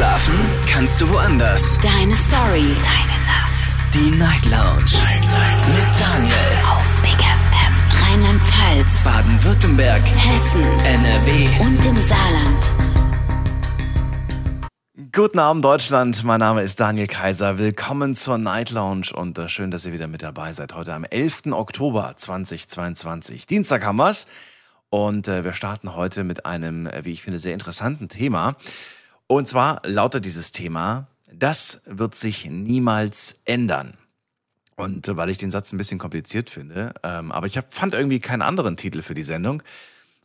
[0.00, 0.34] Schlafen
[0.66, 1.78] kannst du woanders.
[1.80, 2.74] Deine Story.
[2.82, 3.76] Deine Nacht.
[3.92, 4.94] Die Night Lounge.
[4.94, 5.68] Night, Night.
[5.68, 6.34] Mit Daniel.
[6.70, 7.74] Auf Big FM.
[8.08, 9.04] Rheinland-Pfalz.
[9.04, 10.00] Baden-Württemberg.
[10.00, 10.62] Hessen.
[10.62, 11.48] NRW.
[11.60, 12.72] Und im Saarland.
[15.12, 17.58] Guten Abend Deutschland, mein Name ist Daniel Kaiser.
[17.58, 20.74] Willkommen zur Night Lounge und äh, schön, dass ihr wieder mit dabei seid.
[20.74, 21.52] Heute am 11.
[21.52, 23.46] Oktober 2022.
[23.46, 24.26] Dienstag haben wir's
[24.88, 28.56] und äh, wir starten heute mit einem, äh, wie ich finde, sehr interessanten Thema.
[29.30, 33.94] Und zwar lautet dieses Thema, das wird sich niemals ändern.
[34.74, 38.18] Und weil ich den Satz ein bisschen kompliziert finde, ähm, aber ich hab, fand irgendwie
[38.18, 39.62] keinen anderen Titel für die Sendung,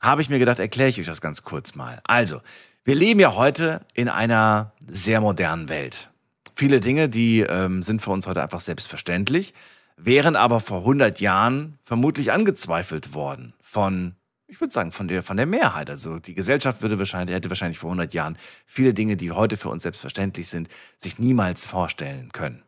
[0.01, 2.01] habe ich mir gedacht, erkläre ich euch das ganz kurz mal.
[2.03, 2.41] Also,
[2.83, 6.09] wir leben ja heute in einer sehr modernen Welt.
[6.55, 9.53] Viele Dinge, die ähm, sind für uns heute einfach selbstverständlich,
[9.97, 14.15] wären aber vor 100 Jahren vermutlich angezweifelt worden von
[14.47, 15.89] ich würde sagen, von der, von der Mehrheit.
[15.89, 19.69] Also die Gesellschaft würde wahrscheinlich, hätte wahrscheinlich vor 100 Jahren viele Dinge, die heute für
[19.69, 22.63] uns selbstverständlich sind, sich niemals vorstellen können.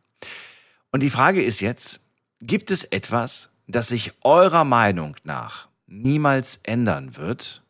[0.91, 2.01] Und die Frage ist jetzt,
[2.41, 7.63] gibt es etwas, das sich eurer Meinung nach niemals ändern wird?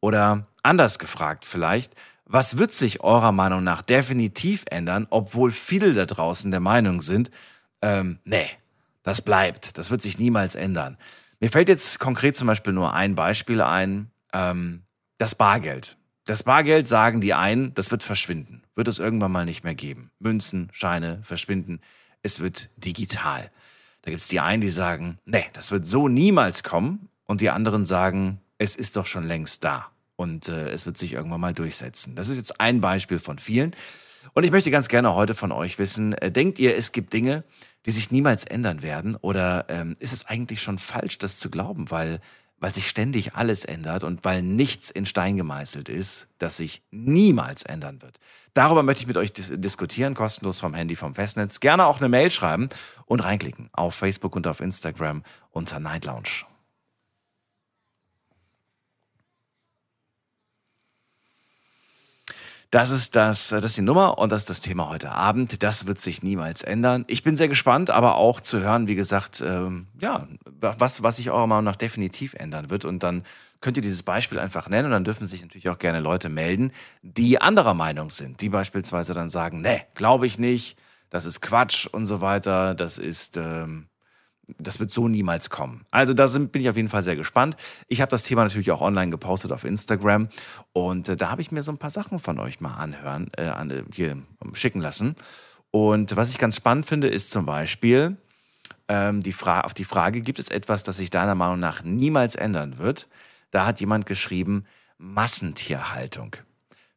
[0.00, 1.92] Oder anders gefragt vielleicht,
[2.24, 7.30] was wird sich eurer Meinung nach definitiv ändern, obwohl viele da draußen der Meinung sind,
[7.80, 8.46] ähm, nee,
[9.02, 10.98] das bleibt, das wird sich niemals ändern.
[11.40, 14.82] Mir fällt jetzt konkret zum Beispiel nur ein Beispiel ein, ähm,
[15.18, 15.96] das Bargeld.
[16.24, 20.10] Das Bargeld sagen die einen, das wird verschwinden, wird es irgendwann mal nicht mehr geben.
[20.18, 21.80] Münzen, Scheine verschwinden,
[22.22, 23.50] es wird digital.
[24.02, 27.50] Da gibt es die einen, die sagen, nee, das wird so niemals kommen und die
[27.50, 31.54] anderen sagen, es ist doch schon längst da und äh, es wird sich irgendwann mal
[31.54, 32.16] durchsetzen.
[32.16, 33.74] Das ist jetzt ein Beispiel von vielen.
[34.34, 37.44] Und ich möchte ganz gerne heute von euch wissen, äh, denkt ihr, es gibt Dinge,
[37.88, 39.16] die sich niemals ändern werden?
[39.16, 42.20] Oder ähm, ist es eigentlich schon falsch, das zu glauben, weil,
[42.58, 47.62] weil sich ständig alles ändert und weil nichts in Stein gemeißelt ist, das sich niemals
[47.62, 48.18] ändern wird?
[48.52, 51.60] Darüber möchte ich mit euch dis diskutieren, kostenlos vom Handy, vom Festnetz.
[51.60, 52.68] Gerne auch eine Mail schreiben
[53.06, 56.44] und reinklicken auf Facebook und auf Instagram unter Night Lounge.
[62.70, 65.62] Das ist das, das ist die Nummer und das ist das Thema heute Abend.
[65.62, 67.04] Das wird sich niemals ändern.
[67.08, 71.30] Ich bin sehr gespannt, aber auch zu hören, wie gesagt, ähm, ja, was, was sich
[71.30, 72.84] eurer Meinung nach definitiv ändern wird.
[72.84, 73.24] Und dann
[73.62, 76.72] könnt ihr dieses Beispiel einfach nennen und dann dürfen sich natürlich auch gerne Leute melden,
[77.02, 81.86] die anderer Meinung sind, die beispielsweise dann sagen, nee, glaube ich nicht, das ist Quatsch
[81.86, 83.88] und so weiter, das ist, ähm,
[84.58, 85.84] das wird so niemals kommen.
[85.90, 87.56] Also da sind, bin ich auf jeden Fall sehr gespannt.
[87.86, 90.28] Ich habe das Thema natürlich auch online gepostet auf Instagram
[90.72, 93.46] und äh, da habe ich mir so ein paar Sachen von euch mal anhören, äh,
[93.46, 94.16] an, äh, hier
[94.54, 95.16] schicken lassen.
[95.70, 98.16] Und was ich ganz spannend finde, ist zum Beispiel
[98.88, 102.34] ähm, die Fra auf die Frage, gibt es etwas, das sich deiner Meinung nach niemals
[102.34, 103.08] ändern wird?
[103.50, 104.64] Da hat jemand geschrieben,
[104.98, 106.36] Massentierhaltung.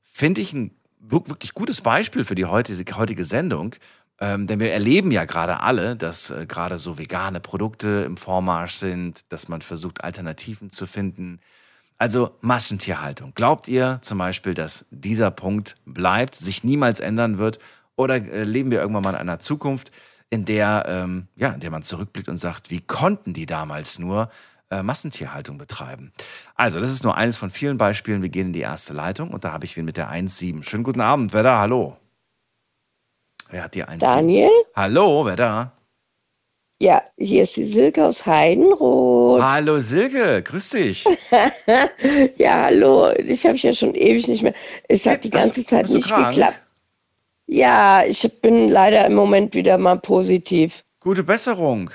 [0.01, 3.75] Finde ich ein wirklich gutes Beispiel für die heutige, heutige Sendung,
[4.21, 8.75] ähm, denn wir erleben ja gerade alle, dass äh, gerade so vegane Produkte im Vormarsch
[8.75, 11.39] sind, dass man versucht, Alternativen zu finden.
[11.97, 13.33] Also Massentierhaltung.
[13.33, 17.57] Glaubt ihr zum Beispiel, dass dieser Punkt bleibt, sich niemals ändern wird?
[17.95, 19.91] Oder äh, leben wir irgendwann mal in einer Zukunft,
[20.29, 24.29] in der, ähm, ja, in der man zurückblickt und sagt, wie konnten die damals nur
[24.69, 26.13] äh, Massentierhaltung betreiben?
[26.55, 28.21] Also, das ist nur eines von vielen Beispielen.
[28.21, 30.63] Wir gehen in die erste Leitung und da habe ich wen mit der 1.7.
[30.63, 31.59] Schönen guten Abend, wer da?
[31.59, 32.00] Hallo.
[33.51, 34.00] Wer hat die eins?
[34.00, 34.50] Daniel?
[34.75, 35.73] Hallo, wer da?
[36.79, 39.41] Ja, hier ist die Silke aus Heidenroth.
[39.44, 41.06] Hallo Silke, grüß dich.
[42.38, 43.12] ja, hallo.
[43.17, 44.53] Ich habe ja schon ewig nicht mehr.
[44.88, 46.29] Es hat die ganze Zeit nicht krank?
[46.29, 46.59] geklappt.
[47.45, 50.83] Ja, ich bin leider im Moment wieder mal positiv.
[51.01, 51.91] Gute Besserung.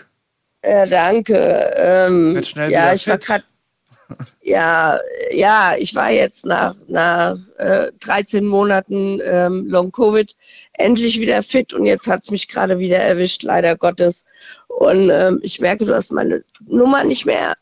[0.63, 1.75] Ja, danke.
[1.77, 3.11] Ähm, Wird schnell ja, wieder ich fit.
[3.11, 3.45] war grad,
[4.43, 4.99] ja,
[5.33, 10.35] ja, ich war jetzt nach, nach äh, 13 Monaten ähm, Long Covid
[10.75, 14.25] endlich wieder fit und jetzt hat es mich gerade wieder erwischt, leider Gottes.
[14.69, 17.55] Und ähm, ich merke, du hast meine Nummer nicht mehr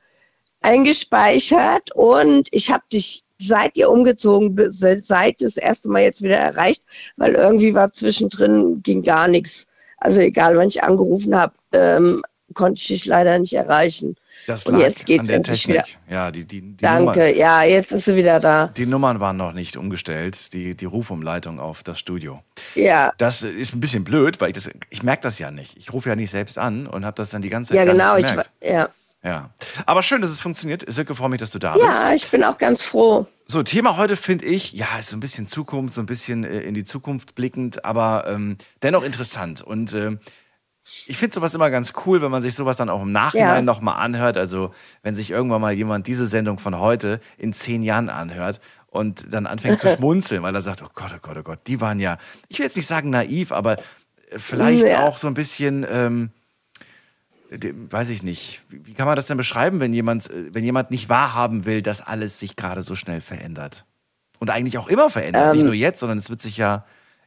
[0.61, 6.83] eingespeichert und ich habe dich seit ihr umgezogen seit das erste Mal jetzt wieder erreicht,
[7.17, 9.67] weil irgendwie war zwischendrin, ging gar nichts.
[9.99, 12.23] Also egal, wann ich angerufen habe, ähm,
[12.55, 14.17] konnte ich dich leider nicht erreichen.
[14.47, 15.99] Das und jetzt geht's an der endlich Technik.
[16.07, 16.15] wieder.
[16.15, 18.69] Ja, die, die, die Danke, Nummern, ja, jetzt ist sie wieder da.
[18.69, 22.41] die Nummern waren noch nicht umgestellt, die, die Rufumleitung auf das Studio.
[22.75, 25.77] Ja, Das ist ein bisschen blöd, weil ich das, ich merke das ja nicht.
[25.77, 28.17] Ich rufe ja nicht selbst an und habe das dann die ganze Zeit ja, genau.
[28.17, 28.89] nicht Ich, ja.
[29.25, 29.51] Ja.
[29.87, 30.85] Aber schön, dass es funktioniert.
[30.87, 32.25] Silke, freue mich, dass du da ja, bist.
[32.27, 33.27] ich bin auch ganz froh.
[33.47, 36.61] So, Thema heute finde ich, ja, ist so ein bisschen Zukunft, so ein bisschen äh,
[36.61, 39.63] in die Zukunft blickend, aber ähm, dennoch interessant.
[39.63, 40.19] Und ähm,
[41.07, 43.63] ich finde sowas immer ganz cool, wenn man sich sowas dann auch im Nachhinein Ja.
[43.63, 44.37] nochmal anhört.
[44.37, 44.73] Also,
[45.03, 49.47] wenn sich irgendwann mal jemand diese Sendung von heute in zehn Jahren anhört und dann
[49.47, 52.19] anfängt zu schmunzeln, weil er sagt, oh Gott, oh Gott, oh Gott, die waren ja,
[52.49, 53.77] ich will jetzt nicht sagen naiv, aber
[54.37, 55.07] vielleicht Ja.
[55.07, 56.31] auch so ein bisschen, ähm,
[57.51, 61.09] weiß ich nicht, wie, kann man das denn beschreiben, wenn jemand, äh, wenn jemand nicht
[61.09, 63.85] wahrhaben will, dass alles sich gerade so schnell verändert?
[64.41, 65.67] Und eigentlich auch immer verändert, nicht Ähm.
[65.67, 66.85] nur jetzt, sondern es wird sich ja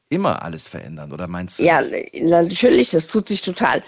[0.09, 1.63] immer alles verändern, oder meinst du?
[1.63, 1.81] Ja,
[2.21, 3.81] natürlich, das tut sich total.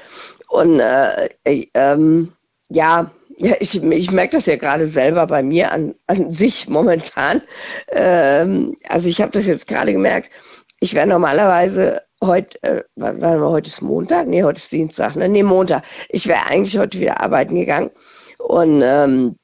[0.49, 2.33] Und äh, äh, ähm,
[2.69, 7.41] ja, ja, ich, ich merke das ja gerade selber bei mir an, an sich momentan.
[7.91, 10.29] Ähm, also ich habe das jetzt gerade gemerkt.
[10.81, 14.27] Ich wäre normalerweise heute, äh, warte mal, heute ist Montag?
[14.27, 15.15] Nee, heute ist Dienstag.
[15.15, 15.29] Ne?
[15.29, 15.83] Nee, Montag.
[16.09, 17.91] Ich wäre eigentlich heute wieder arbeiten gegangen.
[18.39, 19.37] Und ähm,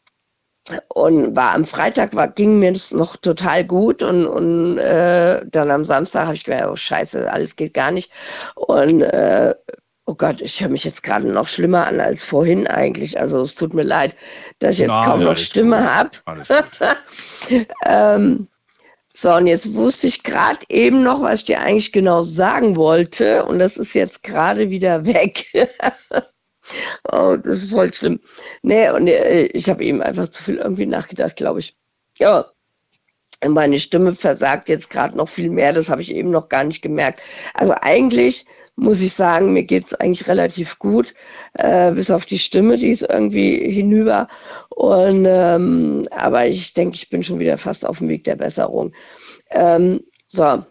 [0.87, 5.69] und war am Freitag war, ging mir das noch total gut und, und äh, dann
[5.69, 8.11] am Samstag habe ich gedacht, oh Scheiße, alles geht gar nicht.
[8.55, 9.53] Und äh,
[10.07, 13.19] oh Gott, ich höre mich jetzt gerade noch schlimmer an als vorhin eigentlich.
[13.19, 14.15] Also es tut mir leid,
[14.59, 16.11] dass ich jetzt Nein, kaum noch alles Stimme habe.
[17.85, 18.47] Ähm,
[19.13, 23.45] so, und jetzt wusste ich gerade eben noch, was ich dir eigentlich genau sagen wollte.
[23.45, 25.45] Und das ist jetzt gerade wieder weg.
[27.11, 28.19] oh, das ist voll schlimm.
[28.61, 31.75] Nee, und äh, ich habe eben einfach zu viel irgendwie nachgedacht, glaube ich.
[32.17, 32.45] Ja.
[33.45, 36.81] Meine Stimme versagt jetzt gerade noch viel mehr, das habe ich eben noch gar nicht
[36.81, 37.21] gemerkt.
[37.53, 38.45] Also eigentlich
[38.75, 41.13] muss ich sagen, mir geht es eigentlich relativ gut,
[41.53, 44.27] äh, bis auf die Stimme, die ist irgendwie hinüber.
[44.69, 48.93] Und ähm, aber ich denke, ich bin schon wieder fast auf dem Weg der Besserung.
[49.51, 50.65] Ähm, so.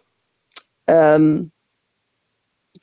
[0.86, 1.50] Ähm,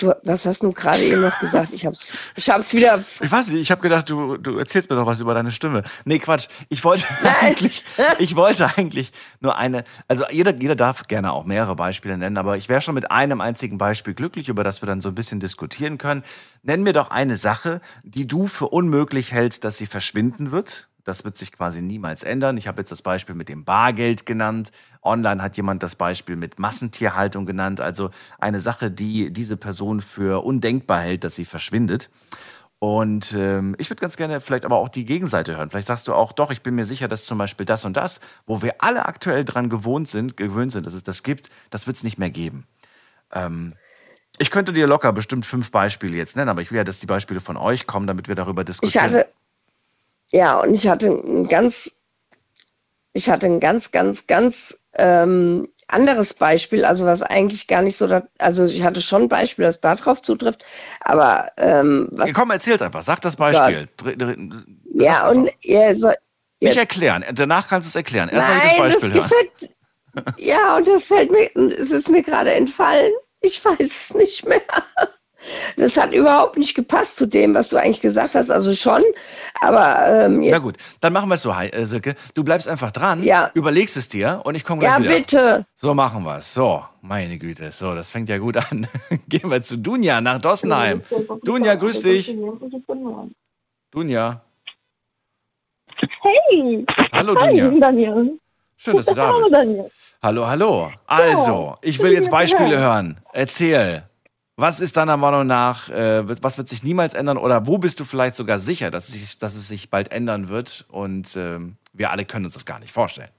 [0.04, 1.74] du, was hast du gerade eben noch gesagt?
[1.74, 3.00] Ich hab's, ich hab's wieder.
[3.22, 5.84] Ich weiß nicht, ich habe gedacht, du, du erzählst mir doch was über deine Stimme.
[6.06, 6.48] Nee, Quatsch.
[6.70, 7.06] Ich wollte
[7.42, 7.84] eigentlich,
[8.20, 12.58] ich wollte eigentlich nur eine, also jeder, jeder darf gerne auch mehrere Beispiele nennen, aber
[12.58, 15.40] ich wäre schon mit einem einzigen Beispiel glücklich, über das wir dann so ein bisschen
[15.40, 16.24] diskutieren können.
[16.64, 20.88] Nenn mir doch eine Sache, die du für unmöglich hältst, dass sie verschwinden wird.
[21.04, 22.58] Das wird sich quasi niemals ändern.
[22.58, 24.72] Ich habe jetzt das Beispiel mit dem Bargeld genannt.
[25.02, 27.82] Online hat jemand das Beispiel mit Massentierhaltung genannt.
[27.82, 32.10] Also eine Sache, die diese Person für undenkbar hält, dass sie verschwindet.
[32.84, 35.70] Und ähm, ich würde ganz gerne vielleicht aber auch die Gegenseite hören.
[35.70, 38.20] Vielleicht sagst du auch, doch, ich bin mir sicher, dass zum Beispiel das und das,
[38.48, 41.98] wo wir alle aktuell dran gewohnt sind, gewöhnt sind, dass es das gibt, das wird
[41.98, 42.66] es nicht mehr geben.
[43.32, 43.76] Ähm,
[44.40, 47.06] ich könnte dir locker bestimmt fünf Beispiele jetzt nennen, aber ich will ja, dass die
[47.06, 49.06] Beispiele von euch kommen, damit wir darüber Ich diskutieren.
[49.06, 49.30] hatte,
[50.32, 51.92] ja, und ich hatte ein ganz,
[53.14, 58.08] ich hatte ein ganz, ganz, ganz ähm, anderes Beispiel, also was eigentlich gar nicht so,
[58.08, 60.64] da, also ich hatte schon ein Beispiel, das darauf zutrifft,
[61.02, 63.04] aber ähm, was, Ja, Komm, erzähl's einfach.
[63.04, 63.88] Sag das Beispiel.
[63.98, 64.36] Dr-
[64.94, 66.16] ja, und ihr soll,
[66.62, 67.26] Nicht erklären.
[67.34, 68.30] Danach kannst du es erklären.
[68.30, 69.30] Erstmal das das Beispiel hören.
[69.30, 69.76] gefällt.
[70.38, 73.14] Ja, und das fällt mir, es ist mir gerade entfallen.
[73.40, 74.62] Ich weiß es nicht mehr.
[75.78, 78.50] Das hat überhaupt nicht gepasst zu dem, was du eigentlich gesagt hast.
[78.52, 79.02] Also schon,
[79.60, 82.16] aber ähm, Na gut, dann machen wir es so, äh, Silke.
[82.36, 83.50] Du bleibst einfach dran, Ja.
[83.54, 85.16] überlegst es dir und ich komme gleich ja, wieder.
[85.16, 85.66] bitte.
[85.76, 86.54] So machen wir es.
[86.54, 87.72] So, meine Güte.
[87.72, 88.88] So, das fängt ja gut an.
[89.28, 91.02] Gehen wir zu Dunja nach Dossenheim.
[91.44, 92.36] Dunja, grüß dich.
[93.92, 94.42] Dunja.
[96.22, 97.80] Hey, Hallo, hi, Dunja.
[97.80, 98.40] Daniel.
[98.78, 99.54] Schön, dass du da Hallo, bist.
[99.54, 99.92] Daniel.
[100.24, 100.92] Hallo, hallo.
[101.08, 103.18] Also, ich will jetzt Beispiele hören.
[103.34, 104.04] Erzähl.
[104.58, 108.06] Was ist deiner Meinung nach, äh, was wird sich niemals ändern oder wo bist du
[108.06, 112.12] vielleicht sogar sicher, dass es sich, dass es sich bald ändern wird und ähm, wir
[112.12, 113.32] alle können uns das gar nicht vorstellen?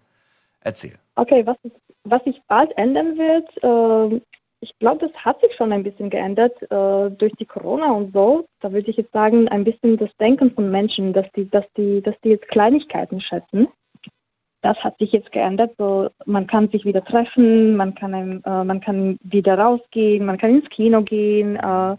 [0.60, 0.94] Erzähl.
[1.16, 1.56] Okay, was,
[2.04, 4.22] was sich bald ändern wird, ähm,
[4.62, 8.46] ich glaube, das hat sich schon ein bisschen geändert äh, durch die Corona und so.
[8.60, 12.00] Da würde ich jetzt sagen, ein bisschen das Denken von Menschen, dass die, dass die,
[12.00, 13.66] dass die jetzt Kleinigkeiten schätzen.
[14.62, 15.72] Das hat sich jetzt geändert.
[15.76, 20.50] So, man kann sich wieder treffen, man kann, äh, man kann wieder rausgehen, man kann
[20.50, 21.96] ins Kino gehen, äh,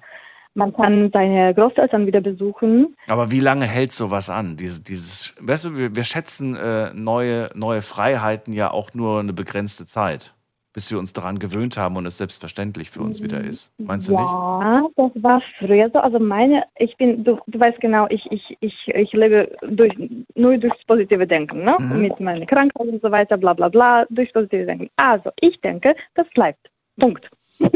[0.55, 2.96] man kann seine Großeltern wieder besuchen.
[3.08, 4.55] Aber wie lange hält sowas an?
[4.55, 9.34] Diese, dieses, weißt du, wir, wir schätzen äh, neue, neue Freiheiten ja auch nur eine
[9.34, 10.34] begrenzte Zeit,
[10.73, 13.71] bis wir uns daran gewöhnt haben und es selbstverständlich für uns wieder ist.
[13.77, 14.21] Meinst du nicht?
[14.21, 15.99] Ja, das war früher so.
[15.99, 19.93] Also meine, ich bin, du, du weißt genau, ich, ich, ich, ich lebe durch,
[20.35, 21.77] nur durchs positive Denken, ne?
[21.79, 22.01] Mhm.
[22.01, 24.89] Mit meiner Krankheit und so weiter, bla bla bla, durchs positive Denken.
[24.95, 26.69] Also ich denke, das bleibt.
[26.99, 27.29] Punkt.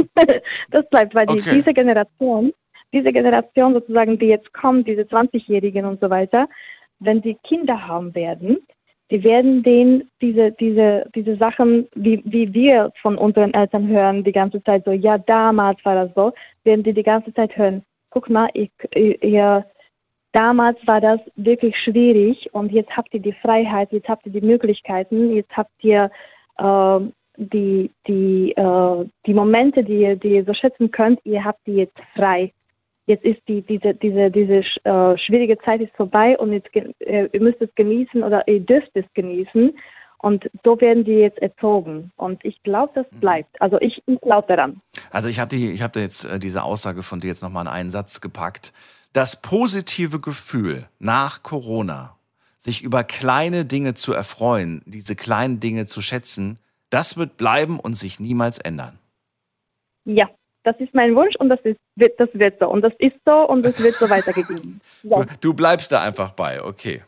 [0.71, 1.55] das bleibt, weil die, Okay.
[1.57, 2.51] diese Generation,
[2.93, 6.49] diese Generation sozusagen, die jetzt kommt, diese 20-Jährigen und so weiter,
[6.99, 8.57] wenn sie Kinder haben werden,
[9.09, 14.31] die werden denen diese, diese, diese Sachen, wie, wie wir von unseren Eltern hören, die
[14.31, 16.33] ganze Zeit so, ja, damals war das so,
[16.63, 19.65] werden die die ganze Zeit hören, guck mal, ich, ihr,
[20.33, 24.45] damals war das wirklich schwierig und jetzt habt ihr die Freiheit, jetzt habt ihr die
[24.45, 26.11] Möglichkeiten, jetzt habt ihr
[26.59, 31.65] ähm, die, die, äh, die Momente, die ihr, die ihr so schätzen könnt, ihr habt
[31.65, 32.51] die jetzt frei.
[33.07, 37.41] Jetzt ist die, diese, diese, diese äh, schwierige Zeit ist vorbei und jetzt äh, ihr
[37.41, 39.77] müsst es genießen oder ihr dürft es genießen.
[40.19, 42.11] Und so werden die jetzt erzogen.
[42.17, 43.19] Und ich glaube, das Mhm.
[43.19, 43.61] bleibt.
[43.61, 44.81] Also ich, ich glaube daran.
[45.11, 47.91] Also ich habe hab da jetzt äh, diese Aussage von dir jetzt nochmal in einen
[47.91, 48.73] Satz gepackt.
[49.13, 52.17] Das positive Gefühl nach Corona,
[52.57, 56.59] sich über kleine Dinge zu erfreuen, diese kleinen Dinge zu schätzen,
[56.89, 58.99] das wird bleiben und sich niemals ändern.
[60.03, 60.29] Ja,
[60.67, 62.67] das ist mein Wunsch und das, ist, wird, das wird so.
[62.67, 64.81] Und das ist so und es wird so weitergegeben.
[65.03, 67.01] Ja, Du, bleibst da einfach bei, okay.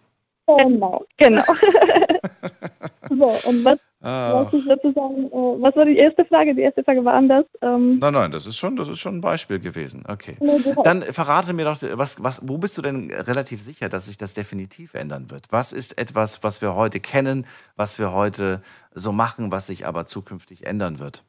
[0.47, 1.43] genau, genau.
[3.09, 4.45] so, und was, Ah.
[4.45, 6.55] was sozusagen, äh, was war die erste Frage?
[6.55, 7.45] Die erste Frage war anders.
[7.61, 10.03] Ähm, Nein, nein, das ist schon, das ist schon ein Beispiel gewesen.
[10.07, 10.37] Okay.
[10.85, 14.33] Dann verrate mir doch, was, was, wo bist du denn relativ sicher, dass sich das
[14.35, 15.47] definitiv ändern wird?
[15.49, 18.61] Was ist etwas, was wir heute kennen, was wir heute
[18.93, 21.25] so machen, was sich aber zukünftig ändern wird?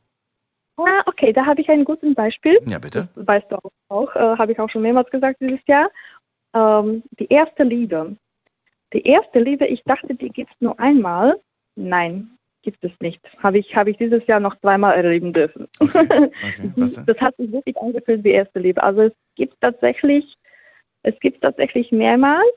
[0.87, 2.58] Ah, okay, da habe ich ein gutes Beispiel.
[2.66, 3.08] Ja, bitte.
[3.14, 5.90] Das weißt du auch, auch äh, habe ich auch schon mehrmals gesagt dieses Jahr.
[6.54, 8.16] Ähm, die erste Liebe.
[8.92, 11.38] Die erste Liebe, ich dachte, die gibt es nur einmal.
[11.76, 13.20] Nein, gibt es nicht.
[13.42, 15.68] Habe ich, habe ich dieses Jahr noch zweimal erleben dürfen.
[15.78, 16.06] Okay.
[16.42, 17.02] Okay.
[17.06, 18.82] Das hat sich wirklich angefühlt wie erste Liebe.
[18.82, 20.37] Also es gibt tatsächlich,
[21.02, 22.50] es gibt tatsächlich mehrmals.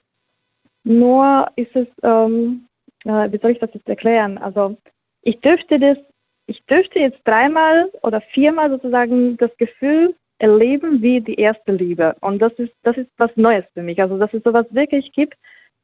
[0.84, 2.68] Nur ist es, ähm,
[3.06, 4.38] äh, wie soll ich das jetzt erklären?
[4.38, 4.77] Also
[5.22, 5.98] ich dürfte das,
[6.48, 12.16] ich dürfte jetzt dreimal oder viermal sozusagen das Gefühl erleben wie die erste Liebe.
[12.22, 14.02] Und das ist, das ist was Neues für mich.
[14.02, 15.38] Also dass es sowas wirklich gibt,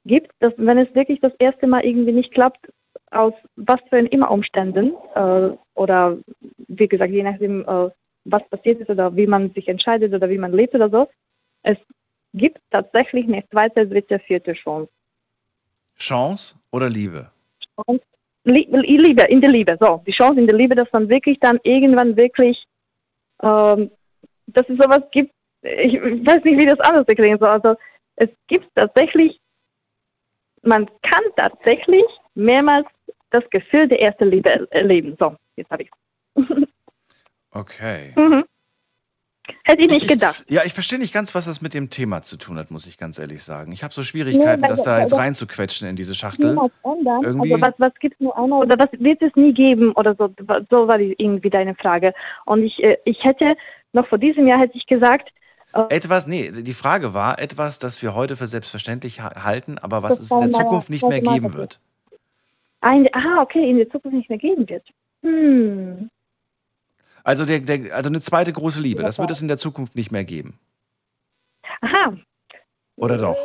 [0.06, 2.72] gibt, dass wenn es wirklich das erste Mal irgendwie nicht klappt,
[3.12, 6.18] aus was für immer Umständen äh, oder
[6.68, 7.90] wie gesagt, je nachdem, äh,
[8.26, 11.08] was passiert ist oder wie man sich entscheidet oder wie man lebt oder so,
[11.64, 11.78] es
[12.34, 14.92] gibt tatsächlich eine zweite, dritte, vierte Chance.
[15.98, 17.32] Chance oder Liebe?
[17.88, 18.00] Lie-
[18.54, 22.16] Liebe, in der Liebe, so, die Chance in der Liebe, dass man wirklich dann irgendwann
[22.16, 22.66] wirklich,
[23.42, 23.92] ähm,
[24.48, 27.76] dass es sowas gibt, ich weiß nicht, wie das anders erklären soll, also
[28.16, 29.40] es gibt tatsächlich,
[30.62, 32.88] man kann tatsächlich mehrmals
[33.30, 35.16] das Gefühl der ersten Liebe er- erleben.
[35.20, 35.90] So, jetzt habe ich
[37.52, 38.14] Okay.
[38.16, 38.46] mhm.
[39.64, 40.44] Hätte ich nicht gedacht.
[40.50, 42.98] ja, ich verstehe nicht ganz, was das mit dem Thema zu tun hat, muss ich
[42.98, 43.72] ganz ehrlich sagen.
[43.72, 46.58] Ich habe so Schwierigkeiten, Nee, das da jetzt reinzuquetschen in diese Schachtel.
[46.84, 47.24] Ändern.
[47.24, 50.16] Irgendwie- Also was, was gibt es nur einmal oder was wird es nie geben oder
[50.16, 50.30] so?
[50.70, 52.14] So war die, irgendwie deine Frage.
[52.46, 53.56] Und ich, äh, ich hätte
[53.94, 55.30] noch vor diesem Jahr hätte ich gesagt,
[55.90, 60.20] Etwas, nee, die Frage war etwas, das wir heute für selbstverständlich ha- halten, aber was
[60.20, 61.80] es in der Zukunft nicht mehr geben wird.
[62.82, 64.84] ein, ah, okay, in der Zukunft nicht mehr geben wird.
[65.22, 66.10] Hm.
[67.30, 70.12] Also, der, der, also eine zweite große Liebe, das wird es in der Zukunft nicht
[70.12, 70.58] mehr geben.
[71.82, 72.18] Aha.
[72.96, 73.38] Oder doch?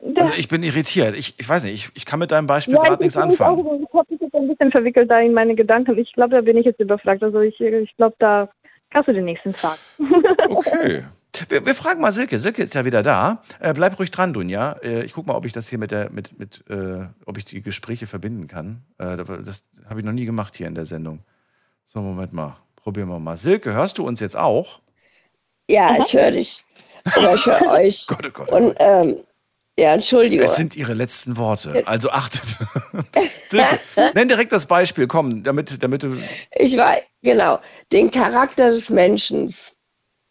[0.00, 1.14] Da- Also ich bin irritiert.
[1.16, 3.66] Ich, ich weiß nicht, ich, ich kann mit deinem Beispiel Ja, gerade ich nichts anfangen.
[3.66, 5.96] Auch, ich habe mich jetzt ein bisschen verwickelt da in meine Gedanken.
[5.98, 7.22] Ich glaube, da bin ich jetzt überfragt.
[7.22, 8.48] Also ich, ich glaube, da
[8.90, 9.78] kannst du den nächsten fragen.
[10.48, 11.04] Okay.
[11.48, 12.38] Wir, wir fragen mal Silke.
[12.40, 13.42] Silke ist ja wieder da.
[13.60, 14.72] Äh, bleib ruhig dran, Dunja.
[14.82, 17.44] Äh, ich gucke mal, ob ich das hier mit der, mit, mit, äh, ob ich
[17.44, 18.82] die Gespräche verbinden kann.
[18.98, 21.20] Äh, das habe ich noch nie gemacht hier in der Sendung.
[21.84, 22.56] So, Moment mal.
[22.82, 23.36] Probieren wir mal.
[23.36, 24.80] Silke, hörst du uns jetzt auch?
[25.68, 26.64] Ja, ich höre dich.
[27.16, 28.06] Oder ich höre euch.
[28.06, 28.48] Gott, oh Gott.
[28.50, 28.76] Oh Und Gott.
[28.80, 29.16] ähm,
[29.78, 30.44] ja, Entschuldigung.
[30.44, 31.82] Es sind ihre letzten Worte.
[31.86, 32.58] Also achtet.
[33.48, 33.78] Silke,
[34.14, 36.16] nenn direkt das Beispiel, komm, damit, damit du.
[36.56, 37.58] Ich war, genau,
[37.92, 39.54] den Charakter des Menschen,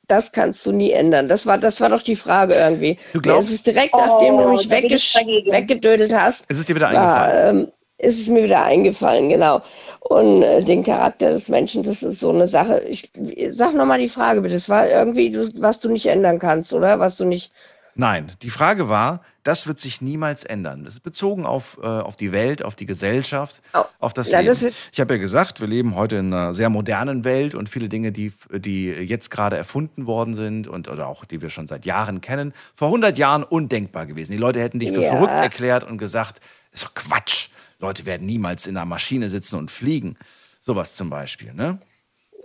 [0.08, 1.27] das kannst du nie ändern.
[1.27, 2.98] Das war, das war doch die Frage irgendwie.
[3.13, 5.51] Du glaubst- Es ist direkt, nachdem du Oh, mich weggesch dagegen.
[5.51, 7.60] weggedödelt hast, Es ist dir wieder war, eingefallen.
[7.65, 9.62] ähm, ist es mir wieder eingefallen, genau.
[10.01, 12.79] Und äh, den Charakter des Menschen, das ist so eine Sache.
[12.88, 13.12] Ich
[13.50, 14.56] sag nochmal die Frage bitte.
[14.56, 17.00] Es war irgendwie, du, was du nicht ändern kannst, oder?
[17.00, 17.51] Was du nicht.
[17.96, 20.86] Nein, die Frage war, das wird sich niemals ändern.
[20.86, 24.39] Das ist bezogen auf, äh, auf die Welt, auf die Gesellschaft, Oh, auf das ja,
[24.39, 24.48] Leben.
[24.51, 24.63] das
[24.94, 28.13] ich habe ja gesagt, wir leben heute in einer sehr modernen Welt und viele Dinge,
[28.13, 32.22] die, die jetzt gerade erfunden worden sind und oder auch die wir schon seit Jahren
[32.22, 34.32] kennen, vor 100 Jahren undenkbar gewesen.
[34.32, 35.10] Die Leute hätten dich für Ja.
[35.10, 36.39] verrückt erklärt und gesagt,
[36.72, 37.49] ist doch Quatsch.
[37.80, 40.18] Leute werden niemals in einer Maschine sitzen und fliegen.
[40.60, 41.80] Sowas zum Beispiel, ne?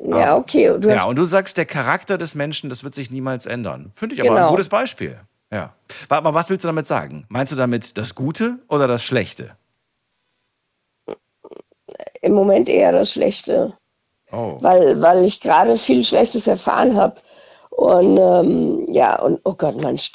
[0.00, 0.72] Ja, okay.
[0.78, 3.92] Du Ja, und du sagst, der Charakter des Menschen, das wird sich niemals ändern.
[3.94, 4.50] Finde ich aber ein Genau.
[4.50, 5.18] gutes Beispiel.
[5.52, 5.74] Ja.
[6.08, 7.26] Aber was willst du damit sagen?
[7.28, 9.56] Meinst du damit das Gute oder das Schlechte?
[12.22, 13.76] im Moment eher das Schlechte.
[14.32, 14.56] Oh.
[14.60, 17.20] weil, weil ich gerade viel Schlechtes erfahren habe.
[17.76, 19.74] Und ähm, ja, und oh Gott,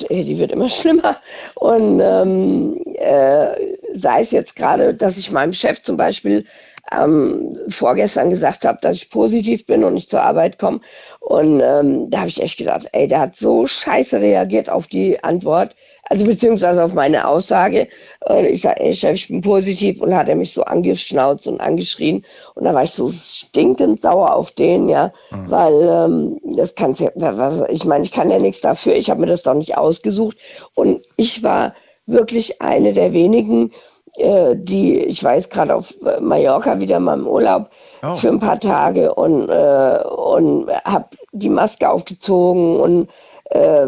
[0.10, 1.18] ey, die wird immer schlimmer.
[1.56, 6.46] Und ähm, äh, sei es jetzt gerade, dass ich meinem Chef zum Beispiel
[6.92, 10.80] ähm, vorgestern gesagt habe, dass ich positiv bin und nicht zur Arbeit komme.
[11.20, 15.22] Und ähm, da habe ich echt gedacht, ey, der hat so scheiße reagiert auf die
[15.24, 15.76] Antwort,
[16.10, 17.88] also beziehungsweise auf meine Aussage.
[18.26, 21.62] Und ich sage, ey Chef, ich bin positiv und hat er mich so angeschnauzt und
[21.62, 22.26] angeschrien.
[22.56, 25.12] Und da war ich so stinkend sauer auf den, ja,
[25.48, 29.22] weil ähm, das kann's ja, was, ich meine, ich kann ja nichts dafür, ich habe
[29.22, 30.38] mir das doch nicht ausgesucht.
[30.76, 31.74] Und ich war
[32.06, 33.72] wirklich eine der wenigen,
[34.18, 37.70] äh, die, ich weiß gerade auf Mallorca wieder mal im Urlaub
[38.02, 38.16] Oh.
[38.16, 43.10] für ein paar Tage und, äh, und habe die Maske aufgezogen und
[43.50, 43.88] äh,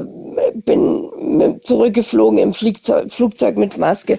[0.53, 4.17] bin zurückgeflogen im Flugzeug, Flugzeug mit Maske,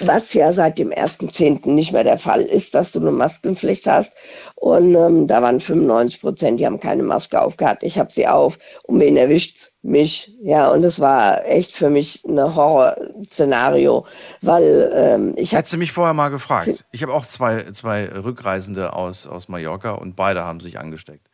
[0.00, 1.68] was ja seit dem 1.10.
[1.68, 4.12] nicht mehr der Fall ist, dass du eine Maskenpflicht hast.
[4.56, 7.82] Und ähm, da waren 95 Prozent, die haben keine Maske aufgehabt.
[7.82, 10.34] Ich habe sie auf und wen erwischt mich.
[10.42, 14.06] Ja, und das war echt für mich ein Horrorszenario,
[14.40, 16.84] weil ähm, ich Hättest du mich vorher mal gefragt.
[16.92, 21.26] Ich habe auch zwei, zwei Rückreisende aus, aus Mallorca und beide haben sich angesteckt.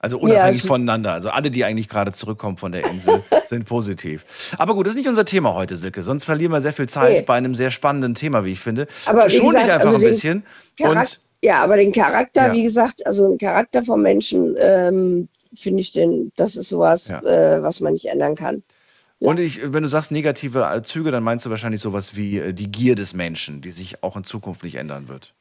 [0.00, 1.12] Also unabhängig es- voneinander.
[1.12, 4.54] Also alle, die eigentlich gerade zurückkommen von der Insel, sind positiv.
[4.58, 6.02] Aber gut, das ist nicht unser Thema heute, Silke.
[6.02, 7.22] Sonst verlieren wir sehr viel Zeit Nee.
[7.22, 8.86] bei einem sehr spannenden Thema, wie ich finde.
[9.06, 10.44] Aber Schon dich einfach also ein bisschen.
[10.78, 12.52] Charak- Und Ja, aber den Charakter, Ja.
[12.52, 17.20] wie gesagt, also den Charakter vom Menschen, ähm, finde ich, den, das ist sowas, Ja.
[17.22, 18.62] äh, was man nicht ändern kann.
[19.20, 22.70] Und ich, wenn du sagst negative Züge, dann meinst du wahrscheinlich sowas wie äh, die
[22.70, 25.34] Gier des Menschen, die sich auch in Zukunft nicht ändern wird.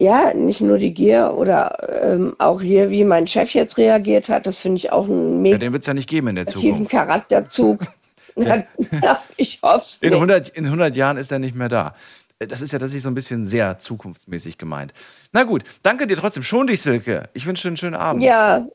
[0.00, 4.46] Ja, nicht nur die Gier oder ähm, auch hier, wie mein Chef jetzt reagiert hat,
[4.46, 6.46] das finde ich auch einen Ja, negativen den wird es ja nicht geben in der
[6.46, 6.90] Zukunft.
[6.90, 7.80] Charakterzug.
[8.34, 8.64] Na,
[9.02, 10.14] ja, ich hoffe es In nicht.
[10.16, 11.94] 100, in 100 Jahren ist er nicht mehr da.
[12.38, 14.94] Äh, Das ist ja tatsächlich so ein bisschen sehr zukunftsmäßig gemeint.
[15.32, 16.44] Na gut, danke dir trotzdem.
[16.44, 17.28] Schon dich, Silke.
[17.34, 18.22] Ich wünsche dir einen schönen Abend.
[18.22, 18.66] Ja,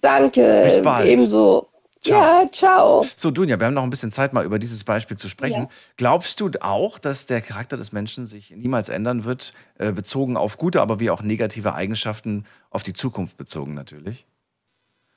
[0.00, 0.62] danke.
[0.64, 1.08] Bis bald.
[1.08, 1.66] Ebenso.
[2.00, 2.42] Ciao.
[2.42, 3.04] Ja, ciao.
[3.16, 5.68] So, Dunja, wir haben noch ein bisschen Zeit, mal über dieses Beispiel zu sprechen.
[5.98, 10.56] Glaubst du auch, dass der Charakter des Menschen sich niemals ändern wird, äh, bezogen auf
[10.56, 14.24] gute, aber wie auch negative Eigenschaften, auf die Zukunft bezogen natürlich?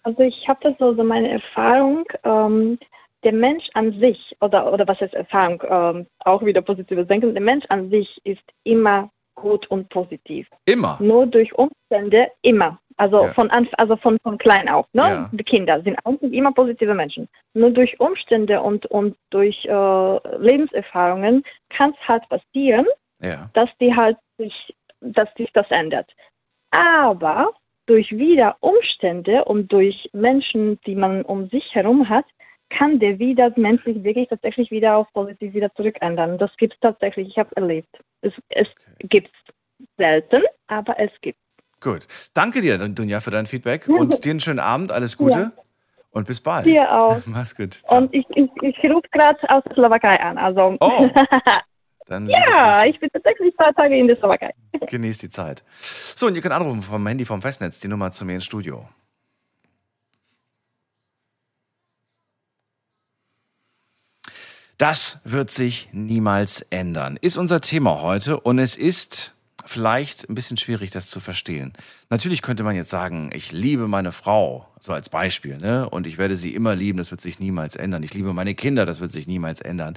[0.04, 2.78] Also ich habe das so, so meine Erfahrung, ähm,
[3.24, 7.42] der Mensch an sich, oder, oder was ist Erfahrung, ähm, auch wieder positives Denken, der
[7.42, 10.48] Mensch an sich ist immer gut und positiv.
[10.66, 10.98] Immer.
[11.00, 12.80] Nur durch Umstände immer.
[12.98, 13.34] Also Ja.
[13.34, 14.86] von Anf also von, von klein auf.
[14.94, 15.02] Ne?
[15.02, 15.30] Ja.
[15.32, 17.28] Die Kinder sind eigentlich immer positive Menschen.
[17.54, 22.86] Nur durch Umstände und, und durch äh, Lebenserfahrungen kann es halt passieren,
[23.20, 23.50] Ja.
[23.54, 26.14] dass die halt sich, dass sich das ändert.
[26.72, 27.52] Aber
[27.86, 32.26] durch wieder Umstände und durch Menschen, die man um sich herum hat,
[32.78, 36.38] kann der wieder menschlich wirklich tatsächlich wieder auf positiv wieder zurückändern.
[36.38, 37.96] Das gibt es tatsächlich, ich habe es erlebt.
[38.22, 38.68] Es, es
[39.00, 39.54] gibt es
[39.98, 41.40] selten, aber es gibt.
[41.82, 42.06] Gut.
[42.34, 44.92] Danke dir, Dunja, für dein Feedback und dir einen schönen Abend.
[44.92, 45.52] Alles Gute Ja.
[46.12, 46.66] und bis bald.
[46.66, 47.20] Dir auch.
[47.26, 47.74] Mach's gut.
[47.74, 47.98] Ciao.
[47.98, 50.38] Und ich, ich, ich rufe gerade aus der Slowakei an.
[50.38, 51.10] Also Oh,
[52.28, 54.52] ja, ich bin tatsächlich paar Tage in der Slowakei.
[54.88, 55.64] genießt die Zeit.
[56.16, 58.88] So, und ihr könnt anrufen vom Handy vom Festnetz, die Nummer zu mir ins Studio.
[64.84, 70.58] Das wird sich niemals ändern, ist unser Thema heute und es ist vielleicht ein bisschen
[70.58, 71.72] schwierig, das zu verstehen.
[72.10, 75.90] Natürlich könnte man jetzt sagen, ich liebe meine Frau, so als Beispiel, ne?
[75.90, 78.04] und ich werde sie immer lieben, das wird sich niemals ändern.
[78.04, 79.96] Ich liebe meine Kinder, das wird sich niemals ändern.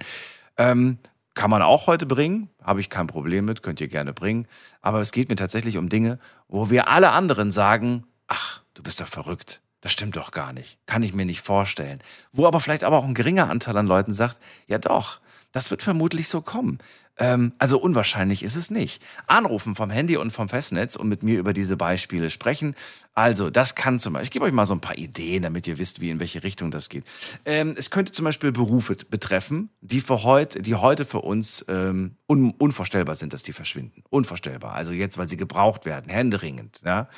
[0.56, 0.98] Ähm,
[1.34, 4.46] kann man auch heute bringen, habe ich kein Problem mit, könnt ihr gerne bringen.
[4.82, 9.00] Aber es geht mir tatsächlich um Dinge, wo wir alle anderen sagen, ach, du bist
[9.00, 9.60] doch verrückt.
[9.80, 10.78] Das stimmt doch gar nicht.
[10.86, 12.00] Kann ich mir nicht vorstellen.
[12.32, 15.20] Wo aber vielleicht aber auch ein geringer Anteil an Leuten sagt, ja doch,
[15.52, 16.78] das wird vermutlich so kommen.
[17.18, 19.02] Ähm, also unwahrscheinlich ist es nicht.
[19.26, 22.74] Anrufen vom Handy und vom Festnetz und mit mir über diese Beispiele sprechen.
[23.14, 25.78] Also, das kann zum Beispiel, ich gebe euch mal so ein paar Ideen, damit ihr
[25.78, 27.04] wisst, wie in welche Richtung das geht.
[27.46, 32.16] Ähm, es könnte zum Beispiel Berufe betreffen, die für heute, die heute für uns ähm,
[32.28, 34.02] un, unvorstellbar sind, dass die verschwinden.
[34.10, 34.74] Unvorstellbar.
[34.74, 36.82] Also jetzt, weil sie gebraucht werden, händeringend.
[36.84, 37.08] Ja?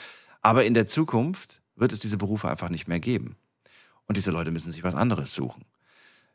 [0.43, 3.37] Aber in der Zukunft wird es diese Berufe einfach nicht mehr geben.
[4.07, 5.65] Und diese Leute müssen sich was anderes suchen.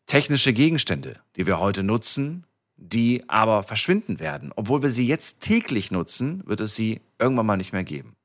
[0.06, 4.52] Technische Gegenstände, die wir heute nutzen, die aber verschwinden werden.
[4.56, 8.16] Obwohl wir sie jetzt täglich nutzen, wird es sie irgendwann mal nicht mehr geben.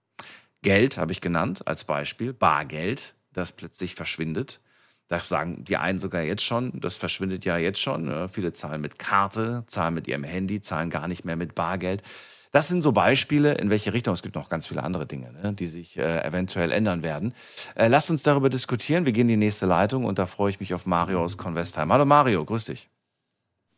[0.62, 4.60] Geld habe ich genannt als Beispiel, Bargeld, das plötzlich verschwindet.
[5.06, 8.04] Da sagen die einen sogar jetzt schon, das verschwindet ja jetzt schon.
[8.04, 8.28] ne?
[8.28, 12.02] Viele zahlen mit Karte, zahlen mit ihrem Handy, zahlen gar nicht mehr mit Bargeld.
[12.50, 14.14] Das sind so Beispiele, in welche Richtung.
[14.14, 17.34] Es gibt noch ganz viele andere Dinge, ne, die sich äh, eventuell ändern werden.
[17.74, 19.04] Äh, lasst uns darüber diskutieren.
[19.04, 21.92] Wir gehen in die nächste Leitung und da freue ich mich auf Mario aus Convestheim.
[21.92, 22.88] Hallo Mario, grüß dich.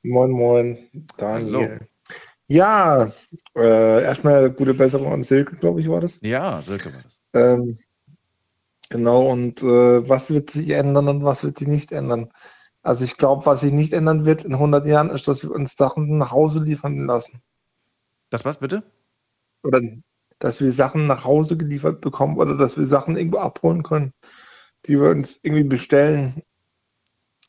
[0.02, 0.78] Moin, moin,
[1.18, 1.61] Hallo.
[1.61, 1.80] Daniel.
[2.46, 3.12] Ja,
[3.54, 6.12] äh, erstmal gute Besserung an Silke, glaube ich, war das.
[6.20, 7.12] Ja, Silke war das.
[7.33, 7.78] Ähm,
[8.88, 12.28] genau, und äh, was wird sich ändern und was wird sich nicht ändern?
[12.83, 15.74] Also ich glaube, was sich nicht ändern wird in 100 Jahren, ist, dass wir uns
[15.74, 17.40] Sachen nach Hause liefern lassen.
[18.30, 18.82] Das was bitte?
[19.62, 19.80] Oder
[20.38, 24.12] dass wir Sachen nach Hause geliefert bekommen oder dass wir Sachen irgendwo abholen können,
[24.86, 26.42] die wir uns irgendwie bestellen.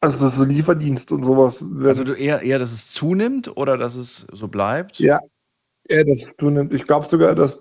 [0.01, 1.63] Also dass wir Lieferdienst und sowas.
[1.83, 4.99] Also du eher, eher, dass es zunimmt oder dass es so bleibt?
[4.99, 5.19] Ja,
[5.87, 6.69] ja das tun.
[6.73, 7.59] Ich glaube sogar, dass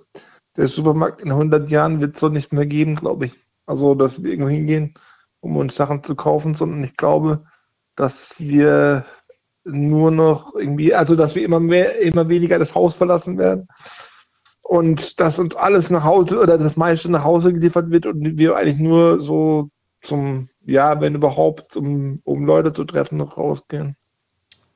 [0.57, 3.33] der Supermarkt in 100 Jahren wird es so nicht mehr geben, glaube ich.
[3.67, 4.95] Also, dass wir irgendwo hingehen,
[5.41, 7.45] um uns Sachen zu kaufen, sondern ich glaube,
[7.95, 9.05] dass wir
[9.65, 13.69] nur noch irgendwie, also dass wir immer mehr, immer weniger das Haus verlassen werden
[14.63, 18.57] und dass uns alles nach Hause oder das meiste nach Hause geliefert wird und wir
[18.57, 19.69] eigentlich nur so
[20.03, 23.97] zum, ja, wenn überhaupt, um, um Leute zu treffen, noch rausgehen.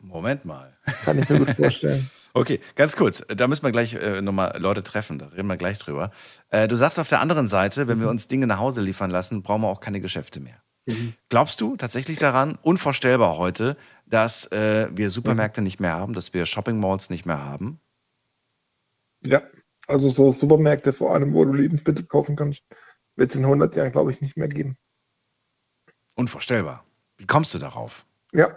[0.00, 0.76] Moment mal.
[1.04, 2.08] Kann ich mir gut vorstellen.
[2.36, 3.24] Okay, ganz kurz.
[3.28, 5.20] Da müssen wir gleich äh, nochmal Leute treffen.
[5.20, 6.10] Da reden wir gleich drüber.
[6.50, 9.44] Äh, du sagst auf der anderen Seite, wenn wir uns Dinge nach Hause liefern lassen,
[9.44, 10.56] brauchen wir auch keine Geschäfte mehr.
[10.86, 11.14] Mhm.
[11.28, 16.46] Glaubst du tatsächlich daran, unvorstellbar heute, dass äh, wir Supermärkte nicht mehr haben, dass wir
[16.46, 17.80] Shopping Malls nicht mehr haben?
[19.22, 19.42] Ja,
[19.86, 22.62] also so Supermärkte vor allem, wo du Lebensmittel kaufen kannst,
[23.16, 24.76] wird es in 100 Jahren, glaube ich, nicht mehr geben.
[26.14, 26.84] Unvorstellbar.
[27.18, 28.04] Wie kommst du darauf?
[28.32, 28.56] Ja,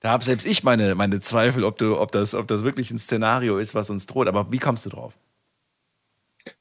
[0.00, 2.98] Da habe selbst ich meine, meine Zweifel, ob, du, ob, das, ob das wirklich ein
[2.98, 4.28] Szenario ist, was uns droht.
[4.28, 5.14] Aber wie kommst du drauf?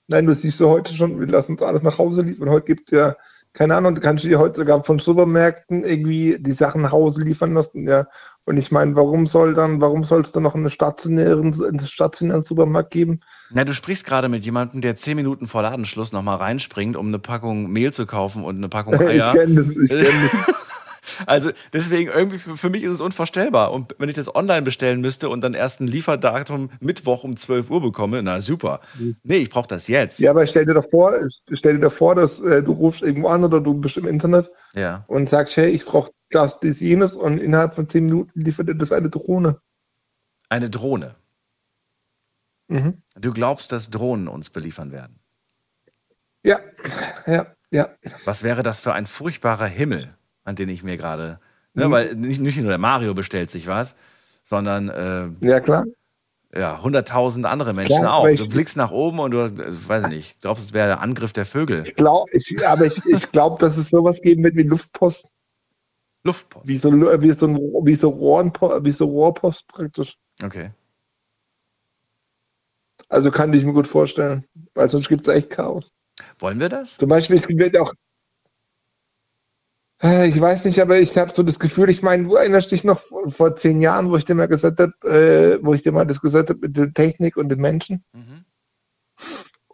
[0.07, 2.49] nein, du siehst du heute schon, wir lassen uns alles nach Hause liefern.
[2.49, 3.15] Heute gibt es ja,
[3.53, 7.53] keine Ahnung, du kannst dir heute sogar von Supermärkten irgendwie die Sachen nach Hause liefern
[7.53, 7.87] lassen.
[7.87, 8.07] Ja.
[8.45, 12.43] Und ich meine, warum soll dann, warum soll es dann noch einen stationären, einen stationären
[12.43, 13.21] Supermarkt geben?
[13.51, 17.19] Na, du sprichst gerade mit jemandem, der zehn Minuten vor Ladenschluss nochmal reinspringt, um eine
[17.19, 19.33] Packung Mehl zu kaufen und eine Packung Eier.
[19.33, 20.55] Ich kenne das, ich kenne das.
[21.25, 23.71] Also deswegen irgendwie für, für mich ist es unvorstellbar.
[23.71, 27.69] Und wenn ich das online bestellen müsste und dann erst ein Lieferdatum Mittwoch um 12
[27.69, 28.79] Uhr bekomme, na super.
[29.23, 30.19] Nee, ich brauche das jetzt.
[30.19, 31.13] Ja, aber stell dir doch vor,
[31.51, 34.49] stell dir doch vor, dass äh, du rufst irgendwo an oder du bist im Internet
[34.75, 35.03] Ja.
[35.07, 38.75] und sagst, hey, ich brauche das, dies, jenes und innerhalb von zehn Minuten liefert dir
[38.75, 39.59] das eine Drohne.
[40.49, 41.13] Eine Drohne.
[42.69, 43.01] Mhm.
[43.15, 45.19] Du glaubst, dass Drohnen uns beliefern werden.
[46.43, 46.59] Ja,
[47.27, 47.89] ja, ja.
[48.25, 51.39] Was wäre das für ein furchtbarer Himmel, an den ich mir gerade.
[51.73, 51.91] Ne, Mhm.
[51.91, 53.95] Weil nicht, nicht nur der Mario bestellt sich was,
[54.43, 55.85] sondern äh, Ja, klar.
[56.55, 58.27] ja, hunderttausend andere Menschen Klar, auch.
[58.29, 59.51] Du blickst nach oben und du, äh,
[59.87, 61.83] weiß ich nicht, glaubst, es wäre der Angriff der Vögel.
[61.87, 65.23] Ich glaube, ich, aber ich, ich glaube, dass es sowas geben wird wie Luftpost,
[66.23, 66.67] Luftpost.
[66.67, 67.47] wie so, wie so,
[67.85, 70.13] wie so, Rohrenpo- wie so Rohrpost praktisch.
[70.43, 70.71] Okay.
[73.09, 75.91] Also kann ich mir gut vorstellen, weil sonst gibt es echt Chaos.
[76.39, 76.97] Wollen wir das?
[76.97, 77.93] Zum Beispiel, es wird auch.
[80.03, 82.83] Äh, Ich weiß nicht, aber ich habe so das Gefühl, ich meine, du erinnerst dich
[82.83, 85.91] noch vor- vor zehn Jahren, wo ich dir mal gesagt habe, äh, wo ich dir
[85.91, 88.03] mal das gesagt habe mit der Technik und den Menschen.
[88.13, 88.45] Mhm.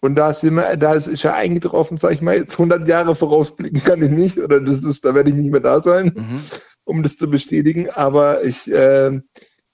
[0.01, 3.15] Und da ist immer, da ist, ist ja eingetroffen, sag ich mal, jetzt 100 Jahre
[3.15, 6.43] vorausblicken kann ich nicht, oder das ist, da werde ich nicht mehr da sein, Mhm.
[6.85, 7.89] um das zu bestätigen.
[7.89, 9.19] Aber ich, äh,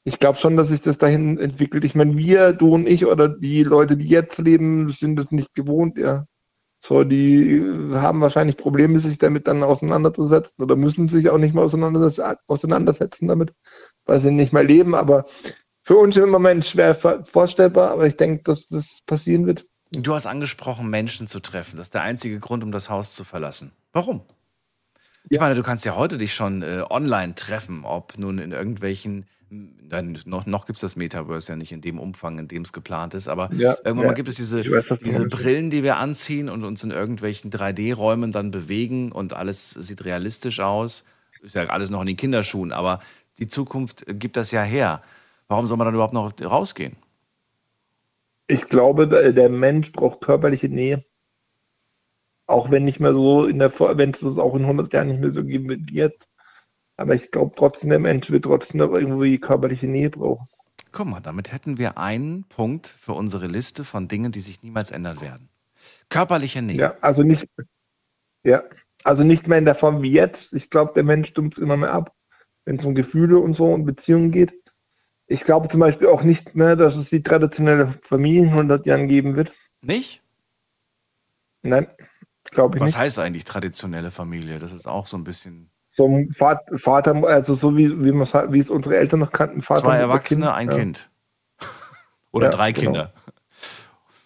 [0.03, 1.83] ich glaube schon, dass sich das dahin entwickelt.
[1.83, 5.53] Ich meine, wir, du und ich oder die Leute, die jetzt leben, sind es nicht
[5.53, 6.25] gewohnt, ja.
[6.87, 11.63] So, die haben wahrscheinlich Probleme, sich damit dann auseinanderzusetzen oder müssen sich auch nicht mal
[11.63, 13.53] auseinandersetzen, damit,
[14.05, 14.93] weil sie nicht mehr leben.
[14.93, 15.25] Aber
[15.81, 19.65] für uns im Moment schwer vorstellbar, aber ich denke, dass das passieren wird.
[19.93, 21.77] Du hast angesprochen, Menschen zu treffen.
[21.77, 23.71] Das ist der einzige Grund, um das Haus zu verlassen.
[23.91, 24.21] Warum?
[25.29, 25.41] Ich Ja.
[25.41, 30.17] meine, du kannst ja heute dich schon äh, online treffen, ob nun in irgendwelchen, dann
[30.25, 33.13] noch, noch gibt es das Metaverse ja nicht in dem Umfang, in dem es geplant
[33.13, 34.05] ist, aber Ja, irgendwann ja.
[34.07, 35.27] mal gibt es diese, weiß, diese.
[35.27, 40.59] Brillen, die wir anziehen und uns in irgendwelchen 3D-Räumen dann bewegen und alles sieht realistisch
[40.59, 41.03] aus.
[41.41, 42.99] Ist ja alles noch in den Kinderschuhen, aber
[43.37, 45.01] die Zukunft äh, gibt das ja her.
[45.47, 46.95] Warum soll man dann überhaupt noch rausgehen?
[48.47, 51.03] Ich glaube, der Mensch braucht körperliche Nähe.
[52.47, 55.19] Auch wenn nicht mehr so in der, wenn es das auch in 100 Jahren nicht
[55.19, 56.27] mehr so geben wird.
[56.97, 60.47] Aber ich glaube trotzdem, der Mensch wird trotzdem noch irgendwie körperliche Nähe brauchen.
[60.91, 64.91] Guck mal, damit hätten wir einen Punkt für unsere Liste von Dingen, die sich niemals
[64.91, 65.49] ändern werden.
[66.09, 66.77] Körperliche Nähe.
[66.77, 67.47] Ja, also nicht,
[68.43, 68.63] ja,
[69.03, 70.53] also nicht mehr in der Form wie jetzt.
[70.53, 72.13] Ich glaube, der Mensch stumpft immer mehr ab,
[72.63, 74.53] wenn es um Gefühle und so und Beziehungen geht.
[75.27, 79.07] Ich glaube zum Beispiel auch nicht mehr, dass es die traditionelle Familie in 100 Jahren
[79.07, 79.51] geben wird.
[79.81, 80.23] Nicht?
[81.63, 81.87] Nein,
[82.51, 82.97] glaube ich Was nicht.
[82.97, 84.59] heißt eigentlich traditionelle Familie?
[84.59, 85.71] Das ist auch so ein bisschen.
[85.95, 89.61] So ein Vater, also so wie, wie, wie es unsere Eltern noch kannten.
[89.61, 90.75] Vater, Zwei Erwachsene, ein ja.
[90.75, 91.09] Kind.
[92.33, 92.91] Oder Ja, drei genau.
[92.91, 93.13] Kinder.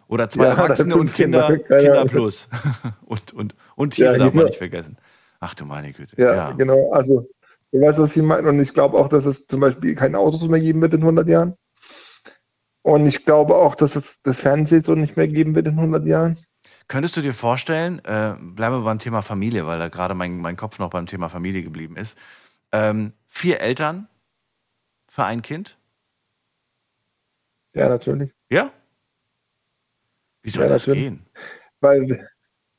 [0.07, 2.49] Oder zwei Ja, Erwachsene und Kinder, Kinder, Kinder plus.
[3.05, 4.97] Und, und, und Tiere Ja, darf man nicht vergessen.
[5.39, 6.19] Ach du meine Güte.
[6.19, 6.91] Ja, genau.
[6.91, 7.27] Also,
[7.71, 8.49] du weißt, was ich meine.
[8.49, 11.27] Und ich glaube auch, dass es zum Beispiel keine Autos mehr geben wird in 100
[11.27, 11.55] Jahren.
[12.81, 16.05] Und ich glaube auch, dass es das Fernsehen so nicht mehr geben wird in 100
[16.07, 16.37] Jahren.
[16.89, 20.57] Könntest du dir vorstellen, äh, bleiben wir beim Thema Familie, weil da gerade mein, mein
[20.57, 22.17] Kopf noch beim Thema Familie geblieben ist.
[22.71, 24.07] Ähm, vier Eltern
[25.07, 25.77] für ein Kind?
[27.75, 28.31] Ja, natürlich.
[28.49, 28.71] Ja?
[30.41, 31.05] Wie soll Ja, das natürlich.
[31.05, 31.25] gehen?
[31.79, 32.27] Weil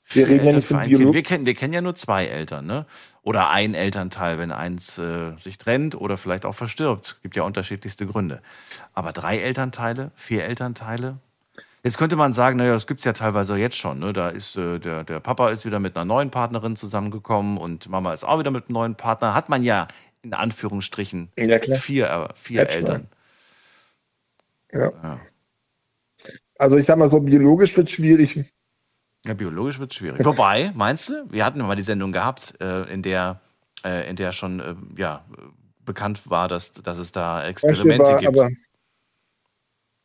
[0.03, 1.01] Vier reden ja Eltern nicht für von ein Kind.
[1.03, 2.87] Biolo- Wir kennen, wir kennen ja nur zwei Eltern, ne?
[3.23, 7.21] Oder ein Elternteil, wenn eins äh, sich trennt oder vielleicht auch verstirbt.
[7.23, 8.43] Gibt ja unterschiedlichste Gründe.
[8.93, 11.19] Aber drei Elternteile, vier Elternteile?
[11.83, 14.01] Jetzt könnte man sagen, naja, das gibt's ja teilweise jetzt schon.
[14.01, 14.13] Ne?
[14.13, 18.13] Da ist äh, der, der Papa ist wieder mit einer neuen Partnerin zusammengekommen und Mama
[18.13, 19.35] ist auch wieder mit einem neuen Partner.
[19.35, 19.89] Hat man ja
[20.23, 22.69] in Anführungsstrichen Ja, vier, äh, vier.
[22.69, 23.09] Eltern.
[24.73, 24.93] Ja.
[25.03, 25.21] Ja.
[26.59, 28.45] Also ich sag mal so, biologisch wird schwierig.
[29.25, 30.25] Ja, biologisch wird schwierig.
[30.25, 33.41] Wobei, meinst du, wir hatten mal die Sendung gehabt, äh, in der,
[33.85, 35.25] äh, in der schon äh, ja,
[35.85, 38.39] bekannt war, dass, dass es da Experimente gibt.
[38.39, 38.51] Aber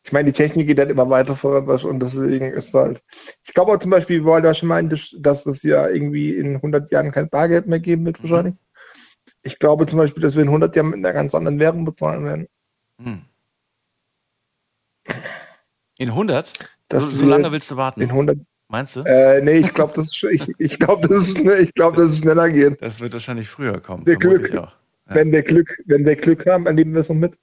[0.06, 3.02] ich meine, die Technik geht halt immer weiter voran was und deswegen ist halt.
[3.44, 6.92] Ich glaube auch zum Beispiel, weil du schon meintest, dass es ja irgendwie in 100
[6.92, 8.06] Jahren kein Bargeld mehr geben Mhm.
[8.06, 8.56] wird, wahrscheinlich.
[9.42, 12.24] Ich glaube zum Beispiel, dass wir in 100 Jahren mit einer ganz anderen Währung bezahlen
[12.24, 12.48] werden.
[13.02, 13.22] Hm.
[15.98, 16.54] In 100?
[16.90, 18.02] Das so, so wir lange willst du warten?
[18.02, 18.38] In 100.
[18.68, 19.02] Meinst du?
[19.02, 22.50] Äh, nee, ich glaube, das, ist- ich, ich glaub, das, ich glaub, das ist schneller
[22.50, 22.82] geht.
[22.82, 24.52] Das wird wahrscheinlich früher kommen, vermute Glück.
[24.58, 24.76] auch.
[25.10, 25.16] Ja.
[25.16, 27.38] Wenn wir Glück, wenn wir Glück haben, erleben wir es noch mit.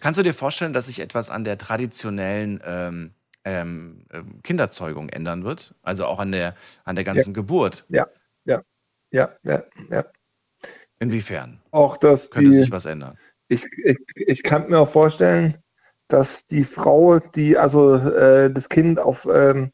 [0.00, 5.44] Kannst du dir vorstellen, dass sich etwas an der traditionellen ähm, ähm, ähm, Kinderzeugung ändern
[5.44, 5.74] wird?
[5.82, 7.84] Also auch an der, an der ganzen Geburt?
[7.88, 8.06] Ja,
[9.12, 10.04] ja, ja, ja.
[10.98, 13.18] Inwiefern Auch dass könnte die, sich was ändern?
[13.48, 15.58] ich, ich, ich kann mir auch vorstellen,
[16.08, 19.72] dass die Frau, die also äh, das Kind auf, ähm,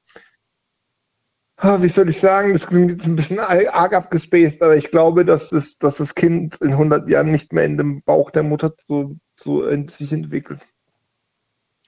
[1.62, 5.51] wie soll ich sagen, das klingt jetzt ein bisschen arg abgespaced, aber ich glaube, dass
[5.51, 9.16] das, dass das Kind in 100 Jahren nicht mehr in dem Bauch der Mutter so,
[9.37, 10.61] so sich entwickelt.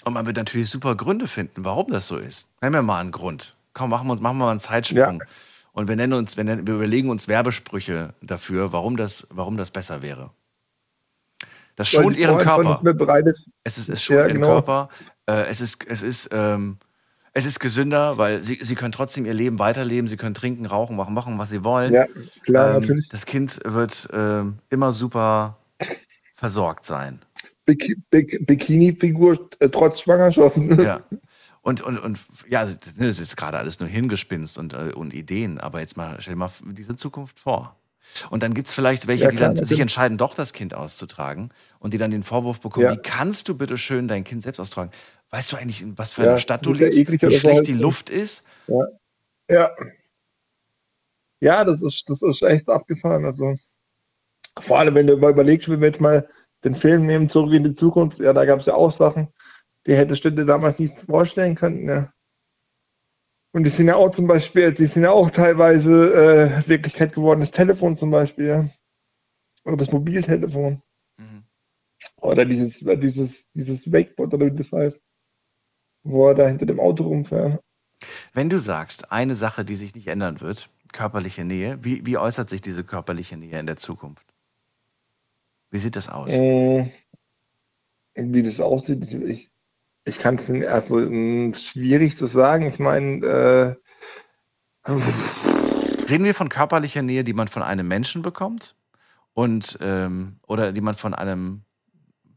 [0.04, 2.46] Und man wird natürlich super Gründe finden, warum das so ist.
[2.60, 3.56] Nennen wir mal einen Grund.
[3.72, 5.22] Komm, machen wir, uns, machen wir mal einen Zeitsprung.
[5.72, 9.72] Und wir nennen uns, wir, nennen, wir überlegen uns Werbesprüche dafür, warum das, warum das
[9.72, 10.30] besser wäre.
[11.74, 12.80] Das schont ihren Körper.
[13.26, 13.48] Ist.
[13.64, 14.46] Es ist, es schont Ja, ihren genau.
[14.46, 14.88] Körper.
[15.26, 16.78] Äh, es ist, es ist, ähm,
[17.36, 20.06] es ist gesünder, weil sie, sie können trotzdem ihr Leben weiterleben.
[20.08, 21.92] Sie können trinken, rauchen, machen, machen, was sie wollen.
[21.92, 22.06] Ja,
[22.44, 23.08] klar, Ähm, natürlich.
[23.08, 25.58] Das Kind wird ähm, immer super
[26.36, 27.20] versorgt sein.
[27.66, 30.56] Bik Bik Bikini-Figur äh, trotz Schwangerschaft.
[30.78, 31.00] Ja.
[31.62, 35.14] Und, und, und ja, also, das das ist gerade alles nur Hingespinst und, äh, und
[35.14, 37.76] Ideen, aber jetzt mal, stell dir mal diese Zukunft vor.
[38.28, 39.80] Und dann gibt es vielleicht welche, Ja, die dann sich natürlich.
[39.80, 42.92] entscheiden, doch das Kind auszutragen und die dann den Vorwurf bekommen, Ja.
[42.92, 44.90] wie kannst du bitte schön dein Kind selbst austragen?
[45.34, 47.72] Weißt du eigentlich, in was für Ja, einer Stadt du ja lebst, wie schlecht die.
[47.72, 48.46] Luft ist?
[49.48, 49.74] Ja.
[51.40, 53.24] Ja, das ist, das ist echt abgefahren.
[53.24, 53.52] Also,
[54.60, 56.28] vor allem, wenn du mal überlegst, wenn wir jetzt mal
[56.62, 59.26] den Film nehmen, zurück in die Zukunft, ja, da gab es ja auch Sachen,
[59.88, 61.88] die hättest du dir damals nicht vorstellen können.
[61.88, 62.12] Ja.
[63.52, 67.40] Und die sind ja auch zum Beispiel, die sind ja auch teilweise äh, Wirklichkeit geworden,
[67.40, 68.70] das Telefon zum Beispiel, ja.
[69.64, 70.80] Oder das Mobiltelefon.
[71.18, 71.42] Mhm.
[72.20, 75.03] Oder dieses, dieses, dieses Wakeboard, oder wie das heißt.
[76.04, 77.60] Wo er da hinter dem Auto rumfährt.
[78.32, 82.48] Wenn du sagst, eine Sache, die sich nicht ändern wird, körperliche Nähe, wie, wie äußert
[82.48, 84.26] sich diese körperliche Nähe in der Zukunft?
[85.70, 86.30] Wie sieht das aus?
[86.30, 86.92] Äh,
[88.14, 89.50] wie das aussieht, ich,
[90.04, 92.68] ich kann es erst so mh, schwierig zu sagen.
[92.68, 93.74] Ich meine, äh,
[94.86, 98.76] Reden wir von körperlicher Nähe, die man von einem Menschen bekommt?
[99.32, 101.64] Und, ähm, oder die man von einem,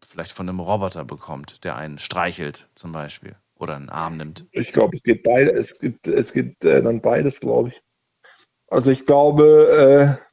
[0.07, 4.45] vielleicht von einem Roboter bekommt, der einen streichelt zum Beispiel oder einen Arm nimmt.
[4.51, 7.81] ich glaube, es geht beide, es gibt, es gibt äh, dann beides, glaube ich.
[8.69, 10.27] Also ich glaube, äh,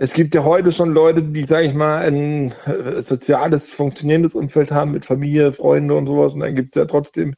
[0.00, 4.70] es gibt ja heute schon Leute, die, sage ich mal, ein äh, soziales, funktionierendes Umfeld
[4.70, 6.34] haben mit Familie, Freunde und sowas.
[6.34, 7.34] Und dann gibt es ja trotzdem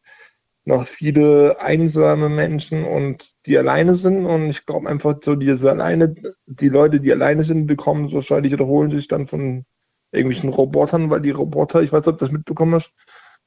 [0.64, 4.26] noch viele einsame Menschen und die alleine sind.
[4.26, 6.14] Und ich glaube einfach so, diese alleine,
[6.46, 9.64] die Leute, die alleine sind, bekommen es wahrscheinlich oder holen sich dann von
[10.12, 12.90] irgendwelchen Robotern, weil die Roboter, ich weiß nicht, ob du das mitbekommen hast,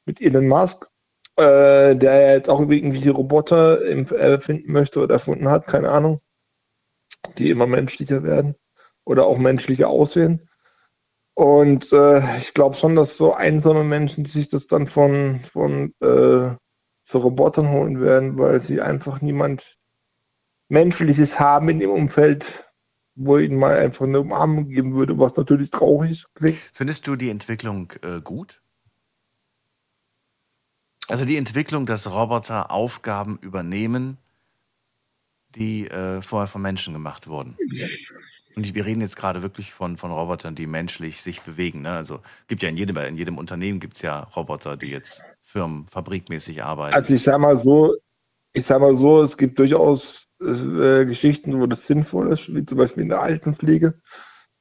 [0.05, 0.87] mit Elon Musk,
[1.37, 6.19] äh, der ja jetzt auch irgendwelche Roboter im- erfinden möchte oder erfunden hat, keine Ahnung,
[7.37, 8.55] die immer menschlicher werden
[9.05, 10.49] oder auch menschlicher aussehen.
[11.35, 16.55] Und äh, ich glaube schon, dass so einsame Menschen sich das dann von, von äh,
[17.09, 19.77] so Robotern holen werden, weil sie einfach niemand
[20.69, 22.65] Menschliches haben in dem Umfeld,
[23.15, 26.71] wo ihnen mal einfach eine Umarmung geben würde, was natürlich traurig klingt.
[26.73, 28.62] Findest du die Entwicklung äh, gut?
[31.09, 34.17] Also die Entwicklung, dass Roboter Aufgaben übernehmen,
[35.55, 37.57] die äh, vorher von Menschen gemacht wurden.
[38.55, 41.81] Und wir reden jetzt gerade wirklich von, von Robotern, die menschlich sich bewegen.
[41.81, 41.91] Ne?
[41.91, 45.87] Also gibt ja in jedem, in jedem Unternehmen gibt es ja Roboter, die jetzt Firmen,
[45.87, 46.95] fabrikmäßig arbeiten.
[46.95, 47.95] Also ich sag mal so,
[48.53, 52.77] ich sag mal so, es gibt durchaus äh, Geschichten, wo das sinnvoll ist, wie zum
[52.77, 53.99] Beispiel in der Altenpflege.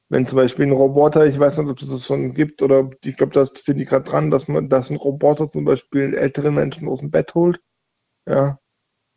[0.09, 3.17] Wenn zum Beispiel ein Roboter, ich weiß nicht, ob es das schon gibt, oder ich
[3.17, 6.87] glaube, da sind die gerade dran, dass man, dass ein Roboter zum Beispiel ältere Menschen
[6.87, 7.59] aus dem Bett holt.
[8.27, 8.59] Ja.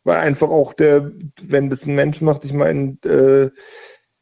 [0.03, 1.11] Weil einfach auch der,
[1.43, 3.51] wenn das ein Mensch macht, ich meine, äh,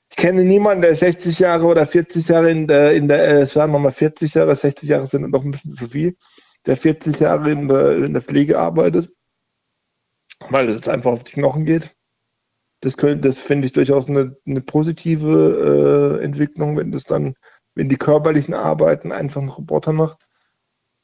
[0.10, 3.74] ich kenne niemanden, der 60 Jahre oder 40 Jahre in der, in der, äh, sagen
[3.74, 6.16] wir mal 40 Jahre, 60 Jahre sind noch ein bisschen zu viel,
[6.66, 9.12] der 40 Jahre in der, in der Pflege arbeitet,
[10.50, 11.94] weil es einfach auf die Knochen geht.
[12.86, 17.36] Das, das finde ich durchaus eine, eine positive äh, Entwicklung, wenn das dann
[17.76, 20.26] wenn die körperlichen Arbeiten einfach ein Roboter macht.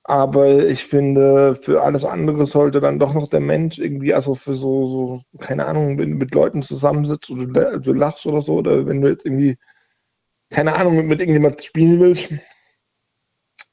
[0.04, 4.54] Aber ich finde, für alles andere sollte dann doch noch der Mensch irgendwie, also für
[4.54, 8.56] so, so keine Ahnung, wenn du mit Leuten zusammensitzt oder du, du lachst oder so,
[8.56, 9.58] oder wenn du jetzt irgendwie,
[10.50, 12.28] keine Ahnung, mit, mit irgendjemand spielen willst,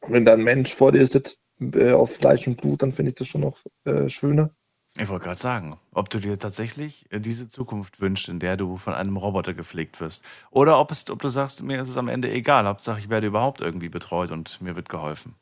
[0.07, 3.17] wenn da ein Mensch vor dir sitzt, äh, auf Fleisch und Blut, dann finde ich
[3.17, 4.51] das schon noch äh, schöner.
[5.01, 8.77] Ich wollte gerade sagen, ob du dir tatsächlich äh, diese Zukunft wünschst, in der du
[8.77, 10.25] von einem Roboter gepflegt wirst.
[10.51, 13.29] Oder ob, es, ob du sagst, mir ist es am Ende egal, Hauptsache ich werde
[13.29, 15.37] überhaupt irgendwie betreut und mir wird geholfen.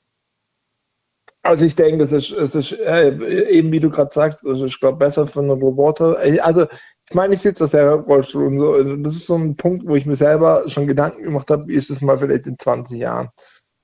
[1.42, 4.78] Also ich denke, das ist, das ist äh, eben wie du gerade sagst, das ist,
[4.78, 6.22] glaube, besser für einen Roboter.
[6.22, 6.66] Äh, also
[7.08, 8.74] ich meine, ich sitze das ja Rollstuhl und so.
[8.74, 11.74] Also das ist so ein Punkt, wo ich mir selber schon Gedanken gemacht habe, wie
[11.74, 13.30] ist es mal vielleicht in 20 Jahren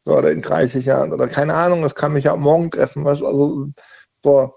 [0.05, 3.05] oder in 30 Jahren oder keine Ahnung, das kann mich ja morgen treffen.
[3.05, 3.23] Weißt?
[3.23, 3.69] Also
[4.25, 4.55] so,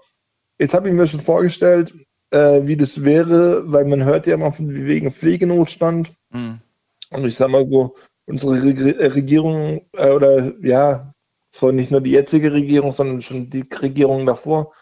[0.58, 1.92] jetzt habe ich mir schon vorgestellt,
[2.30, 6.12] äh, wie das wäre, weil man hört ja immer von wegen Pflegenotstand.
[6.30, 6.60] Mhm.
[7.10, 8.52] Und ich sage mal so, unsere
[9.14, 11.12] Regierung äh, oder ja,
[11.58, 14.72] so nicht nur die jetzige Regierung, sondern schon die Regierung davor,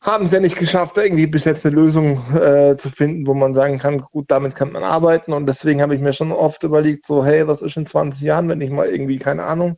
[0.00, 3.54] haben es ja nicht geschafft, irgendwie bis jetzt eine Lösung äh, zu finden, wo man
[3.54, 5.32] sagen kann, gut, damit kann man arbeiten.
[5.32, 8.48] Und deswegen habe ich mir schon oft überlegt, so, hey, was ist in 20 Jahren,
[8.48, 9.76] wenn ich mal irgendwie, keine Ahnung,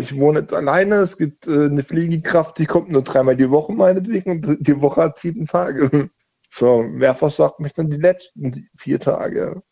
[0.00, 3.72] ich wohne jetzt alleine, es gibt äh, eine Pflegekraft, die kommt nur dreimal die Woche
[3.72, 6.10] meinetwegen und die Woche hat sieben Tage.
[6.52, 9.62] So, wer versorgt mich dann die letzten vier Tage?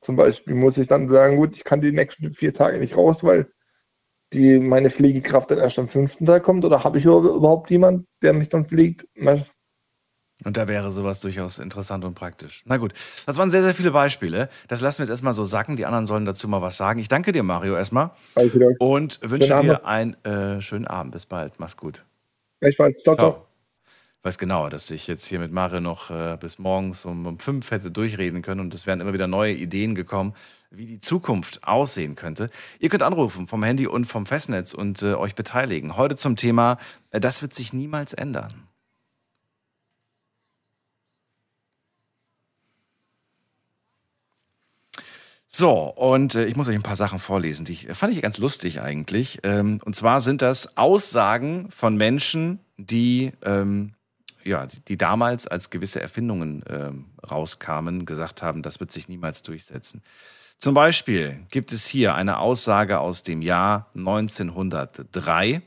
[0.00, 3.18] Zum Beispiel muss ich dann sagen, gut, ich kann die nächsten vier Tage nicht raus,
[3.20, 3.52] weil
[4.32, 6.64] die meine Pflegekraft dann erst am fünften Tag kommt?
[6.64, 9.06] Oder habe ich überhaupt jemanden, der mich dann pflegt?
[10.44, 12.62] Und da wäre sowas durchaus interessant und praktisch.
[12.64, 12.92] Na gut,
[13.26, 14.48] das waren sehr, sehr viele Beispiele.
[14.68, 15.76] Das lassen wir jetzt erstmal so sacken.
[15.76, 16.98] Die anderen sollen dazu mal was sagen.
[17.00, 18.10] Ich danke dir, Mario, erstmal.
[18.78, 21.12] Und wünsche dir einen äh, schönen Abend.
[21.12, 21.54] Bis bald.
[21.58, 22.04] Mach's gut.
[22.60, 22.96] Gleichfalls.
[23.02, 23.46] Ciao, ciao
[24.22, 27.70] weiß genau, dass ich jetzt hier mit Mario noch äh, bis morgens um, um fünf
[27.70, 30.34] hätte durchreden können und es wären immer wieder neue Ideen gekommen,
[30.70, 32.48] wie die Zukunft aussehen könnte.
[32.78, 35.96] Ihr könnt anrufen vom Handy und vom Festnetz und äh, euch beteiligen.
[35.96, 36.78] Heute zum Thema,
[37.10, 38.52] äh, das wird sich niemals ändern.
[45.54, 48.22] So, und äh, ich muss euch ein paar Sachen vorlesen, die ich, äh, fand ich
[48.22, 49.40] ganz lustig eigentlich.
[49.42, 53.94] Ähm, und zwar sind das Aussagen von Menschen, die ähm,
[54.44, 56.90] ja, die damals als gewisse Erfindungen äh,
[57.26, 60.02] rauskamen, gesagt haben, das wird sich niemals durchsetzen.
[60.58, 65.62] Zum Beispiel gibt es hier eine Aussage aus dem Jahr 1903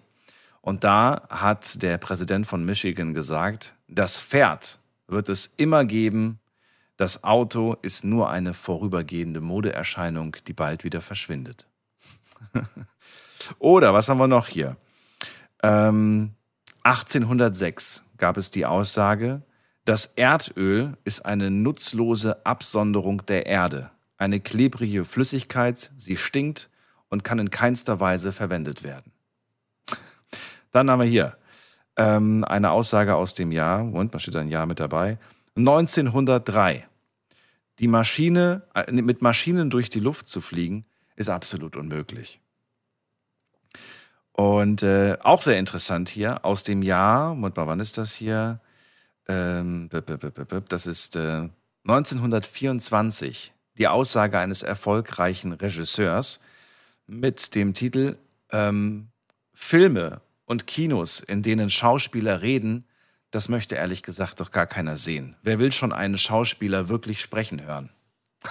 [0.62, 6.40] und da hat der Präsident von Michigan gesagt, das Pferd wird es immer geben,
[6.98, 11.68] das Auto ist nur eine vorübergehende Modeerscheinung, die bald wieder verschwindet.
[13.60, 14.78] Oder was haben wir noch hier?
[15.62, 16.34] Ähm,
[16.84, 19.42] 1806 gab es die Aussage,
[19.84, 26.70] das Erdöl ist eine nutzlose Absonderung der Erde, eine klebrige Flüssigkeit, sie stinkt
[27.10, 29.12] und kann in keinster Weise verwendet werden.
[30.72, 31.38] Dann haben wir hier
[31.98, 35.18] ähm, eine Aussage aus dem Jahr, und was steht ein Jahr mit dabei?
[35.56, 36.88] 1903.
[37.80, 42.42] Die Maschine, äh, mit Maschinen durch die Luft zu fliegen, ist absolut unmöglich.
[44.34, 48.60] Und äh, auch sehr interessant hier aus dem Jahr, wann ist das hier?
[49.28, 49.90] Ähm,
[50.70, 51.50] das ist äh,
[51.88, 56.40] 1924, die Aussage eines erfolgreichen Regisseurs
[57.08, 58.18] mit dem Titel
[58.52, 59.08] ähm,
[59.54, 62.86] Filme und Kinos, in denen Schauspieler reden,
[63.36, 65.36] das möchte ehrlich gesagt doch gar keiner sehen.
[65.44, 67.90] Wer will schon einen Schauspieler wirklich sprechen hören?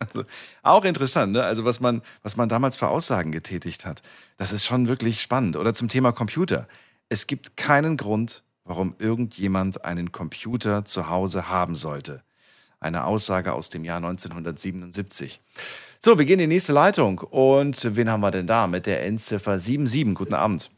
[0.00, 0.24] Also
[0.64, 1.44] auch interessant, ne?
[1.44, 4.02] Also was man, was man damals für Aussagen getätigt hat.
[4.36, 5.56] Das ist schon wirklich spannend.
[5.56, 6.66] Oder zum Thema Computer.
[7.08, 12.24] Es gibt keinen Grund, warum irgendjemand einen Computer zu Hause haben sollte.
[12.80, 15.40] Eine Aussage aus dem Jahr 1977.
[16.00, 17.18] So, wir gehen in die nächste Leitung.
[17.20, 20.16] Und wen haben wir denn da mit der Endziffer 77?
[20.16, 20.72] Guten Abend.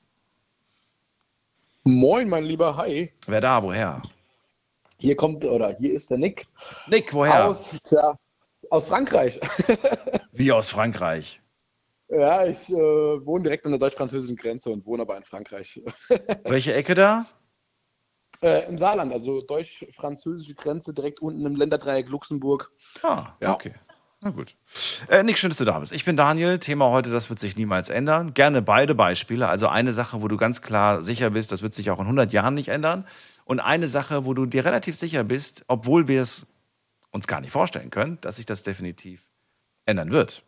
[1.87, 3.13] Moin, mein lieber Hi.
[3.29, 3.63] Wer da?
[3.63, 4.03] Woher?
[4.99, 6.49] Hier kommt, oder hier ist der Nick.
[6.89, 7.51] Nick, woher?
[7.51, 8.19] Aus, tja,
[8.71, 9.39] aus Frankreich.
[10.33, 11.41] Wie aus Frankreich?
[12.09, 15.81] Ja, ich äh, wohne direkt an der deutsch-französischen Grenze und wohne aber in Frankreich.
[16.43, 17.25] Welche Ecke da?
[18.43, 22.73] Äh, Im Saarland, also deutsch-französische Grenze, direkt unten im Länderdreieck Luxemburg.
[23.05, 23.55] Ah, ja.
[23.55, 23.75] okay.
[24.21, 24.57] Na gut.
[25.09, 25.93] Äh, Nick, schön, dass du da bist.
[25.93, 26.59] Ich bin Daniel.
[26.59, 28.33] Thema heute, das wird sich niemals ändern.
[28.35, 29.49] Gerne beide Beispiele.
[29.49, 32.33] Also eine Sache, wo du ganz klar sicher bist, das wird sich auch in 100
[32.33, 33.07] Jahren nicht ändern.
[33.45, 36.47] Und eine Sache, wo du dir relativ sicher bist, obwohl wir es
[37.11, 39.31] uns gar nicht vorstellen können, dass sich das definitiv
[39.85, 40.43] ändern wird.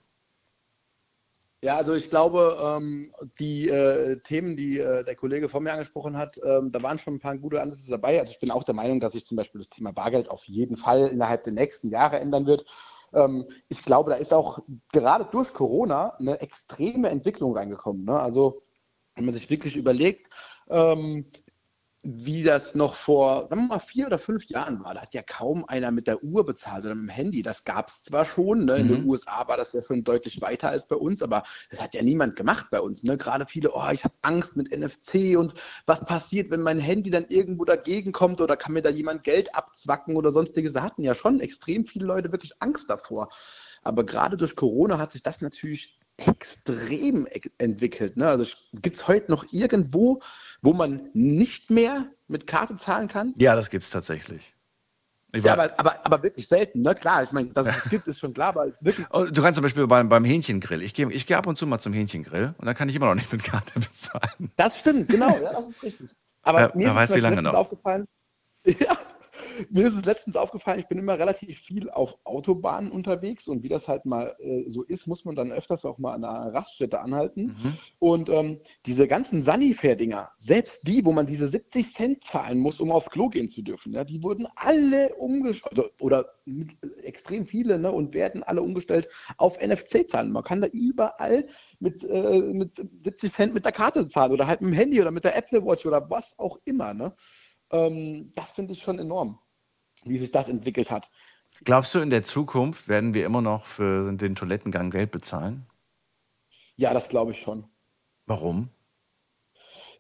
[1.61, 6.17] Ja, also ich glaube, ähm, die äh, Themen, die äh, der Kollege vor mir angesprochen
[6.17, 8.21] hat, ähm, da waren schon ein paar gute Ansätze dabei.
[8.21, 10.77] Also ich bin auch der Meinung, dass sich zum Beispiel das Thema Bargeld auf jeden
[10.77, 12.65] Fall innerhalb der nächsten Jahre ändern wird.
[13.13, 14.61] Ähm, ich glaube, da ist auch
[14.93, 18.05] gerade durch Corona eine extreme Entwicklung reingekommen.
[18.05, 18.19] Ne?
[18.19, 18.63] Also
[19.15, 20.31] wenn man sich wirklich überlegt,
[20.69, 21.27] ähm,
[22.03, 24.95] wie das noch vor, sagen wir mal, vier oder fünf Jahren war.
[24.95, 27.43] Da hat ja kaum einer mit der Uhr bezahlt oder mit dem Handy.
[27.43, 28.77] Das gab es zwar schon, ne?
[28.77, 28.93] in Mhm.
[28.93, 32.03] den USA war das ja schon deutlich weiter als bei uns, aber das hat ja
[32.03, 33.03] niemand gemacht bei uns.
[33.03, 33.17] Ne?
[33.17, 35.55] Gerade viele, oh, ich habe Angst mit NFC und
[35.87, 39.55] was passiert, wenn mein Handy dann irgendwo dagegen kommt oder kann mir da jemand Geld
[39.57, 40.73] abzwacken oder sonstiges.
[40.73, 43.29] Da hatten ja schon extrem viele Leute wirklich Angst davor.
[43.83, 48.17] Aber gerade durch Corona hat sich das natürlich extrem e- entwickelt.
[48.17, 48.29] Ne?
[48.29, 48.45] Also
[48.75, 50.21] gibt es heute noch irgendwo,
[50.63, 53.35] wo man nicht mehr mit Karte zahlen kann?
[53.37, 54.55] Ja, das gibt's tatsächlich.
[55.33, 56.95] Ich Ja, aber, aber, aber wirklich selten, ne?
[56.95, 59.07] Klar, ich meine, dass es es gibt, ist schon klar, aber wirklich.
[59.11, 60.83] Oh, Du kannst zum Beispiel beim, beim Hähnchengrill.
[60.83, 63.07] Ich gehe ich geh ab und zu mal zum Hähnchengrill und dann kann ich immer
[63.07, 64.53] noch nicht mit Karte bezahlen.
[64.57, 66.11] Das stimmt, genau, ja, das ist richtig.
[66.43, 67.55] Aber Ja, mir ist weiß, es wie lange noch.
[67.55, 68.07] aufgefallen.
[68.67, 68.97] Ja,
[69.71, 73.69] mir ist es letztens aufgefallen, ich bin immer relativ viel auf Autobahnen unterwegs und wie
[73.69, 77.01] das halt mal äh, so ist, muss man dann öfters auch mal an einer Raststätte
[77.01, 77.57] anhalten.
[77.63, 77.75] Mhm.
[77.99, 82.91] Und ähm, diese ganzen Sanifair-Dinger, selbst die, wo man diese 70 Cent zahlen muss, um
[82.91, 87.79] aufs Klo gehen zu dürfen, ja, die wurden alle umgestellt, also, oder mit, extrem viele,
[87.79, 90.33] ne, und werden alle umgestellt auf NFC-Zahlen.
[90.33, 91.47] Man kann da überall
[91.81, 95.11] mit, äh, mit 70 Cent mit der Karte zahlen oder halt mit dem Handy oder
[95.11, 96.95] mit der Apple Watch oder was auch immer.
[96.95, 97.15] Ne?
[97.71, 99.39] Ähm, das finde ich schon enorm,
[100.05, 101.11] wie sich das entwickelt hat.
[101.65, 105.67] Glaubst du, in der Zukunft werden wir immer noch für den Toilettengang Geld bezahlen?
[106.77, 107.69] Ja, das glaube ich schon.
[108.27, 108.69] Warum?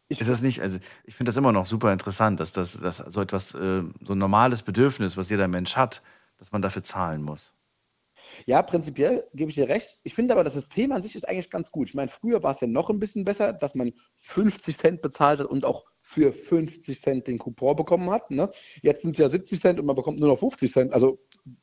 [0.08, 2.98] Ich, Ist das nicht, also ich finde das immer noch super interessant, dass das dass
[2.98, 6.02] so etwas, äh, so ein normales Bedürfnis, was jeder Mensch hat,
[6.38, 7.52] dass man dafür zahlen muss.
[8.46, 9.98] Ja, prinzipiell gebe ich dir recht.
[10.04, 11.88] Ich finde aber, das System an sich ist eigentlich ganz gut.
[11.88, 15.40] Ich meine, früher war es ja noch ein bisschen besser, dass man 50 Cent bezahlt
[15.40, 18.30] hat und auch für 50 Cent den Coupon bekommen hat.
[18.30, 18.50] Ne?
[18.80, 20.94] Jetzt sind es ja 70 Cent und man bekommt nur noch 50 Cent.
[20.94, 21.18] Also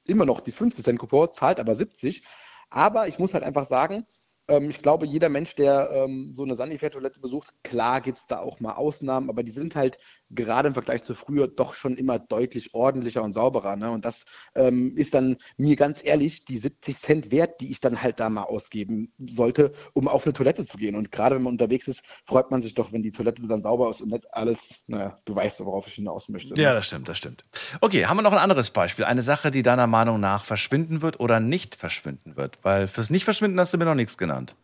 [0.06, 2.24] immer noch die 50 Cent Coupon, zahlt aber 70.
[2.70, 4.06] Aber ich muss halt einfach sagen,
[4.48, 8.38] ähm, ich glaube, jeder Mensch, der ähm, so eine Sanifair-Toilette besucht, klar gibt es da
[8.38, 9.98] auch mal Ausnahmen, aber die sind halt
[10.36, 13.76] gerade im Vergleich zu früher doch schon immer deutlich ordentlicher und sauberer.
[13.76, 13.90] Ne?
[13.92, 14.26] Und das
[14.56, 18.30] ähm, ist dann mir ganz ehrlich die 70 Cent wert, die ich dann halt da
[18.30, 20.96] mal ausgeben sollte, um auf eine Toilette zu gehen.
[20.96, 23.90] Und gerade wenn man unterwegs ist, freut man sich doch, wenn die Toilette dann sauber
[23.90, 26.54] ist und nicht alles, naja, du weißt, worauf ich hinaus möchte.
[26.54, 26.62] ne?
[26.62, 27.46] Ja, das stimmt, das stimmt.
[27.82, 29.06] Okay, haben wir noch ein anderes Beispiel?
[29.06, 32.60] Eine Sache, die deiner Meinung nach verschwinden wird oder nicht verschwinden wird?
[32.64, 34.56] Weil fürs Nicht-Verschwinden hast du mir noch nichts genannt.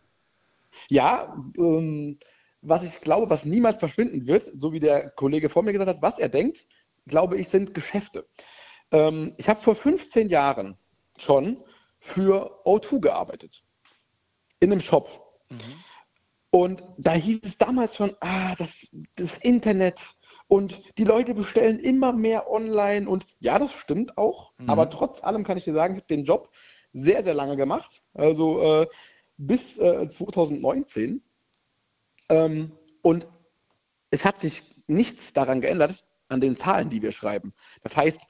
[0.90, 2.18] Ja, ähm,
[2.62, 6.02] was ich glaube, was niemals verschwinden wird, so wie der Kollege vor mir gesagt hat,
[6.02, 6.66] was er denkt,
[7.08, 8.28] glaube ich, sind Geschäfte.
[8.92, 10.78] Ähm, ich habe vor 15 Jahren
[11.18, 11.64] schon
[12.00, 13.64] für O2 gearbeitet.
[14.60, 15.40] In einem Shop.
[16.52, 20.00] Und da hieß es damals schon, ah, das, das Internet
[20.48, 23.08] und die Leute bestellen immer mehr online.
[23.10, 24.52] Und ja, das stimmt auch.
[24.68, 26.50] Aber trotz allem kann ich dir sagen, ich habe den Job
[26.92, 28.04] sehr, sehr lange gemacht.
[28.14, 28.88] Also äh,
[29.38, 31.24] bis äh, 2019.
[32.32, 32.72] Ähm,
[33.02, 33.28] und
[34.10, 37.54] es hat sich nichts daran geändert, an den Zahlen, die wir schreiben.
[37.84, 38.22] Das heißt,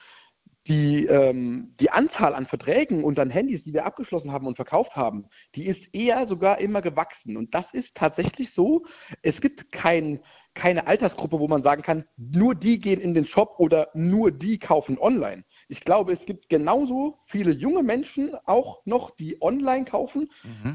[0.68, 4.94] die, ähm, die Anzahl an Verträgen und an Handys, die wir abgeschlossen haben und verkauft
[4.94, 5.26] haben,
[5.56, 7.36] die ist eher sogar immer gewachsen.
[7.36, 8.84] Und das ist tatsächlich so.
[9.22, 10.20] Es gibt kein,
[10.54, 14.58] keine Altersgruppe, wo man sagen kann, nur die gehen in den Shop oder nur die
[14.58, 15.44] kaufen online.
[15.68, 20.30] Ich glaube, es gibt genauso viele junge Menschen auch noch, die online kaufen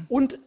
[0.08, 0.38] und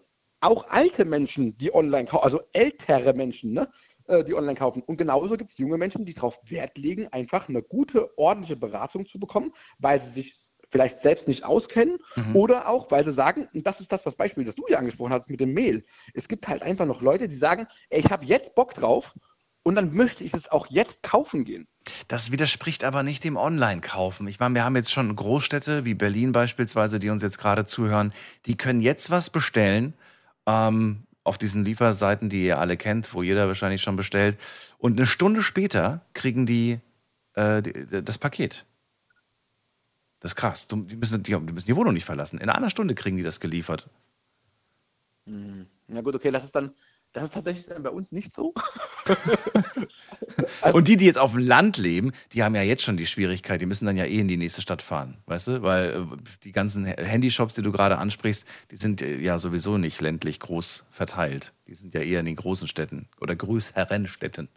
[0.41, 3.69] auch alte Menschen, die online kaufen, also ältere Menschen, ne,
[4.07, 4.81] äh, die online kaufen.
[4.81, 9.07] Und genauso gibt es junge Menschen, die darauf Wert legen, einfach eine gute, ordentliche Beratung
[9.07, 11.97] zu bekommen, weil sie sich vielleicht selbst nicht auskennen
[12.33, 15.11] oder auch, weil sie sagen, und das ist das, was Beispiel, das du ja angesprochen
[15.11, 15.83] hast mit dem Mail.
[16.13, 19.13] Es gibt halt einfach noch Leute, die sagen, ey, ich habe jetzt Bock drauf
[19.63, 21.67] und dann möchte ich es auch jetzt kaufen gehen.
[22.07, 24.27] Das widerspricht aber nicht dem Online-Kaufen.
[24.27, 28.13] Ich meine, wir haben jetzt schon Großstädte wie Berlin beispielsweise, die uns jetzt gerade zuhören,
[28.45, 29.93] die können jetzt was bestellen
[30.51, 34.37] ähm, auf diesen Lieferseiten, die ihr alle kennt, wo jeder wahrscheinlich schon bestellt.
[34.77, 36.79] Und eine Stunde später kriegen die,
[37.35, 38.65] äh, die das Paket.
[40.19, 40.67] Das ist krass.
[40.67, 42.39] Die müssen, die, die müssen die Wohnung nicht verlassen.
[42.39, 43.89] In einer Stunde kriegen die das geliefert.
[45.25, 46.71] Na gut, okay, das ist dann,
[47.13, 48.53] das ist tatsächlich dann bei uns nicht so.
[50.73, 53.59] Und die, die jetzt auf dem Land leben, die haben ja jetzt schon die Schwierigkeit,
[53.59, 55.61] die müssen dann ja eh in die nächste Stadt fahren, weißt du?
[55.61, 56.05] Weil äh,
[56.43, 60.85] die ganzen Handyshops, die du gerade ansprichst, die sind äh, ja sowieso nicht ländlich groß
[60.89, 61.53] verteilt.
[61.67, 64.49] Die sind ja eher in den großen Städten oder größeren Städten.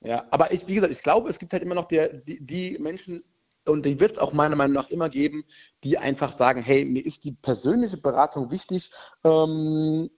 [0.00, 2.78] Ja, aber ich, wie gesagt, ich glaube, es gibt halt immer noch der, die, die
[2.78, 3.24] Menschen,
[3.66, 5.44] und die wird es auch meiner Meinung nach immer geben,
[5.82, 8.90] die einfach sagen, hey, mir ist die persönliche Beratung wichtig.
[9.24, 10.10] Ähm,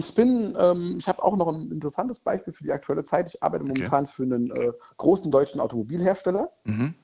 [0.00, 3.28] ich bin, ähm, ich habe auch noch ein interessantes Beispiel für die aktuelle Zeit.
[3.28, 3.74] Ich arbeite Okay.
[3.74, 6.94] momentan für einen äh, großen deutschen Automobilhersteller Mhm.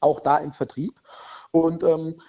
[0.00, 1.00] auch da im Vertrieb.
[1.50, 2.20] Und ähm,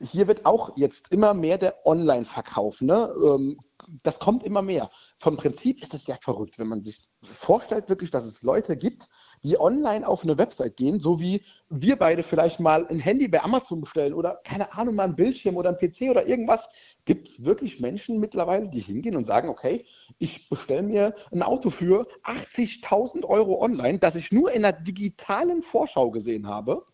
[0.00, 2.80] hier wird auch jetzt immer mehr der Online-Verkauf.
[2.80, 3.14] Ne?
[3.24, 3.60] Ähm,
[4.02, 4.90] das kommt immer mehr.
[5.20, 9.06] Vom Prinzip ist es ja verrückt, wenn man sich vorstellt, wirklich, dass es Leute gibt,
[9.46, 13.42] die online auf eine Website gehen, so wie wir beide vielleicht mal ein Handy bei
[13.42, 16.68] Amazon bestellen oder keine Ahnung, mal ein Bildschirm oder ein PC oder irgendwas.
[17.04, 19.86] Gibt es wirklich Menschen mittlerweile, die hingehen und sagen, okay,
[20.18, 25.62] ich bestelle mir ein Auto für 80.000 Euro online, das ich nur in einer digitalen
[25.62, 26.84] Vorschau gesehen habe?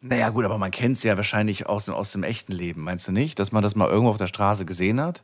[0.00, 3.12] Naja, gut, aber man kennt es ja wahrscheinlich aus aus dem echten Leben, meinst du
[3.12, 3.38] nicht?
[3.38, 5.22] Dass man das mal irgendwo auf der Straße gesehen hat?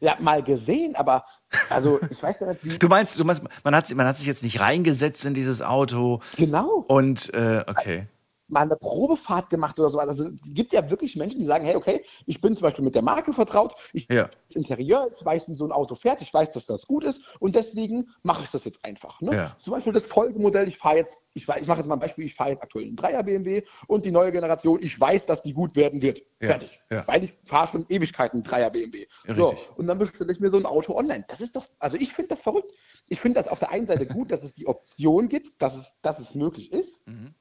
[0.00, 1.24] Ja, mal gesehen, aber
[1.70, 2.78] also ich weiß ja nicht, wie.
[2.78, 6.20] Du meinst, du meinst, man hat, man hat sich jetzt nicht reingesetzt in dieses Auto.
[6.36, 6.84] Genau.
[6.88, 8.06] Und äh, okay
[8.48, 9.98] mal eine Probefahrt gemacht oder so.
[9.98, 12.94] Also es gibt ja wirklich Menschen, die sagen, hey, okay, ich bin zum Beispiel mit
[12.94, 14.28] der Marke vertraut, ich ja.
[14.48, 17.20] das Interieur, ich weiß, wie so ein Auto fährt, ich weiß, dass das gut ist
[17.40, 19.20] und deswegen mache ich das jetzt einfach.
[19.20, 19.34] Ne?
[19.34, 19.56] Ja.
[19.62, 22.34] Zum Beispiel das Folgemodell, ich fahre jetzt, ich, ich mache jetzt mal ein Beispiel, ich
[22.34, 25.74] fahre jetzt aktuell einen 3er BMW und die neue Generation, ich weiß, dass die gut
[25.76, 26.22] werden wird.
[26.40, 26.48] Ja.
[26.48, 26.80] Fertig.
[27.06, 29.06] Weil ich fahre schon Ewigkeiten einen 3er BMW.
[29.34, 31.24] so, und dann bestelle ich mir so ein Auto online.
[31.28, 32.72] Das ist doch, also ich finde das verrückt.
[33.08, 35.94] Ich finde das auf der einen Seite gut, dass es die Option gibt, dass es,
[36.02, 37.06] dass es möglich ist.
[37.06, 37.34] Mhm.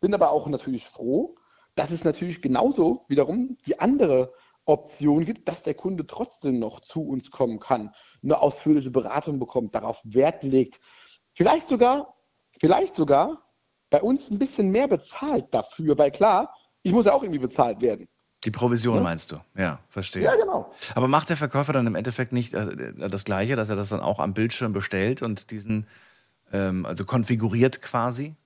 [0.00, 1.36] Bin aber auch natürlich froh,
[1.74, 4.32] dass es natürlich genauso wiederum die andere
[4.64, 9.74] Option gibt, dass der Kunde trotzdem noch zu uns kommen kann, eine ausführliche Beratung bekommt,
[9.74, 10.78] darauf Wert legt,
[11.34, 12.14] vielleicht sogar,
[12.60, 13.42] vielleicht sogar
[13.90, 17.80] bei uns ein bisschen mehr bezahlt dafür, weil klar, ich muss ja auch irgendwie bezahlt
[17.80, 18.08] werden.
[18.44, 19.02] Die Provision ja?
[19.02, 19.36] meinst du?
[19.56, 20.22] Ja, verstehe.
[20.22, 20.70] Ja, genau.
[20.94, 24.00] Aber macht der Verkäufer dann im Endeffekt nicht äh, das Gleiche, dass er das dann
[24.00, 25.88] auch am Bildschirm bestellt und diesen,
[26.52, 28.36] ähm, also konfiguriert quasi?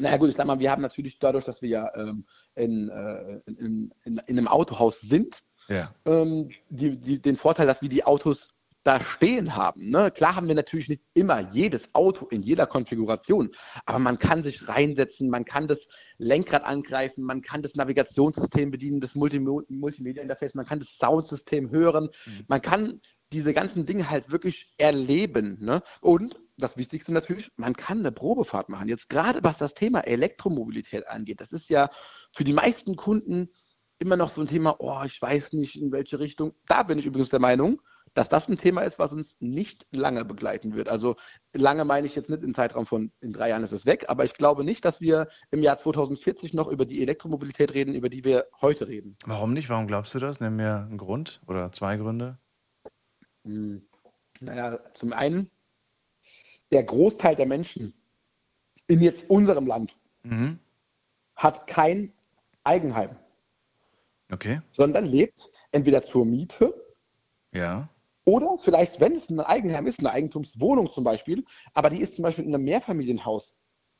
[0.00, 2.24] Naja gut, ich sag mal, wir haben natürlich dadurch, dass wir ja ähm,
[2.54, 5.36] in, äh, in, in, in, einem Autohaus sind,
[5.68, 5.92] ja.
[6.04, 8.48] ähm, die, die, den Vorteil, dass wir die Autos
[8.82, 9.90] da stehen haben.
[9.90, 10.10] Ne?
[10.10, 13.50] Klar haben wir natürlich nicht immer jedes Auto in jeder Konfiguration,
[13.84, 15.86] aber man kann sich reinsetzen, man kann das
[16.16, 22.44] Lenkrad angreifen, man kann das Navigationssystem bedienen, das Multimedia-Interface, man kann das Soundsystem hören, mhm.
[22.48, 23.00] man kann
[23.32, 25.58] diese ganzen Dinge halt wirklich erleben.
[25.60, 25.82] Ne?
[26.00, 28.88] Und das Wichtigste natürlich, man kann eine Probefahrt machen.
[28.88, 31.90] Jetzt gerade was das Thema Elektromobilität angeht, das ist ja
[32.32, 33.50] für die meisten Kunden
[33.98, 36.54] immer noch so ein Thema, oh, ich weiß nicht, in welche Richtung.
[36.66, 37.80] Da bin ich übrigens der Meinung,
[38.14, 40.88] dass das ein Thema ist, was uns nicht lange begleiten wird.
[40.88, 41.16] Also
[41.54, 44.24] lange meine ich jetzt nicht im Zeitraum von in drei Jahren ist es weg, aber
[44.24, 48.24] ich glaube nicht, dass wir im Jahr 2040 noch über die Elektromobilität reden, über die
[48.24, 49.16] wir heute reden.
[49.26, 49.68] Warum nicht?
[49.68, 50.40] Warum glaubst du das?
[50.40, 52.38] Nimm mir einen Grund oder zwei Gründe.
[53.44, 53.86] Hm.
[54.40, 55.50] Naja, zum einen
[56.72, 57.94] der Großteil der Menschen
[58.86, 60.58] in jetzt unserem Land mhm.
[61.36, 62.12] hat kein
[62.64, 63.16] Eigenheim.
[64.32, 64.60] Okay.
[64.72, 66.74] Sondern lebt entweder zur Miete.
[67.52, 67.88] Ja.
[68.24, 71.44] Oder vielleicht, wenn es ein Eigenheim ist, eine Eigentumswohnung zum Beispiel,
[71.74, 73.56] aber die ist zum Beispiel in einem Mehrfamilienhaus,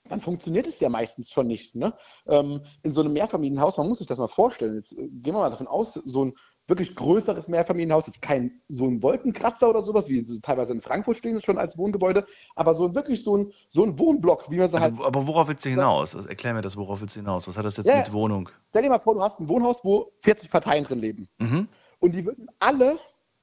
[0.09, 1.75] dann funktioniert es ja meistens schon nicht.
[1.75, 1.95] Ne?
[2.27, 5.41] Ähm, in so einem Mehrfamilienhaus, man muss sich das mal vorstellen, jetzt äh, gehen wir
[5.41, 6.35] mal davon aus, so ein
[6.71, 11.43] wirklich größeres Mehrfamilienhaus, jetzt kein so ein Wolkenkratzer oder sowas, wie teilweise in Frankfurt stehen,
[11.43, 14.97] schon als Wohngebäude, aber so wirklich so ein, so ein Wohnblock, wie man so also,
[14.99, 15.07] halt.
[15.07, 16.17] Aber worauf willst du hinaus?
[16.17, 17.47] Also erklär mir das, worauf willst du hinaus?
[17.47, 18.49] Was hat das jetzt ja, mit Wohnung?
[18.71, 21.29] Stell dir mal vor, du hast ein Wohnhaus, wo 40 Parteien drin leben.
[21.39, 21.69] Mhm.
[21.99, 22.99] Und die würden alle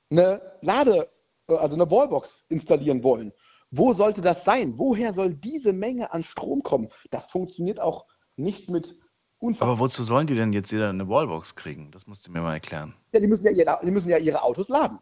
[0.09, 1.07] eine Lade,
[1.47, 3.31] äh, also eine Wallbox installieren wollen.
[3.69, 4.75] Wo sollte das sein?
[4.77, 6.87] Woher soll diese Menge an Strom kommen?
[7.11, 8.05] Das funktioniert auch
[8.37, 8.97] nicht mit
[9.39, 9.67] Unfall.
[9.67, 11.91] Aber wozu sollen die denn jetzt jeder eine Wallbox kriegen?
[11.91, 12.95] Das musst du mir mal erklären.
[13.11, 14.99] Ja, die müssen ja ihre, die müssen ja ihre Autos laden.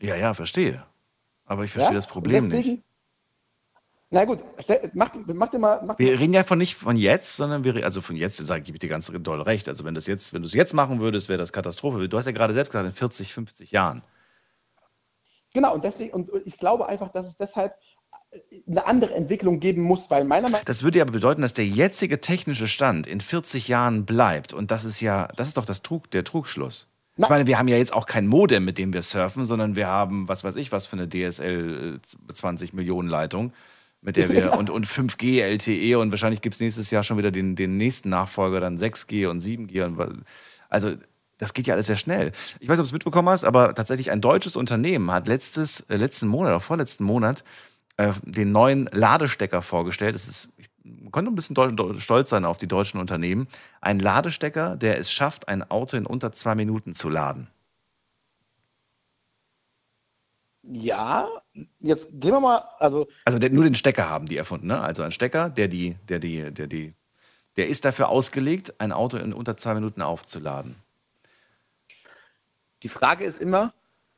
[0.00, 0.84] Ja, ja, verstehe.
[1.44, 1.96] Aber ich verstehe ja?
[1.96, 2.84] das Problem deswegen, nicht.
[4.10, 4.38] Na gut,
[4.94, 5.82] mach, mach dir mal.
[5.84, 8.78] Mach wir reden ja von nicht von jetzt, sondern wir also von jetzt, sage ich
[8.78, 9.68] dir ganz doll recht.
[9.68, 12.08] Also wenn das jetzt, wenn du es jetzt machen würdest, wäre das Katastrophe.
[12.08, 14.02] Du hast ja gerade selbst gesagt, in 40, 50 Jahren.
[15.52, 17.74] Genau, und deswegen, und ich glaube einfach, dass es deshalb
[18.66, 22.20] eine andere Entwicklung geben muss, weil meiner Meinung Das würde ja bedeuten, dass der jetzige
[22.20, 24.52] technische Stand in 40 Jahren bleibt.
[24.52, 26.88] Und das ist ja, das ist doch das Trug, der Trugschluss.
[27.16, 27.26] Na.
[27.26, 29.88] Ich meine, wir haben ja jetzt auch kein Modem, mit dem wir surfen, sondern wir
[29.88, 32.00] haben, was weiß ich, was für eine DSL
[32.32, 33.52] 20 äh, Millionen Leitung,
[34.02, 37.30] mit der wir, und, und 5G, LTE und wahrscheinlich gibt es nächstes Jahr schon wieder
[37.30, 39.84] den, den nächsten Nachfolger, dann 6G und 7G.
[39.84, 40.24] Und,
[40.68, 40.94] also,
[41.38, 42.32] das geht ja alles sehr schnell.
[42.60, 45.80] Ich weiß nicht, ob du es mitbekommen hast, aber tatsächlich ein deutsches Unternehmen hat letztes,
[45.88, 47.42] äh, letzten Monat oder vorletzten Monat
[47.98, 50.14] äh, den neuen Ladestecker vorgestellt.
[50.14, 50.48] Das ist,
[50.82, 51.56] man könnte ein bisschen
[51.98, 53.48] stolz sein auf die deutschen Unternehmen.
[53.80, 57.48] Ein Ladestecker, der es schafft, ein Auto in unter zwei Minuten zu laden.
[60.62, 61.28] Ja,
[61.80, 63.08] jetzt gehen wir mal, also.
[63.24, 64.80] Also der, nur den Stecker haben die erfunden, ne?
[64.80, 66.94] Also ein Stecker, der die, der die, der die,
[67.56, 70.76] der ist dafür ausgelegt, ein Auto in unter zwei Minuten aufzuladen.
[72.84, 73.72] Die Frage ist immer,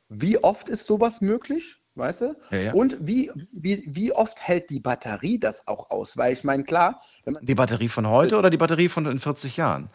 [0.09, 1.80] wie oft ist sowas möglich?
[1.95, 2.35] Weißt du?
[2.51, 2.73] Ja, ja.
[2.73, 6.15] Und wie, wie, wie oft hält die Batterie das auch aus?
[6.15, 9.19] Weil ich meine, klar, wenn man Die Batterie von heute oder die Batterie von in
[9.19, 9.89] 40 Jahren?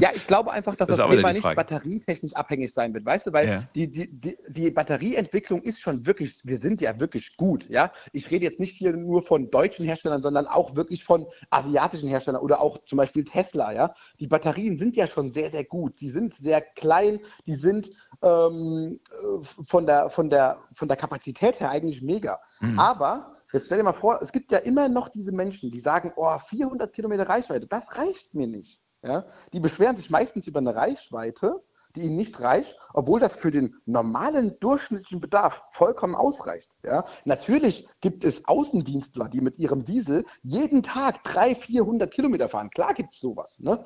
[0.00, 3.32] Ja, ich glaube einfach, dass Das das, Thema nicht batterietechnisch abhängig sein wird, weißt du,
[3.34, 3.62] weil Ja.
[3.74, 7.92] die, die, die, die Batterieentwicklung ist schon wirklich, wir sind ja wirklich gut, ja.
[8.12, 12.40] Ich rede jetzt nicht hier nur von deutschen Herstellern, sondern auch wirklich von asiatischen Herstellern
[12.40, 13.92] oder auch zum Beispiel Tesla, ja.
[14.18, 16.00] Die Batterien sind ja schon sehr, sehr gut.
[16.00, 17.90] Die sind sehr klein, die sind
[18.22, 22.40] ähm, äh, von, der, von, der, von der Kapazität her eigentlich mega.
[22.76, 26.12] Aber Jetzt stell dir mal vor, es gibt ja immer noch diese Menschen, die sagen,
[26.16, 28.80] oh, 400 Kilometer Reichweite, das reicht mir nicht.
[29.02, 29.24] Ja?
[29.52, 31.60] Die beschweren sich meistens über eine Reichweite,
[31.96, 36.70] die ihnen nicht reicht, obwohl das für den normalen durchschnittlichen Bedarf vollkommen ausreicht.
[36.84, 37.04] Ja?
[37.24, 42.70] Natürlich gibt es Außendienstler, die mit ihrem Diesel jeden Tag 300, 400 Kilometer fahren.
[42.70, 43.58] Klar gibt es sowas.
[43.58, 43.84] Ne?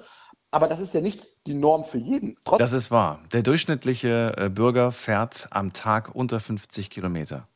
[0.55, 2.37] Aber das ist ja nicht die Norm für jeden.
[2.45, 3.21] Trotzdem Das ist wahr.
[3.33, 7.49] Der durchschnittliche äh, Bürger fährt am Tag unter 50 Kilometer.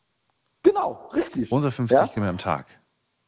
[0.64, 1.52] genau, richtig.
[1.52, 2.06] Unter 50 Ja?
[2.08, 2.66] Kilometer am Tag.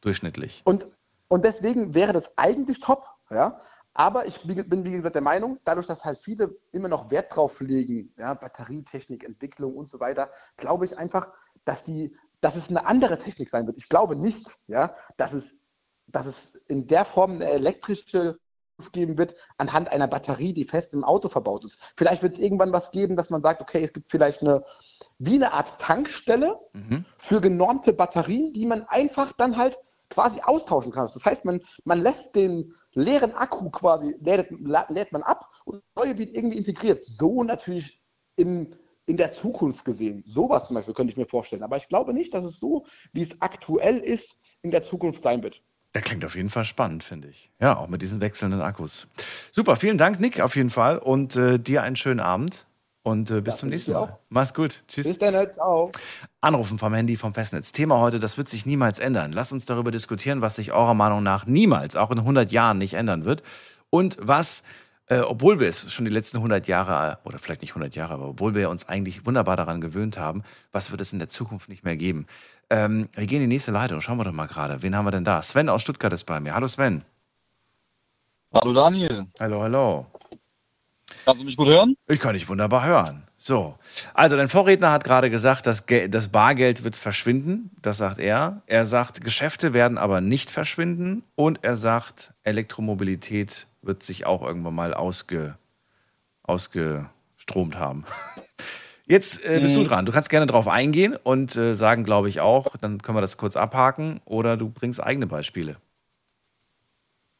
[0.01, 0.61] Durchschnittlich.
[0.65, 0.87] Und,
[1.29, 3.61] und deswegen wäre das eigentlich top, ja.
[3.93, 7.59] Aber ich bin, wie gesagt, der Meinung, dadurch, dass halt viele immer noch Wert drauf
[7.61, 11.31] legen, ja, Batterietechnik, Entwicklung und so weiter, glaube ich einfach,
[11.65, 13.77] dass, die, dass es eine andere Technik sein wird.
[13.77, 15.55] Ich glaube nicht, ja, dass, es,
[16.07, 18.37] dass es in der Form eine elektrische
[18.91, 21.77] geben wird anhand einer Batterie, die fest im Auto verbaut ist.
[21.95, 24.63] Vielleicht wird es irgendwann was geben, dass man sagt, okay, es gibt vielleicht eine,
[25.19, 27.05] wie eine Art Tankstelle, Mhm.
[27.17, 29.77] für genormte Batterien, die man einfach dann halt
[30.09, 31.09] quasi austauschen kann.
[31.13, 34.49] Das heißt, man, man lässt den leeren Akku quasi, lädt,
[34.89, 37.03] lädt man ab und das neue wird irgendwie integriert.
[37.05, 38.01] So natürlich
[38.35, 38.75] in,
[39.05, 40.23] in der Zukunft gesehen.
[40.25, 41.63] Sowas zum Beispiel könnte ich mir vorstellen.
[41.63, 45.41] Aber ich glaube nicht, dass es so, wie es aktuell ist, in der Zukunft sein
[45.43, 45.61] wird.
[45.93, 47.51] Der klingt auf jeden Fall spannend, finde ich.
[47.59, 49.07] Ja, auch mit diesen wechselnden Akkus.
[49.51, 50.97] Super, vielen Dank, Nick, auf jeden Fall.
[50.97, 52.65] Und äh, dir einen schönen Abend.
[53.03, 53.99] Und äh, bis Ja, zum nächsten Mal.
[53.99, 54.19] auch.
[54.29, 54.83] Mach's gut.
[54.87, 55.07] Tschüss.
[55.07, 55.91] Bis dann, ciao.
[56.39, 57.71] Anrufen vom Handy vom Festnetz.
[57.71, 59.31] Thema heute, das wird sich niemals ändern.
[59.31, 62.93] Lasst uns darüber diskutieren, was sich eurer Meinung nach niemals, auch in 100 Jahren nicht
[62.93, 63.41] ändern wird.
[63.89, 64.61] Und was,
[65.07, 68.27] äh, obwohl wir es schon die letzten 100 Jahre, oder vielleicht nicht 100 Jahre, aber
[68.29, 71.83] obwohl wir uns eigentlich wunderbar daran gewöhnt haben, was wird es in der Zukunft nicht
[71.83, 72.27] mehr geben.
[72.71, 73.99] Ähm, wir gehen in die nächste Leitung.
[73.99, 74.81] Schauen wir doch mal gerade.
[74.81, 75.41] Wen haben wir denn da?
[75.41, 76.55] Sven aus Stuttgart ist bei mir.
[76.55, 77.03] Hallo Sven.
[78.53, 80.05] Hallo Daniel, Hallo, hallo.
[81.25, 81.95] kannst du mich gut hören?
[82.07, 83.23] Ich kann dich wunderbar hören.
[83.37, 83.77] So,
[84.13, 87.71] also dein Vorredner hat gerade gesagt, das, das Bargeld wird verschwinden.
[87.81, 88.61] Das sagt er.
[88.67, 91.23] Er sagt, Geschäfte werden aber nicht verschwinden.
[91.35, 95.57] Und er sagt, Elektromobilität wird sich auch irgendwann mal ausge,
[96.43, 98.05] ausgestromt haben.
[99.11, 100.05] Jetzt äh, bist du dran.
[100.05, 102.77] Du kannst gerne drauf eingehen und äh, sagen, glaube ich, auch.
[102.77, 104.21] Dann können wir das kurz abhaken.
[104.23, 105.75] Oder du bringst eigene Beispiele.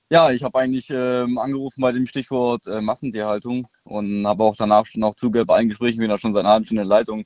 [0.09, 4.85] Ja, ich habe eigentlich ähm, angerufen bei dem Stichwort äh, Massentierhaltung und habe auch danach
[4.85, 7.23] schon noch zugehört bei allen Gesprächen, da schon seit einer halben Stunde in der Leitung.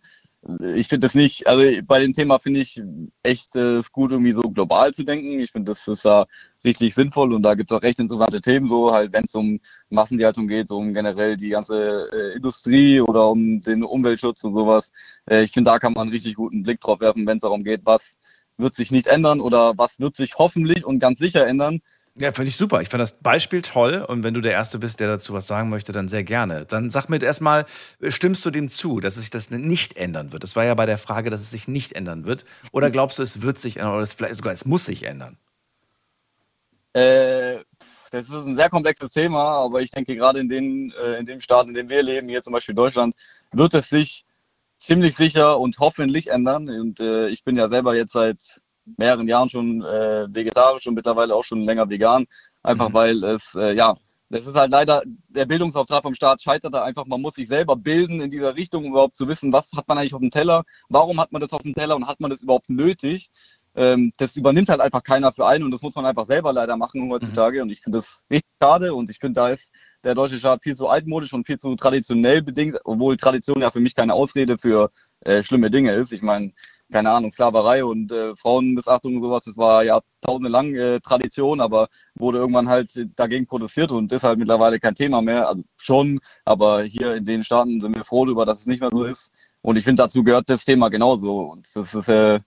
[0.75, 2.79] Ich finde das nicht, also bei dem Thema finde ich
[3.23, 5.39] echt äh, es gut, irgendwie so global zu denken.
[5.39, 6.27] Ich finde, das ist ja
[6.65, 9.59] richtig sinnvoll und da gibt es auch recht interessante Themen, so halt, wenn es um
[9.89, 14.91] Massentierhaltung geht, so um generell die ganze äh, Industrie oder um den Umweltschutz und sowas.
[15.29, 17.63] Äh, ich finde, da kann man einen richtig guten Blick drauf werfen, wenn es darum
[17.63, 18.17] geht, was
[18.57, 21.81] wird sich nicht ändern oder was wird sich hoffentlich und ganz sicher ändern.
[22.17, 22.81] Ja, finde ich super.
[22.81, 24.05] Ich fand das Beispiel toll.
[24.07, 26.65] Und wenn du der Erste bist, der dazu was sagen möchte, dann sehr gerne.
[26.65, 27.65] Dann sag mir erstmal,
[28.07, 30.43] stimmst du dem zu, dass sich das nicht ändern wird?
[30.43, 32.45] Das war ja bei der Frage, dass es sich nicht ändern wird.
[32.71, 35.37] Oder glaubst du, es wird sich ändern oder es vielleicht sogar es muss sich ändern?
[36.95, 37.63] Äh,
[38.11, 41.41] das ist ein sehr komplexes Thema, aber ich denke, gerade in den, äh, in dem
[41.41, 43.15] Staat, in dem wir leben, hier zum Beispiel Deutschland,
[43.51, 44.23] wird es sich
[44.79, 46.69] ziemlich sicher und hoffentlich ändern.
[46.69, 48.61] Und äh, ich bin ja selber jetzt seit
[48.97, 52.25] mehreren Jahren schon äh, vegetarisch und mittlerweile auch schon länger vegan,
[52.63, 52.93] einfach Mhm.
[52.93, 53.97] weil es, äh, ja,
[54.29, 57.75] das ist halt leider, der Bildungsauftrag vom Staat scheitert da einfach, man muss sich selber
[57.75, 60.63] bilden in dieser Richtung, um überhaupt zu wissen, was hat man eigentlich auf dem Teller,
[60.89, 63.29] warum hat man das auf dem Teller und hat man das überhaupt nötig?
[63.75, 66.77] Ähm, das übernimmt halt einfach keiner für einen und das muss man einfach selber leider
[66.77, 69.71] machen heutzutage und ich finde das richtig schade und ich finde, da ist
[70.03, 73.81] der deutsche Staat viel zu altmodisch und viel zu traditionell bedingt, obwohl Tradition ja für
[73.81, 76.13] mich keine Ausrede für äh, schlimme Dinge ist.
[76.13, 76.53] Ich meine,
[76.91, 82.37] keine Ahnung, Sklaverei und äh, Frauenmissachtung und sowas, das war jahrtausendelang äh, Tradition, aber wurde
[82.37, 85.49] irgendwann halt dagegen protestiert und ist halt mittlerweile kein Thema mehr.
[85.49, 88.91] Also schon, aber hier in den Staaten sind wir froh darüber, dass es nicht mehr
[88.91, 89.31] so ist.
[89.61, 91.39] Und ich finde, dazu gehört das Thema genauso.
[91.39, 92.39] Und das ist, äh,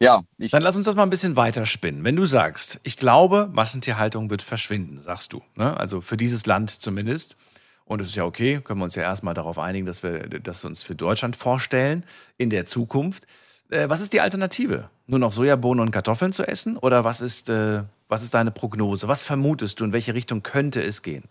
[0.00, 2.04] ja, ich, Dann lass uns das mal ein bisschen weiterspinnen.
[2.04, 5.42] Wenn du sagst, ich glaube, Massentierhaltung wird verschwinden, sagst du.
[5.56, 5.76] Ne?
[5.76, 7.36] Also für dieses Land zumindest.
[7.84, 10.64] Und es ist ja okay, können wir uns ja erstmal darauf einigen, dass wir das
[10.64, 12.04] uns für Deutschland vorstellen
[12.36, 13.26] in der Zukunft.
[13.70, 14.90] Äh, was ist die Alternative?
[15.06, 16.76] Nur noch Sojabohnen und Kartoffeln zu essen?
[16.76, 19.08] Oder was ist, äh, was ist deine Prognose?
[19.08, 19.84] Was vermutest du?
[19.84, 21.24] In welche Richtung könnte es gehen?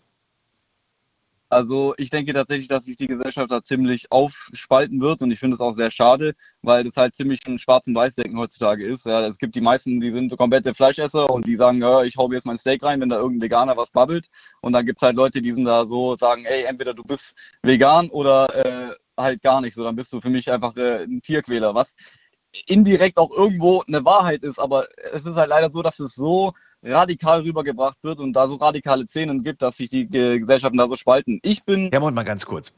[1.50, 5.54] Also ich denke tatsächlich, dass sich die Gesellschaft da ziemlich aufspalten wird und ich finde
[5.54, 9.06] es auch sehr schade, weil das halt ziemlich ein schwarz und weiß Denken heutzutage ist.
[9.06, 12.16] Ja, es gibt die meisten, die sind so komplette Fleischesser und die sagen, ja, ich
[12.16, 14.28] hau mir jetzt mein Steak rein, wenn da irgendein Veganer was babbelt.
[14.60, 17.34] Und dann gibt es halt Leute, die sind da so, sagen, ey, entweder du bist
[17.62, 21.22] vegan oder äh, halt gar nicht so, dann bist du für mich einfach äh, ein
[21.22, 21.94] Tierquäler, was
[22.66, 26.52] indirekt auch irgendwo eine Wahrheit ist, aber es ist halt leider so, dass es so
[26.82, 30.96] radikal rübergebracht wird und da so radikale Szenen gibt, dass sich die Gesellschaften da so
[30.96, 31.40] spalten.
[31.42, 31.90] Ich bin.
[31.92, 32.72] Ja, Moment mal ganz kurz.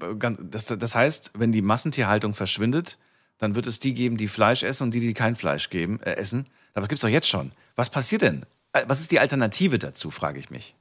[0.51, 2.99] Das, das heißt, wenn die Massentierhaltung verschwindet,
[3.39, 6.13] dann wird es die geben, die Fleisch essen und die, die kein Fleisch geben, äh,
[6.13, 6.47] essen.
[6.75, 7.53] Aber gibt es doch jetzt schon.
[7.77, 8.45] Was passiert denn?
[8.73, 10.75] Äh, was ist die Alternative dazu, frage ich mich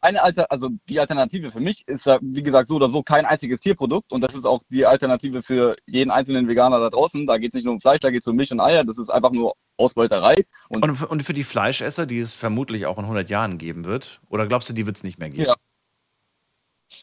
[0.00, 3.26] eine Alter, also die Alternative für mich ist ja, wie gesagt, so oder so kein
[3.26, 7.26] einziges Tierprodukt und das ist auch die Alternative für jeden einzelnen Veganer da draußen.
[7.26, 8.84] Da geht es nicht nur um Fleisch, da geht es um Milch und Eier.
[8.84, 10.44] Das ist einfach nur Ausbeuterei.
[10.68, 14.20] Und, und, und, für die Fleischesser, die es vermutlich auch in 100 Jahren geben wird,
[14.28, 15.46] oder glaubst du, die wird es nicht mehr geben?
[15.46, 15.54] Ja.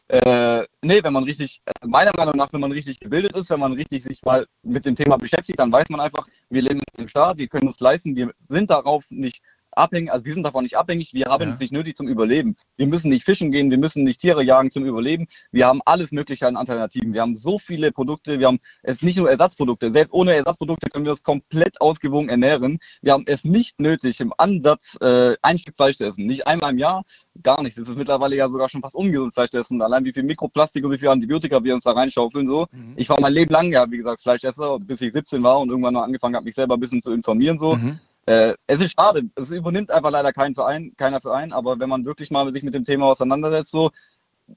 [0.08, 3.74] Äh, nee, wenn man richtig, meiner Meinung nach, wenn man richtig gebildet ist, wenn man
[3.74, 7.38] richtig sich mal mit dem Thema beschäftigt, dann weiß man einfach, wir leben im Staat,
[7.38, 9.42] wir können uns leisten, wir sind darauf nicht
[9.72, 11.54] abhängig, also wir sind davon nicht abhängig, wir haben ja.
[11.54, 12.56] es nicht nötig zum Überleben.
[12.78, 15.28] Wir müssen nicht fischen gehen, wir müssen nicht Tiere jagen zum Überleben.
[15.52, 17.14] Wir haben alles Mögliche an Alternativen.
[17.14, 21.06] Wir haben so viele Produkte, wir haben es nicht nur Ersatzprodukte, selbst ohne Ersatzprodukte können
[21.06, 22.80] wir es komplett ausgewogen ernähren.
[23.02, 26.26] Wir haben es nicht nötig, im Ansatz äh, ein Stück Fleisch zu essen.
[26.26, 27.04] Nicht einmal im Jahr,
[27.44, 27.80] gar nichts.
[27.80, 29.82] Es ist mittlerweile ja sogar schon fast ungesund, Fleisch zu essen.
[29.82, 32.48] Allein wie viel Mikroplastik und wie viel Antibiotika wir uns da reinschaufeln.
[32.48, 32.68] So.
[32.72, 32.94] Mhm.
[32.96, 35.94] Ich war mein Leben lang, ja, wie gesagt, Fleischesser, bis ich 17 war und irgendwann
[35.94, 37.58] noch angefangen habe, mich selber ein bisschen zu informieren.
[37.58, 37.76] So.
[37.76, 38.00] Mhm.
[38.26, 42.06] Äh, es ist schade, es übernimmt einfach leider kein Verein, keiner Verein, aber wenn man
[42.06, 43.92] wirklich mal sich mit dem Thema auseinandersetzt, so,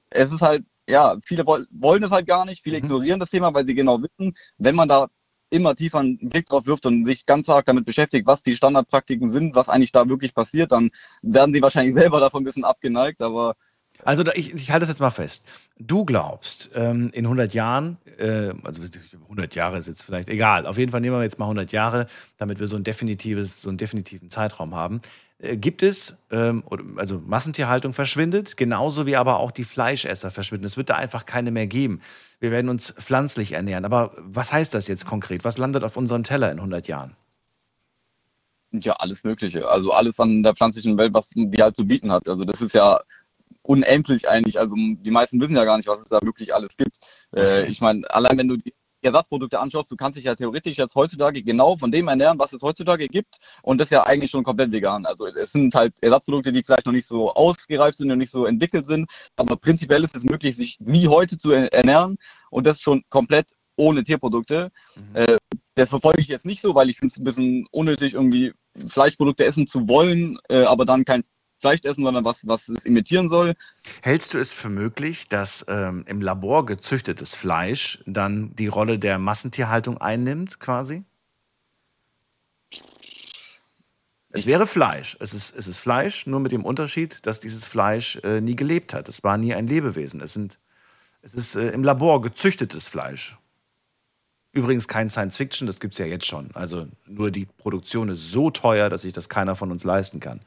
[0.09, 2.85] es ist halt, ja, viele wollen es halt gar nicht, viele mhm.
[2.85, 5.07] ignorieren das Thema, weil sie genau wissen, wenn man da
[5.49, 9.29] immer tiefer einen Blick drauf wirft und sich ganz arg damit beschäftigt, was die Standardpraktiken
[9.29, 10.89] sind, was eigentlich da wirklich passiert, dann
[11.21, 13.55] werden sie wahrscheinlich selber davon ein bisschen abgeneigt, aber
[14.05, 15.45] also ich, ich halte das jetzt mal fest.
[15.79, 18.81] Du glaubst, ähm, in 100 Jahren, äh, also
[19.23, 22.07] 100 Jahre ist jetzt vielleicht egal, auf jeden Fall nehmen wir jetzt mal 100 Jahre,
[22.37, 25.01] damit wir so ein definitives, so einen definitiven Zeitraum haben.
[25.43, 26.63] Äh, gibt es, ähm,
[26.95, 30.65] also Massentierhaltung verschwindet, genauso wie aber auch die Fleischesser verschwinden.
[30.65, 32.01] Es wird da einfach keine mehr geben.
[32.39, 33.85] Wir werden uns pflanzlich ernähren.
[33.85, 35.43] Aber was heißt das jetzt konkret?
[35.43, 37.15] Was landet auf unserem Teller in 100 Jahren?
[38.71, 39.67] Ja, alles Mögliche.
[39.67, 42.27] Also alles an der pflanzlichen Welt, was die halt zu bieten hat.
[42.27, 42.99] Also das ist ja
[43.63, 44.59] unendlich eigentlich.
[44.59, 46.99] Also die meisten wissen ja gar nicht, was es da wirklich alles gibt.
[47.35, 50.95] Äh, ich meine, allein wenn du die Ersatzprodukte anschaust, du kannst dich ja theoretisch jetzt
[50.95, 54.71] heutzutage genau von dem ernähren, was es heutzutage gibt und das ja eigentlich schon komplett
[54.71, 55.05] vegan.
[55.05, 58.45] Also es sind halt Ersatzprodukte, die vielleicht noch nicht so ausgereift sind und nicht so
[58.45, 62.17] entwickelt sind, aber prinzipiell ist es möglich, sich wie heute zu ernähren
[62.49, 64.71] und das schon komplett ohne Tierprodukte.
[64.95, 65.15] Mhm.
[65.15, 65.37] Äh,
[65.75, 68.53] das verfolge ich jetzt nicht so, weil ich finde es ein bisschen unnötig, irgendwie
[68.87, 71.23] Fleischprodukte essen zu wollen, äh, aber dann kein
[71.63, 73.53] Fleisch essen, sondern was, was es imitieren soll.
[74.01, 79.17] Hältst du es für möglich, dass ähm, im Labor gezüchtetes Fleisch dann die Rolle der
[79.17, 81.05] Massentierhaltung einnimmt, quasi?
[84.29, 85.15] Es wäre Fleisch.
[85.21, 88.93] Es ist, es ist Fleisch, nur mit dem Unterschied, dass dieses Fleisch äh, nie gelebt
[88.93, 89.07] hat.
[89.07, 90.19] Es war nie ein Lebewesen.
[90.19, 90.59] Es, sind,
[91.21, 93.37] es ist äh, im Labor gezüchtetes Fleisch.
[94.51, 96.49] Übrigens kein Science Fiction, das gibt es ja jetzt schon.
[96.55, 100.41] Also nur die Produktion ist so teuer, dass sich das keiner von uns leisten kann.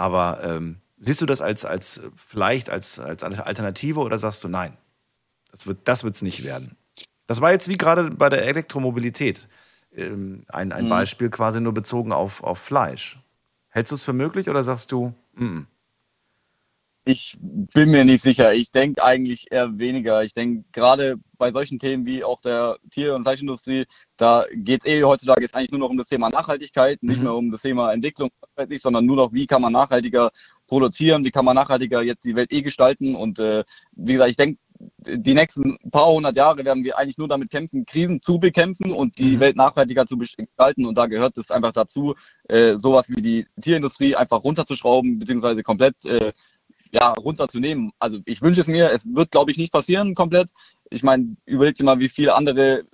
[0.00, 4.78] Aber ähm, siehst du das als, als vielleicht als, als Alternative oder sagst du nein?
[5.50, 6.78] Das wird es das nicht werden.
[7.26, 9.46] Das war jetzt wie gerade bei der Elektromobilität
[9.94, 10.88] ähm, ein, ein mhm.
[10.88, 13.18] Beispiel quasi nur bezogen auf, auf Fleisch.
[13.68, 15.64] Hältst du es für möglich oder sagst du, mm -mm.
[17.10, 18.54] Ich bin mir nicht sicher.
[18.54, 20.22] Ich denke eigentlich eher weniger.
[20.22, 23.86] Ich denke, gerade bei solchen Themen wie auch der Tier- und Fleischindustrie,
[24.16, 27.24] da geht es eh heutzutage jetzt eigentlich nur noch um das Thema Nachhaltigkeit, nicht mhm.
[27.24, 28.30] mehr um das Thema Entwicklung,
[28.78, 30.30] sondern nur noch, wie kann man nachhaltiger
[30.68, 33.16] produzieren, wie kann man nachhaltiger jetzt die Welt eh gestalten.
[33.16, 33.64] Und äh,
[33.96, 34.60] wie gesagt, ich denke,
[35.04, 39.18] die nächsten paar hundert Jahre werden wir eigentlich nur damit kämpfen, Krisen zu bekämpfen und
[39.18, 39.40] die mhm.
[39.40, 40.86] Welt nachhaltiger zu gestalten.
[40.86, 42.14] Und da gehört es einfach dazu,
[42.48, 46.32] äh, sowas wie die Tierindustrie einfach runterzuschrauben, beziehungsweise komplett äh,
[46.92, 47.92] ja, runterzunehmen.
[47.98, 50.50] Also ich wünsche es mir, es wird, glaube ich, nicht passieren komplett.
[50.90, 52.84] Ich meine, überlegt dir mal, wie viele andere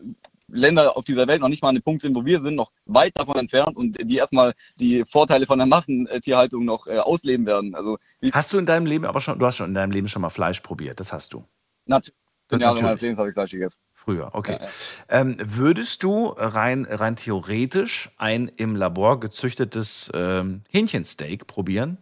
[0.48, 2.72] Länder auf dieser Welt noch nicht mal an dem Punkt sind, wo wir sind, noch
[2.84, 7.74] weit davon entfernt und die erstmal die Vorteile von der Massentierhaltung noch äh, ausleben werden.
[7.74, 7.98] Also,
[8.32, 10.30] hast du in deinem Leben aber schon, du hast schon in deinem Leben schon mal
[10.30, 11.44] Fleisch probiert, das hast du.
[11.86, 12.16] Natürlich.
[12.52, 13.78] Ja, meines Lebens habe ich Fleisch gegessen.
[13.92, 14.52] Früher, okay.
[14.52, 15.20] Ja, ja.
[15.20, 21.98] Ähm, würdest du rein, rein theoretisch ein im Labor gezüchtetes ähm, Hähnchensteak probieren?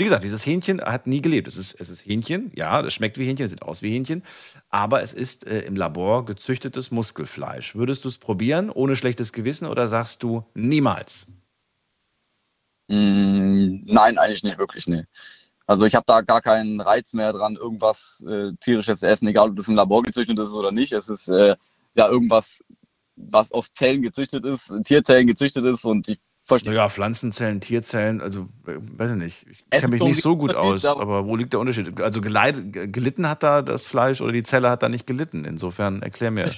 [0.00, 1.46] Wie gesagt, dieses Hähnchen hat nie gelebt.
[1.46, 4.22] Es ist, es ist Hähnchen, ja, es schmeckt wie Hähnchen, es sieht aus wie Hähnchen,
[4.70, 7.74] aber es ist äh, im Labor gezüchtetes Muskelfleisch.
[7.74, 11.26] Würdest du es probieren, ohne schlechtes Gewissen, oder sagst du niemals?
[12.88, 15.04] Mm, nein, eigentlich nicht wirklich, nee.
[15.66, 19.50] Also ich habe da gar keinen Reiz mehr dran, irgendwas äh, tierisches zu essen, egal
[19.50, 20.94] ob das im Labor gezüchtet ist oder nicht.
[20.94, 21.56] Es ist äh,
[21.94, 22.64] ja irgendwas,
[23.16, 26.20] was aus Zellen gezüchtet ist, Tierzellen gezüchtet ist und ich
[26.50, 26.72] verstehe.
[26.72, 29.46] Naja, Pflanzenzellen, Tierzellen, also äh, weiß ich nicht.
[29.50, 32.00] Ich Es kenne mich nicht so gut aus, aber- wo liegt der Unterschied?
[32.00, 35.44] Also geleit, gelitten hat da das Fleisch oder die Zelle hat da nicht gelitten.
[35.44, 36.50] Insofern erklär mir.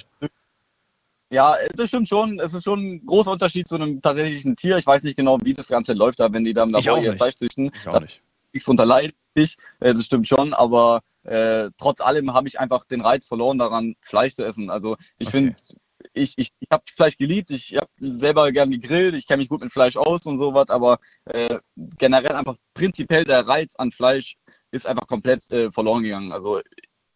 [1.31, 2.39] Ja, das stimmt schon.
[2.39, 4.77] Es ist schon ein großer Unterschied zu einem tatsächlichen Tier.
[4.77, 6.99] Ich weiß nicht genau, wie das Ganze läuft, da wenn die da im Ich Labor
[6.99, 7.15] auch ihr.
[7.15, 7.71] Fleisch züchten.
[7.73, 8.21] Ich auch nicht.
[8.53, 13.01] nichts unterleidet ich, äh, das stimmt schon, aber äh, trotz allem habe ich einfach den
[13.01, 14.69] Reiz verloren daran, Fleisch zu essen.
[14.69, 15.37] Also ich Okay.
[15.37, 15.55] finde,
[16.13, 19.61] ich, ich, ich habe Fleisch geliebt, ich habe selber gern gegrillt, ich kenne mich gut
[19.61, 24.35] mit Fleisch aus und sowas, aber äh, generell einfach prinzipiell der Reiz an Fleisch
[24.71, 26.31] ist einfach komplett äh, verloren gegangen.
[26.31, 26.61] Also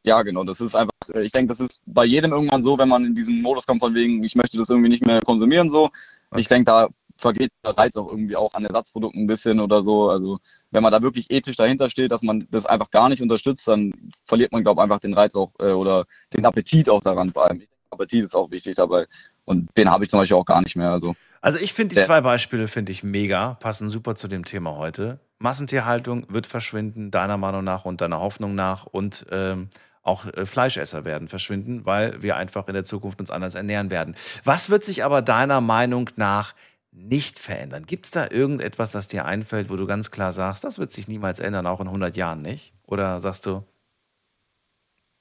[0.04, 2.90] ja, genau, das ist einfach, äh, ich denke, das ist bei jedem irgendwann so, wenn
[2.90, 5.90] man in diesen Modus kommt von wegen, ich möchte das irgendwie nicht mehr konsumieren so.
[6.36, 10.10] Ich denke, da vergeht der Reiz auch irgendwie auch an Ersatzprodukten ein bisschen oder so.
[10.10, 10.40] Also
[10.72, 13.94] wenn man da wirklich ethisch dahinter steht, dass man das einfach gar nicht unterstützt, dann
[14.26, 17.46] verliert man, glaube ich, einfach den Reiz auch äh, oder den Appetit auch daran vor
[17.46, 17.64] allem.
[17.90, 19.08] Appetit ist auch wichtig dabei
[19.46, 20.92] und den habe ich zum Beispiel auch gar nicht mehr.
[20.92, 24.76] Also Also ich finde die zwei Beispiele finde ich mega, passen super zu dem Thema
[24.78, 25.20] heute.
[25.40, 29.70] Massentierhaltung wird verschwinden, deiner Meinung nach und deiner Hoffnung nach und ähm,
[30.08, 34.16] auch äh, Fleischesser werden verschwinden, weil wir einfach in der Zukunft uns anders ernähren werden.
[34.44, 36.56] Was wird sich aber deiner Meinung nach
[36.92, 37.86] nicht verändern?
[37.86, 41.08] Gibt es da irgendetwas, das dir einfällt, wo du ganz klar sagst, das wird sich
[41.08, 42.74] niemals ändern, auch in 100 Jahren nicht?
[42.86, 43.64] Oder sagst du,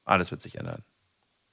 [0.05, 0.83] alles wird sich ändern?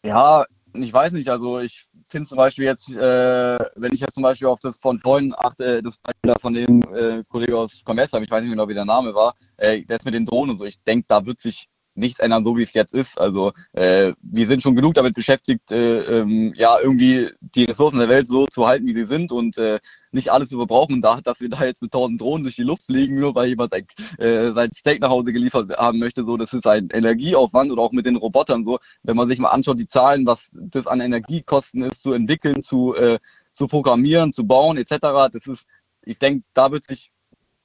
[0.06, 1.30] Ja, ich weiß nicht.
[1.30, 5.00] Also ich finde zum Beispiel jetzt, äh, wenn ich jetzt zum Beispiel auf das von
[5.00, 8.68] vorhin achte, das Beispiel da von dem äh, Kollege aus Commerce, ich weiß nicht genau,
[8.68, 11.40] wie der Name war, äh, das mit den Drohnen und so, ich denke, da wird
[11.40, 13.20] sich nichts ändern, so wie es jetzt ist.
[13.20, 18.10] Also äh, wir sind schon genug damit beschäftigt, äh, ähm, ja, irgendwie die Ressourcen der
[18.10, 19.80] Welt so zu halten, wie sie sind und äh,
[20.12, 21.02] nicht alles zu verbrauchen.
[21.02, 23.74] Da, dass wir da jetzt mit tausend Drohnen durch die Luft fliegen, nur weil jemand
[23.74, 23.86] sein,
[24.18, 27.92] äh, sein Steak nach Hause geliefert haben möchte, so, das ist ein Energieaufwand oder auch
[27.92, 28.80] mit den Robotern so.
[29.04, 32.96] Wenn man sich mal anschaut, die Zahlen, was das an Energiekosten ist, zu entwickeln, zu,
[32.96, 33.20] äh,
[33.52, 34.98] zu programmieren, zu bauen, etc.,
[35.32, 35.66] das ist,
[36.06, 37.12] ich denke, da wird sich,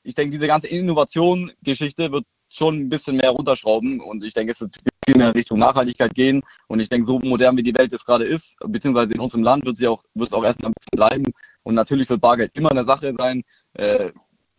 [0.03, 4.61] ich denke, diese ganze Innovation-Geschichte wird schon ein bisschen mehr runterschrauben und ich denke, es
[4.61, 4.75] wird
[5.07, 8.25] viel mehr Richtung Nachhaltigkeit gehen und ich denke, so modern wie die Welt jetzt gerade
[8.25, 11.33] ist, beziehungsweise in unserem Land wird sie auch, wird es auch erstmal ein bisschen bleiben
[11.63, 13.43] und natürlich wird Bargeld immer eine Sache sein.
[13.75, 14.11] Äh,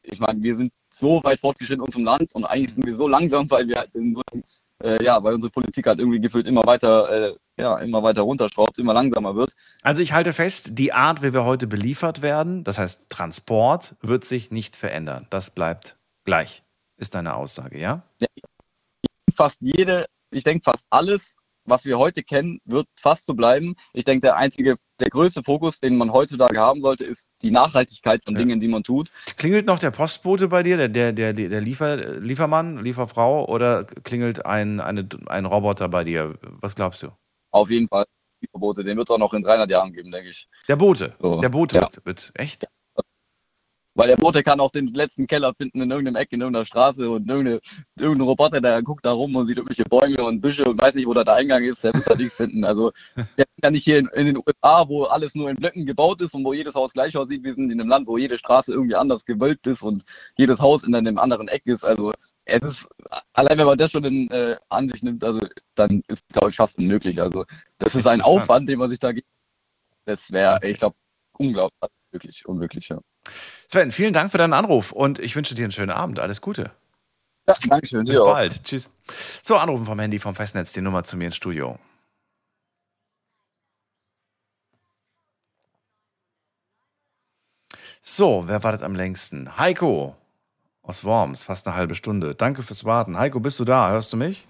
[0.03, 3.07] ich meine, wir sind so weit fortgeschritten in unserem Land und eigentlich sind wir so
[3.07, 4.43] langsam, weil wir halt in so einem,
[4.83, 8.79] äh, ja, weil unsere Politik halt irgendwie gefühlt immer weiter, äh, ja, immer weiter runterschraubt,
[8.79, 9.53] immer langsamer wird.
[9.81, 14.25] Also ich halte fest, die Art, wie wir heute beliefert werden, das heißt Transport, wird
[14.25, 15.27] sich nicht verändern.
[15.29, 16.63] Das bleibt gleich,
[16.99, 18.03] ist deine Aussage, ja?
[19.35, 23.75] fast jede, ich denke fast alles, was wir heute kennen, wird fast so bleiben.
[23.93, 28.23] Ich denke, der einzige, der größte Fokus, den man heutzutage haben sollte, ist die Nachhaltigkeit
[28.25, 28.39] von Ja.
[28.39, 29.11] Dingen, die man tut.
[29.37, 34.45] Klingelt noch der Postbote bei dir, der, der, der, der Liefer, Liefermann, Lieferfrau, oder klingelt
[34.45, 36.37] ein, eine, ein Roboter bei dir?
[36.59, 37.09] Was glaubst du?
[37.51, 38.05] Auf jeden Fall.
[38.41, 40.47] Die Verbote, den wird es auch noch in 300 Jahren geben, denke ich.
[40.67, 41.15] Der Bote.
[41.19, 41.39] So.
[41.39, 41.81] Der Bote Ja.
[41.83, 42.31] wird, wird.
[42.35, 42.67] Echt?
[43.99, 47.09] Weil der Bote kann auch den letzten Keller finden in irgendeinem Eck, in irgendeiner Straße
[47.09, 47.59] und irgendeine,
[47.97, 51.05] irgendein Roboter, der guckt da rum und sieht irgendwelche Bäume und Büsche und weiß nicht,
[51.05, 52.63] wo da der Eingang ist, der wird da nichts finden.
[52.63, 55.85] Also wir sind ja nicht hier in, in den USA, wo alles nur in Blöcken
[55.85, 57.43] gebaut ist und wo jedes Haus gleich aussieht.
[57.43, 60.05] Wir sind in einem Land, wo jede Straße irgendwie anders gewölbt ist und
[60.37, 61.83] jedes Haus in einem anderen Eck ist.
[61.83, 62.13] Also
[62.45, 62.87] es ist,
[63.33, 65.41] allein wenn man das schon in äh, Ansicht nimmt, also
[65.75, 67.21] dann ist es, glaube ich, fast unmöglich.
[67.21, 67.43] Also
[67.79, 68.21] das ist ein.
[68.21, 69.27] Aufwand, den man sich da gibt.
[70.05, 70.95] Das wäre, ich glaube,
[71.37, 72.99] unglaublich, wirklich unmöglich, ja.
[73.71, 76.19] Sven, vielen Dank für deinen Anruf und ich wünsche dir einen schönen Abend.
[76.19, 76.71] Alles Gute.
[77.47, 78.05] Ja, danke schön.
[78.05, 78.63] Bis bald.
[78.63, 78.89] Tschüss.
[79.43, 81.79] So, anrufen vom Handy vom Festnetz, die Nummer zu mir ins Studio.
[88.01, 89.57] So, wer wartet am längsten?
[89.57, 90.15] Heiko
[90.81, 92.33] aus Worms, fast eine halbe Stunde.
[92.33, 93.17] Danke fürs Warten.
[93.17, 93.91] Heiko, bist du da?
[93.91, 94.45] Hörst du mich?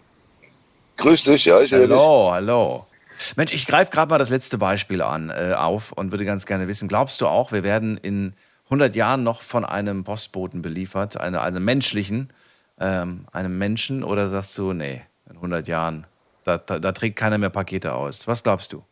[0.97, 1.97] Grüß dich, ja, ich höre dich.
[1.97, 2.87] Hallo, hallo.
[3.35, 6.67] Mensch, ich greife gerade mal das letzte Beispiel an, äh, auf und würde ganz gerne
[6.69, 8.33] wissen, glaubst du auch, wir werden in
[8.69, 12.31] 100 Jahren noch von einem Postboten beliefert, eine, einem menschlichen,
[12.79, 16.05] ähm, einem Menschen, oder sagst du, nee, in 100 Jahren,
[16.43, 18.27] da, da, da trägt keiner mehr Pakete aus.
[18.27, 18.83] Was glaubst du?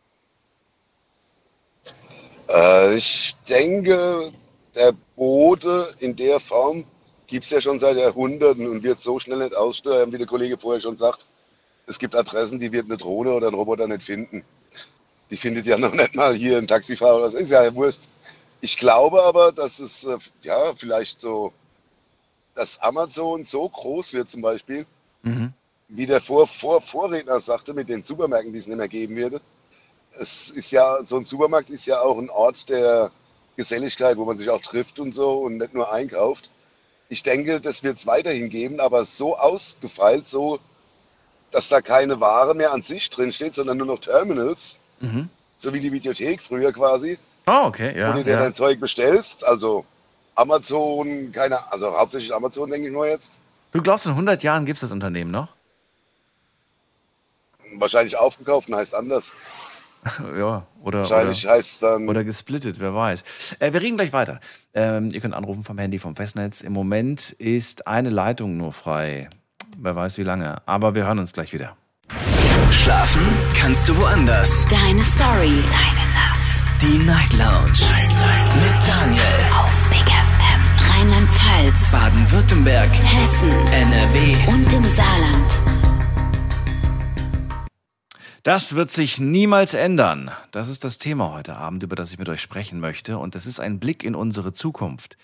[2.48, 4.32] Äh, ich denke,
[4.74, 6.84] der Bote in der Form
[7.28, 10.58] gibt es ja schon seit Jahrhunderten und wird so schnell nicht aussteuern, wie der Kollege
[10.58, 11.26] vorher schon sagt.
[11.86, 14.42] Es gibt Adressen, die wird eine Drohne oder ein Roboter nicht finden.
[15.30, 17.20] Die findet ja noch nicht mal hier ein Taxifahrer.
[17.20, 18.08] Das ist ja Wurst.
[18.60, 21.52] Ich glaube aber, dass es äh, ja vielleicht so,
[22.54, 24.86] dass Amazon so groß wird zum Beispiel,
[25.22, 25.52] Mhm.
[25.88, 29.40] wie der Vor Vor Vorredner sagte, mit den Supermärkten, die es nicht mehr geben würde.
[30.18, 33.10] Es ist ja, so ein Supermarkt ist ja auch ein Ort der
[33.56, 36.50] Geselligkeit, wo man sich auch trifft und so und nicht nur einkauft.
[37.08, 40.60] Ich denke, das wird es weiterhin geben, aber so ausgefeilt, so,
[41.50, 45.30] dass da keine Ware mehr an sich drin steht, sondern nur noch Terminals, Mhm.
[45.56, 47.18] so wie die Videothek früher quasi,
[47.48, 48.12] Oh, okay, wo ja.
[48.12, 48.38] du dir ja.
[48.38, 49.44] dein Zeug bestellst.
[49.44, 49.84] Also
[50.34, 53.38] Amazon, keine, also hauptsächlich Amazon, denke ich nur jetzt.
[53.72, 55.48] Du glaubst, in 100 Jahren gibt es das Unternehmen noch?
[57.76, 59.32] Wahrscheinlich aufgekauft und heißt anders.
[60.38, 62.08] ja, oder, Wahrscheinlich oder, heißt dann.
[62.08, 63.56] oder gesplittet, wer weiß.
[63.58, 64.40] Äh, wir reden gleich weiter.
[64.74, 66.60] Ähm, ihr könnt anrufen vom Handy, vom Festnetz.
[66.60, 69.28] Im Moment ist eine Leitung nur frei.
[69.76, 70.62] Wer weiß wie lange.
[70.66, 71.76] Aber wir hören uns gleich wieder.
[72.70, 73.22] Schlafen
[73.54, 74.66] kannst du woanders.
[74.68, 75.62] Deine Story.
[75.70, 76.07] Deine.
[76.80, 77.72] Die Night Lounge.
[78.54, 79.22] Mit Daniel.
[79.52, 80.60] Auf Big FM.
[80.92, 81.90] Rheinland-Pfalz.
[81.90, 82.88] Baden-Württemberg.
[82.90, 83.50] Hessen.
[83.50, 84.36] NRW.
[84.46, 85.58] Und im Saarland.
[88.44, 90.30] Das wird sich niemals ändern.
[90.52, 93.18] Das ist das Thema heute Abend, über das ich mit euch sprechen möchte.
[93.18, 95.16] Und das ist ein Blick in unsere Zukunft.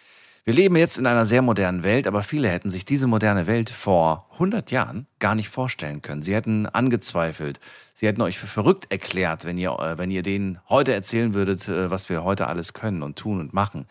[0.46, 3.70] Wir leben jetzt in einer sehr modernen Welt, aber viele hätten sich diese moderne Welt
[3.70, 6.20] vor 100 Jahren gar nicht vorstellen können.
[6.20, 7.60] Sie hätten angezweifelt.
[7.94, 11.66] Sie hätten euch für verrückt erklärt, wenn ihr, äh, wenn ihr denen heute erzählen würdet,
[11.68, 13.86] äh, was wir heute alles können und tun und machen.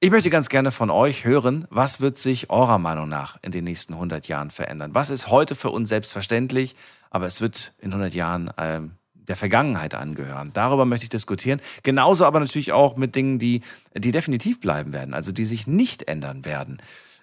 [0.00, 3.64] Ich möchte ganz gerne von euch hören, was wird sich eurer Meinung nach in den
[3.64, 4.94] nächsten 100 Jahren verändern?
[4.94, 6.76] Was ist heute für uns selbstverständlich,
[7.10, 8.92] aber es wird in 100 Jahren ähm,
[9.30, 10.50] der Vergangenheit angehören?
[10.52, 11.60] Darüber möchte ich diskutieren.
[11.82, 13.62] Genauso aber natürlich auch mit Dingen, die,
[13.94, 16.82] die definitiv bleiben werden, also die sich nicht ändern werden.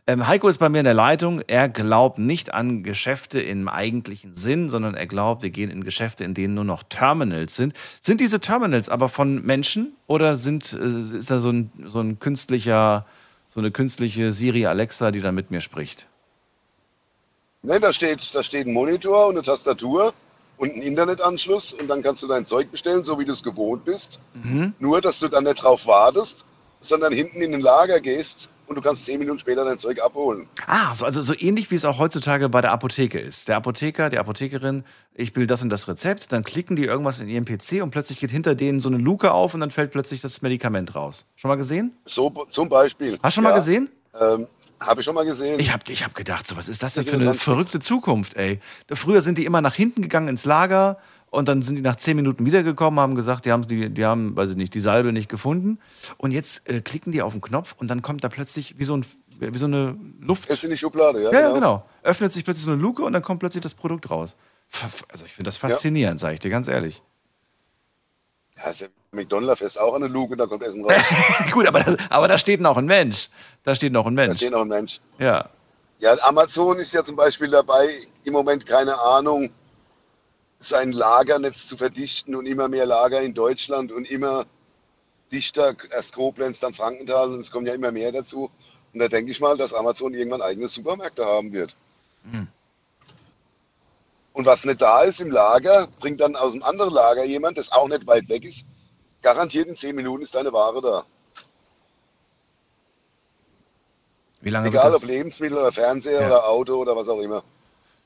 [0.10, 1.42] Ähm, Heiko ist bei mir in der Leitung.
[1.48, 6.24] Er glaubt nicht an Geschäfte im eigentlichen Sinn, sondern er glaubt, wir gehen in Geschäfte,
[6.24, 7.74] in denen nur noch Terminals sind.
[8.00, 12.20] Sind diese Terminals aber von Menschen oder sind, äh, ist da so ein, so ein
[12.20, 13.06] künstlicher,
[13.50, 16.08] so eine künstliche Siri Alexa, die da mit mir spricht?
[17.64, 20.14] Ne, da steht, da steht ein Monitor und eine Tastatur
[20.58, 23.86] und ein Internetanschluss und dann kannst du dein Zeug bestellen, so wie du es gewohnt
[23.86, 24.20] bist.
[24.34, 24.74] Mhm.
[24.80, 26.46] Nur, dass du dann nicht drauf wartest,
[26.82, 30.48] sondern hinten in den Lager gehst und du kannst zehn Minuten später dein Zeug abholen.
[30.66, 33.48] Ah, so, also so ähnlich wie es auch heutzutage bei der Apotheke ist.
[33.48, 34.84] Der Apotheker, die Apothekerin,
[35.14, 38.20] ich will das und das Rezept, dann klicken die irgendwas in ihrem PC und plötzlich
[38.20, 41.26] geht hinter denen so eine Luke auf und dann fällt plötzlich das Medikament raus.
[41.36, 41.96] Schon mal gesehen?
[42.06, 43.18] So zum Beispiel.
[43.24, 43.90] Hast du schon mal gesehen?
[44.20, 44.48] Ähm,
[44.80, 45.60] Habe ich schon mal gesehen.
[45.60, 47.38] Ich hab, ich hab gedacht, so was ist das denn Ja, für eine genau.
[47.38, 48.60] verrückte Zukunft, ey?
[48.94, 50.98] Früher sind die immer nach hinten gegangen ins Lager
[51.30, 54.36] und dann sind die nach zehn Minuten wiedergekommen, haben gesagt, die haben, die, die haben,
[54.36, 55.80] weiß ich nicht, die Salbe nicht gefunden.
[56.18, 58.96] Und jetzt äh, klicken die auf den Knopf und dann kommt da plötzlich wie so,
[58.96, 59.06] ein,
[59.40, 60.50] wie so eine Luft.
[60.50, 61.32] Jetzt in die Schublade, ja.
[61.32, 61.86] Ja, ja, genau.
[62.04, 64.36] Öffnet sich plötzlich so eine Luke und dann kommt plötzlich das Produkt raus.
[65.10, 67.02] Also ich finde das faszinierend, sage ich dir ganz ehrlich.
[68.58, 71.02] Ja, ist ja McDonald's ist auch eine Luke, da kommt Essen raus.
[71.52, 73.30] Gut, aber, das, aber da steht noch ein Mensch.
[73.64, 74.38] Da steht noch ein da Mensch.
[74.38, 75.00] steht noch ein Mensch.
[75.20, 75.50] Ja.
[76.00, 79.50] Ja, Amazon ist ja zum Beispiel dabei, im Moment keine Ahnung,
[80.60, 84.46] sein Lagernetz zu verdichten und immer mehr Lager in Deutschland und immer
[85.32, 88.50] dichter, erst Koblenz, dann Frankenthal und es kommen ja immer mehr dazu.
[88.94, 91.76] Und da denke ich mal, dass Amazon irgendwann eigene Supermärkte haben wird.
[92.32, 92.48] Hm.
[94.38, 97.72] Und was nicht da ist im Lager, bringt dann aus dem anderen Lager jemand, das
[97.72, 98.68] auch nicht weit weg ist.
[99.24, 101.04] Garantiert in 10 Minuten ist deine Ware da.
[104.42, 105.04] Wie lange Egal ob?
[105.04, 106.28] Lebensmittel oder Fernseher Ja.
[106.28, 107.42] oder Auto oder was auch immer.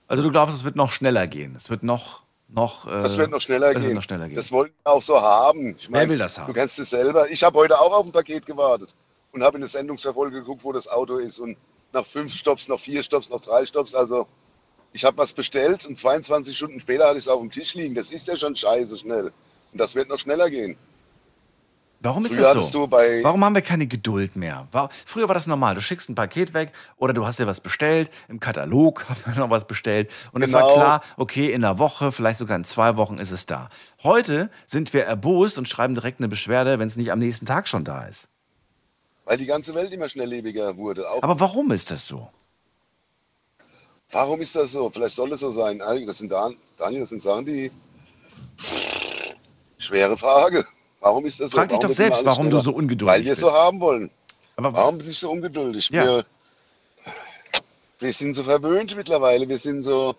[0.07, 1.53] Also du glaubst, es wird noch schneller gehen.
[1.57, 2.87] Es wird noch, noch.
[2.87, 3.93] Äh, Das wird noch schneller das gehen.
[3.95, 4.35] Noch schneller gehen.
[4.37, 5.75] Das wollten wir auch so haben.
[5.77, 6.47] Ich Wer will das haben?
[6.47, 7.29] Du kennst es selber.
[7.29, 8.95] Ich habe heute auch auf ein Paket gewartet
[9.33, 11.39] und habe in der Sendungsverfolge geguckt, wo das Auto ist.
[11.39, 11.57] Und
[11.91, 13.93] nach fünf Stops, noch vier Stops, noch drei Stops.
[13.93, 14.27] Also
[14.93, 17.95] ich habe was bestellt und 22 Stunden später hatte ich es auf dem Tisch liegen.
[17.95, 19.31] Das ist ja schon scheiße schnell.
[19.71, 20.77] Und das wird noch schneller gehen.
[22.03, 22.89] Warum ist Früher das so?
[22.89, 24.67] Warum haben wir keine Geduld mehr?
[24.71, 25.75] War, früher war das normal.
[25.75, 28.09] Du schickst ein Paket weg oder du hast dir was bestellt.
[28.27, 30.09] Im Katalog haben wir noch was bestellt.
[30.31, 30.73] Und es war Genau.
[30.73, 33.69] klar, okay, in einer Woche, vielleicht sogar in zwei Wochen ist es da.
[34.01, 37.67] Heute sind wir erbost und schreiben direkt eine Beschwerde, wenn es nicht am nächsten Tag
[37.67, 38.27] schon da ist.
[39.25, 41.07] Weil die ganze Welt immer schnelllebiger wurde.
[41.07, 42.29] Auch Aber warum ist das so?
[44.11, 44.89] Warum ist das so?
[44.89, 45.79] Vielleicht soll es so sein.
[45.79, 47.71] Das sind Dan- Daniel, das sind Sachen, die.
[49.77, 50.65] Schwere Frage.
[50.99, 51.57] Warum ist das so?
[51.57, 52.63] Frag dich doch selbst, warum du schneller?
[52.63, 53.51] so ungeduldig Weil wir es bist.
[53.51, 54.11] so haben wollen.
[54.57, 55.89] Aber Warum bin ich so ungeduldig?
[55.89, 56.03] Ja.
[56.05, 56.25] Wir,
[57.99, 59.47] wir sind so verwöhnt mittlerweile.
[59.49, 60.15] Wir sind so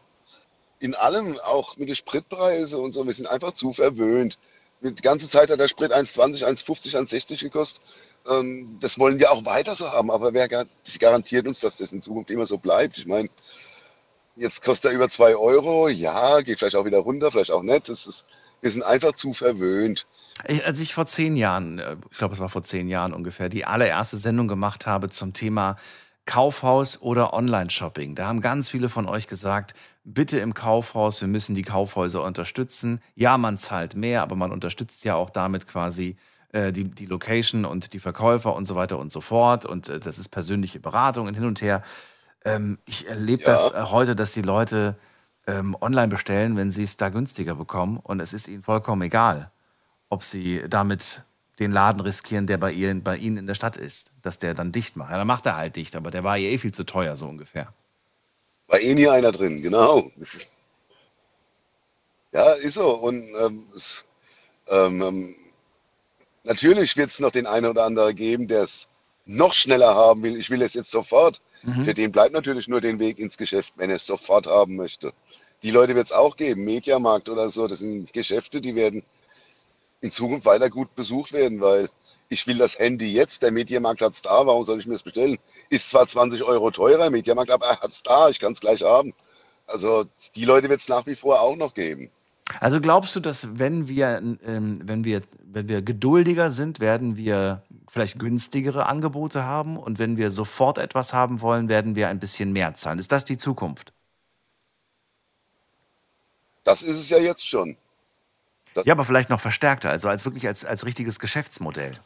[0.80, 3.06] in allem, auch mit den Spritpreisen und so.
[3.06, 4.36] Wir sind einfach zu verwöhnt.
[4.80, 7.82] Die ganze Zeit hat der Sprit 1,20, 1,50, 1,60 gekostet.
[8.28, 10.10] Ähm, Das wollen wir auch weiter so haben.
[10.10, 10.64] Aber wer gar-
[10.98, 12.98] garantiert uns, dass das in Zukunft immer so bleibt?
[12.98, 13.28] Ich meine,
[14.36, 15.88] jetzt kostet er über 2 Euro.
[15.88, 17.88] Ja, geht vielleicht auch wieder runter, vielleicht auch nicht.
[17.88, 18.26] Das ist,
[18.60, 20.06] wir sind einfach zu verwöhnt.
[20.46, 23.48] Ich, als ich vor zehn Jahren, äh, ich glaube, es war vor zehn Jahren ungefähr,
[23.48, 25.76] die allererste Sendung gemacht habe zum Thema
[26.24, 29.74] Kaufhaus oder Online-Shopping, da haben ganz viele von euch gesagt,
[30.04, 33.00] bitte im Kaufhaus, wir müssen die Kaufhäuser unterstützen.
[33.14, 36.16] Ja, man zahlt mehr, aber man unterstützt ja auch damit quasi
[36.52, 39.66] äh, die, die Location und die Verkäufer und so weiter und so fort.
[39.66, 41.82] Und äh, das ist persönliche Beratung und hin und her.
[42.44, 43.52] Ähm, ich erlebe Ja.
[43.52, 44.96] das äh, heute, dass die Leute
[45.46, 47.98] ähm, online bestellen, wenn sie es da günstiger bekommen.
[48.02, 49.50] Und es ist ihnen vollkommen egal,
[50.08, 51.22] ob sie damit
[51.58, 54.72] den Laden riskieren, der bei, ihr, bei ihnen in der Stadt ist, dass der dann
[54.72, 55.10] dicht macht.
[55.10, 57.26] Ja, dann macht er halt dicht, aber der war ja eh viel zu teuer, so
[57.28, 57.72] ungefähr.
[58.68, 60.10] War eh nie einer drin, genau.
[62.32, 62.94] Ja, ist so.
[62.96, 64.06] Und ähm, es,
[64.68, 65.36] ähm, ähm,
[66.44, 68.88] natürlich wird es noch den einen oder anderen geben, der es
[69.24, 70.36] noch schneller haben will.
[70.36, 71.40] Ich will es jetzt sofort.
[71.62, 71.84] Mhm.
[71.84, 75.12] Für den bleibt natürlich nur den Weg ins Geschäft, wenn er es sofort haben möchte.
[75.62, 77.68] Die Leute wird es auch geben, Mediamarkt oder so.
[77.68, 79.04] Das sind Geschäfte, die werden
[80.00, 81.88] in Zukunft weiter gut besucht werden, weil
[82.28, 85.02] ich will das Handy jetzt, der Mediamarkt hat es da, warum soll ich mir das
[85.02, 85.38] bestellen?
[85.68, 88.82] Ist zwar 20 Euro teurer, Mediamarkt, aber er hat es da, ich kann es gleich
[88.82, 89.14] haben.
[89.66, 90.04] Also
[90.34, 92.10] die Leute wird es nach wie vor auch noch geben.
[92.60, 97.62] Also glaubst du, dass wenn wir, ähm, wenn wir, wenn wir geduldiger sind, werden wir
[97.88, 102.52] vielleicht günstigere Angebote haben und wenn wir sofort etwas haben wollen, werden wir ein bisschen
[102.52, 102.98] mehr zahlen?
[102.98, 103.92] Ist das die Zukunft?
[106.64, 107.76] Das ist es ja jetzt schon.
[108.84, 111.98] Ja, aber vielleicht noch verstärkter, also als wirklich als, als richtiges Geschäftsmodell.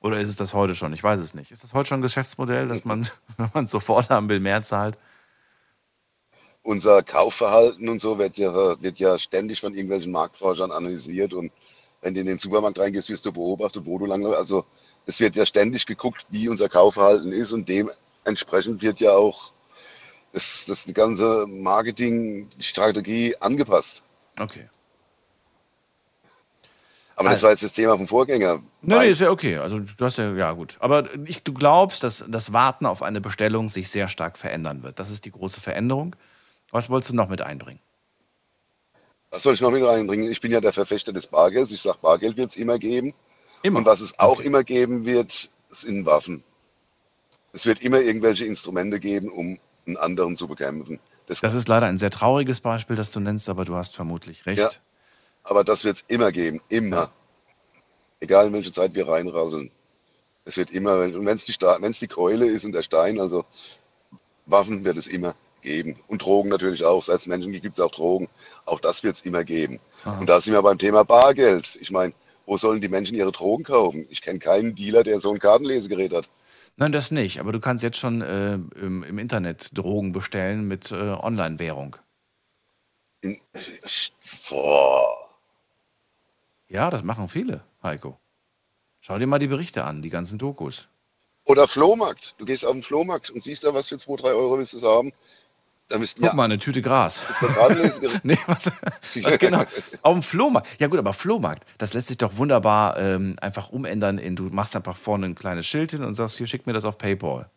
[0.00, 0.92] Oder ist es das heute schon?
[0.92, 1.50] Ich weiß es nicht.
[1.50, 4.62] Ist das heute schon ein Geschäftsmodell, dass man, wenn man es sofort haben will, mehr
[4.62, 4.98] zahlt?
[6.70, 11.50] Unser Kaufverhalten und so wird ja, wird ja ständig von irgendwelchen Marktforschern analysiert und
[12.00, 14.64] wenn du in den Supermarkt reingehst, wirst du beobachtet, wo du lange, also
[15.04, 19.50] es wird ja ständig geguckt, wie unser Kaufverhalten ist und dementsprechend wird ja auch
[20.32, 24.04] das, das die ganze Marketingstrategie angepasst.
[24.38, 24.68] Okay.
[27.16, 28.62] Aber das war jetzt das Thema vom Vorgänger.
[28.80, 29.56] Nee, nee, ist ja okay.
[29.56, 30.76] Also du hast ja, ja gut.
[30.78, 35.00] Aber ich, du glaubst, dass das Warten auf eine Bestellung sich sehr stark verändern wird.
[35.00, 36.14] Das ist die große Veränderung.
[36.70, 37.80] Was wolltest du noch mit einbringen?
[39.30, 40.30] Was soll ich noch mit reinbringen?
[40.30, 41.70] Ich bin ja der Verfechter des Bargelds.
[41.72, 43.14] Ich sage, Bargeld wird es immer geben.
[43.62, 43.78] Immer.
[43.80, 46.42] Und was es auch immer geben wird, sind Waffen.
[47.52, 50.98] Es wird immer irgendwelche Instrumente geben, um einen anderen zu bekämpfen.
[51.26, 54.46] Das, Das ist leider ein sehr trauriges Beispiel, das du nennst, aber du hast vermutlich
[54.46, 54.58] recht.
[54.58, 54.70] Ja.
[55.44, 56.60] aber das wird es immer geben.
[56.68, 57.10] Immer.
[58.20, 59.70] Egal in welche Zeit wir reinrasseln.
[60.44, 63.44] Es wird immer, und wenn es die, Sta- die Keule ist und der Stein, also
[64.46, 65.98] Waffen wird es immer geben.
[66.08, 67.02] Und Drogen natürlich auch.
[67.02, 68.28] Seit es Menschen gibt, gibt es auch Drogen.
[68.64, 69.80] Auch das wird es immer geben.
[70.04, 70.18] Aha.
[70.18, 71.78] Und da sind wir beim Thema Bargeld.
[71.80, 72.12] Ich meine,
[72.46, 74.06] wo sollen die Menschen ihre Drogen kaufen?
[74.10, 76.28] Ich kenne keinen Dealer, der so ein Kartenlesegerät hat.
[76.76, 77.40] Nein, das nicht.
[77.40, 81.96] Aber du kannst jetzt schon äh, im, im Internet Drogen bestellen mit äh, Online-Währung.
[86.68, 88.18] Ja, das machen viele, Heiko.
[89.00, 90.88] Schau dir mal die Berichte an, die ganzen Dokus.
[91.44, 92.34] Oder Flohmarkt.
[92.38, 94.88] Du gehst auf den Flohmarkt und siehst da was für 2, 3 Euro willst du
[94.88, 95.12] haben.
[95.90, 97.20] Da müssten Guck ja mal, eine Tüte Gras.
[98.22, 98.70] Nee, was,
[99.22, 99.64] was genau?
[100.02, 100.80] Auf dem Flohmarkt.
[100.80, 104.76] Ja gut, aber Flohmarkt, das lässt sich doch wunderbar ähm, einfach umändern in, du machst
[104.76, 107.50] einfach vorne ein kleines Schild hin und sagst, hier, schick mir das auf Paypal.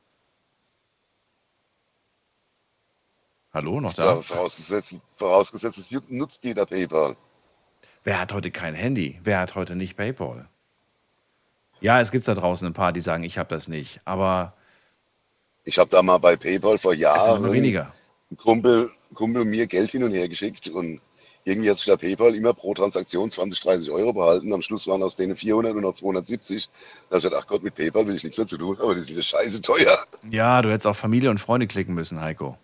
[3.53, 4.15] Hallo, noch da?
[4.15, 7.15] Ja, vorausgesetzt, vorausgesetzt, es nutzt jeder PayPal.
[8.03, 9.19] Wer hat heute kein Handy?
[9.23, 10.47] Wer hat heute nicht PayPal?
[11.81, 14.01] Ja, es gibt da draußen ein paar, die sagen, ich habe das nicht.
[14.05, 14.53] Aber
[15.65, 17.93] Ich habe da mal bei PayPal vor es sind Jahren immer weniger.
[18.33, 20.99] Ein Kumpel, Kumpel mir Geld hin und her geschickt und
[21.45, 24.53] irgendwie hat sich der PayPal immer pro Transaktion 20, 30 Euro behalten.
[24.53, 26.69] Am Schluss waren aus denen 400 und noch 270.
[26.69, 26.71] Da
[27.09, 29.09] habe ich gedacht, ach Gott, mit PayPal will ich nichts mehr zu tun, aber ist
[29.09, 29.97] ja scheiße teuer.
[30.29, 32.57] Ja, du hättest auf Familie und Freunde klicken müssen, Heiko.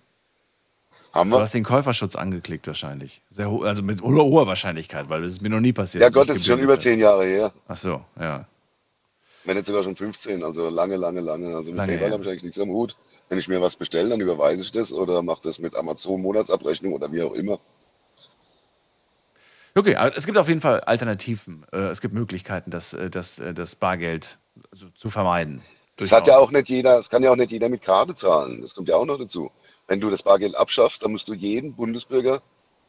[1.11, 1.41] Haben Du wir?
[1.41, 3.21] hast den Käuferschutz angeklickt wahrscheinlich.
[3.31, 6.03] Sehr also mit hoher Wahrscheinlichkeit, weil das ist mir noch nie passiert.
[6.03, 7.51] Ja Gott, das ist schon über 10 Jahre her.
[7.67, 8.47] Ach so, ja.
[9.45, 11.55] Wenn nicht sogar schon 15, also lange, lange, lange.
[11.55, 12.13] Also mit Lange PayPal her.
[12.13, 12.97] habe ich eigentlich nichts am Hut.
[13.29, 16.93] Wenn ich mir was bestelle, dann überweise ich das oder mache das mit Amazon Monatsabrechnung
[16.93, 17.59] oder wie auch immer.
[19.75, 21.65] Okay, aber es gibt auf jeden Fall Alternativen.
[21.71, 24.39] Äh, Es gibt Möglichkeiten, das, äh, das, äh, das Bargeld
[24.95, 25.61] zu vermeiden.
[25.97, 28.61] Das hat ja auch nicht jeder, das kann ja auch nicht jeder mit Karte zahlen.
[28.61, 29.51] Das kommt ja auch noch dazu.
[29.87, 32.41] Wenn du das Bargeld abschaffst, dann musst du jedem Bundesbürger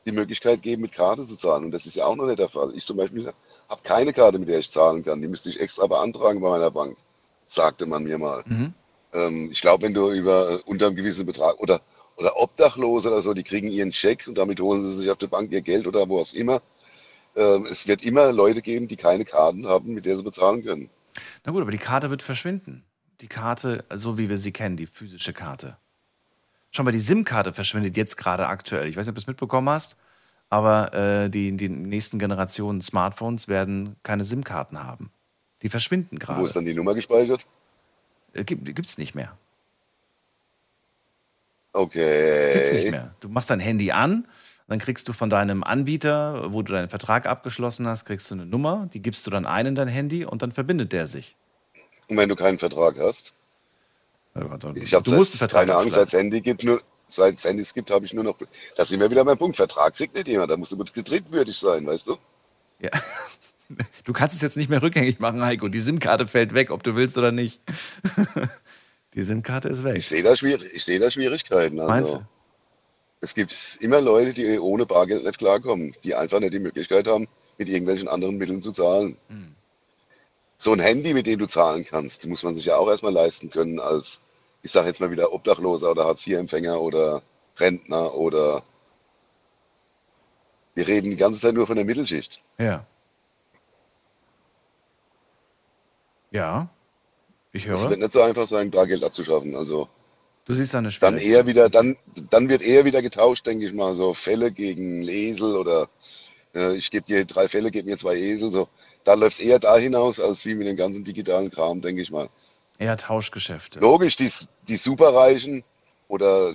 [0.07, 1.65] die Möglichkeit geben, mit Karte zu zahlen.
[1.65, 2.73] Und das ist ja auch noch nicht der Fall.
[2.75, 3.33] Ich zum Beispiel
[3.69, 5.21] habe keine Karte, mit der ich zahlen kann.
[5.21, 6.97] Die müsste ich extra beantragen bei meiner Bank,
[7.47, 8.43] sagte man mir mal.
[8.47, 8.75] Mhm.
[9.13, 11.81] Ähm, ich glaube, wenn du über äh, unter einem gewissen Betrag oder,
[12.17, 15.27] oder Obdachlose oder so, die kriegen ihren Scheck und damit holen sie sich auf der
[15.27, 16.63] Bank ihr Geld oder wo auch immer.
[17.37, 20.91] Ähm, es wird immer Leute geben, die keine Karten haben, mit der sie bezahlen können.
[21.45, 22.85] Na gut, aber die Karte wird verschwinden.
[23.21, 25.77] Die Karte, so wie wir sie kennen, die physische Karte.
[26.71, 28.87] Schon mal die SIM-Karte verschwindet jetzt gerade aktuell.
[28.89, 29.97] Ich weiß nicht, ob du es mitbekommen hast,
[30.49, 35.11] aber äh, die, die nächsten Generationen Smartphones werden keine SIM-Karten haben.
[35.63, 36.45] Die verschwinden Wo gerade.
[36.45, 37.47] ist dann die Nummer gespeichert?
[38.33, 39.37] Äh, Gibt es nicht mehr.
[41.73, 42.53] Okay.
[42.55, 43.15] Gibt's nicht mehr.
[43.21, 44.27] Du machst dein Handy an,
[44.67, 48.47] dann kriegst du von deinem Anbieter, wo du deinen Vertrag abgeschlossen hast, kriegst du eine
[48.47, 51.37] Nummer, die gibst du dann ein in dein Handy und dann verbindet der sich.
[52.09, 53.35] Und wenn du keinen Vertrag hast,
[54.75, 58.05] ich habe Vertrag keine Angst, seit es Handy gibt, nur seit es Handys gibt, habe
[58.05, 58.37] ich nur noch.
[58.77, 59.57] Da sind wir wieder beim Punkt.
[59.57, 60.51] Vertrag kriegt nicht jemand.
[60.51, 62.17] Da musst du betriebswürdig sein, weißt du?
[62.81, 62.91] Ja.
[64.05, 65.69] Du kannst es jetzt nicht mehr rückgängig machen, Heiko.
[65.69, 67.61] Die SIM-Karte fällt weg, ob du willst oder nicht.
[69.15, 69.97] Die SIM-Karte ist weg.
[69.97, 71.79] Ich sehe da, schwierig, ich sehe da Schwierigkeiten.
[71.79, 72.27] Also, Meinst du?
[73.21, 77.29] Es gibt immer Leute, die ohne Bargeld nicht klarkommen, die einfach nicht die Möglichkeit haben,
[77.59, 79.17] mit irgendwelchen anderen Mitteln zu zahlen.
[79.29, 79.55] Hm.
[80.57, 83.51] So ein Handy, mit dem du zahlen kannst, muss man sich ja auch erstmal leisten
[83.51, 84.23] können als,
[84.63, 87.23] ich sage jetzt mal wieder, Obdachloser oder Hartz-IV-Empfänger oder
[87.59, 88.63] Rentner oder
[90.75, 92.43] wir reden die ganze Zeit nur von der Mittelschicht.
[92.59, 92.87] Ja.
[96.31, 96.69] Ja.
[97.53, 97.91] Ich Es höre.
[97.91, 99.57] wird nicht so einfach sein, Bargeld abzuschaffen.
[99.57, 99.89] Also
[100.45, 101.23] Du siehst eine dann Schwierigkeit.
[101.29, 101.97] eher wieder, dann,
[102.31, 105.89] dann wird eher wieder getauscht, denke ich mal, so Fälle gegen Esel oder
[106.55, 108.51] äh, ich gebe dir drei Fälle, gebe mir zwei Esel.
[108.51, 108.69] So.
[109.05, 112.11] Da läuft es eher da hinaus, als wie mit dem ganzen digitalen Kram, denke ich
[112.11, 112.29] mal.
[112.81, 113.79] Eher Tauschgeschäfte.
[113.79, 114.31] Logisch, die,
[114.67, 115.65] die Superreichen
[116.09, 116.55] oder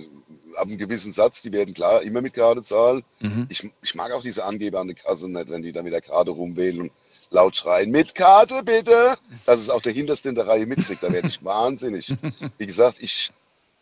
[0.56, 3.04] ab einem gewissen Satz, die werden klar immer mit Karte zahlen.
[3.20, 3.46] Mhm.
[3.48, 6.00] Ich, ich mag auch diese Angeber an der Kasse nicht, wenn die da mit der
[6.00, 6.92] Karte rumwählen und
[7.30, 11.00] laut schreien, mit Karte bitte, dass es auch der Hinterste in der Reihe mitkriegt.
[11.00, 12.12] Da werde ich wahnsinnig.
[12.58, 13.30] Wie gesagt, ich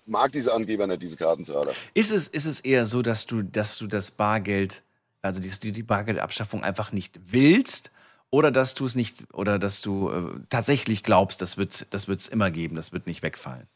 [0.04, 1.72] mag diese Angeber nicht, diese Kartenzahler.
[1.94, 4.82] Ist es, ist es eher so, dass du, dass du das Bargeld,
[5.22, 7.90] also die, die die Bargeldabschaffung einfach nicht willst?
[8.34, 12.26] Oder dass du es nicht, oder dass du äh, tatsächlich glaubst, das wird das wird's
[12.26, 13.68] immer geben, das wird nicht wegfallen.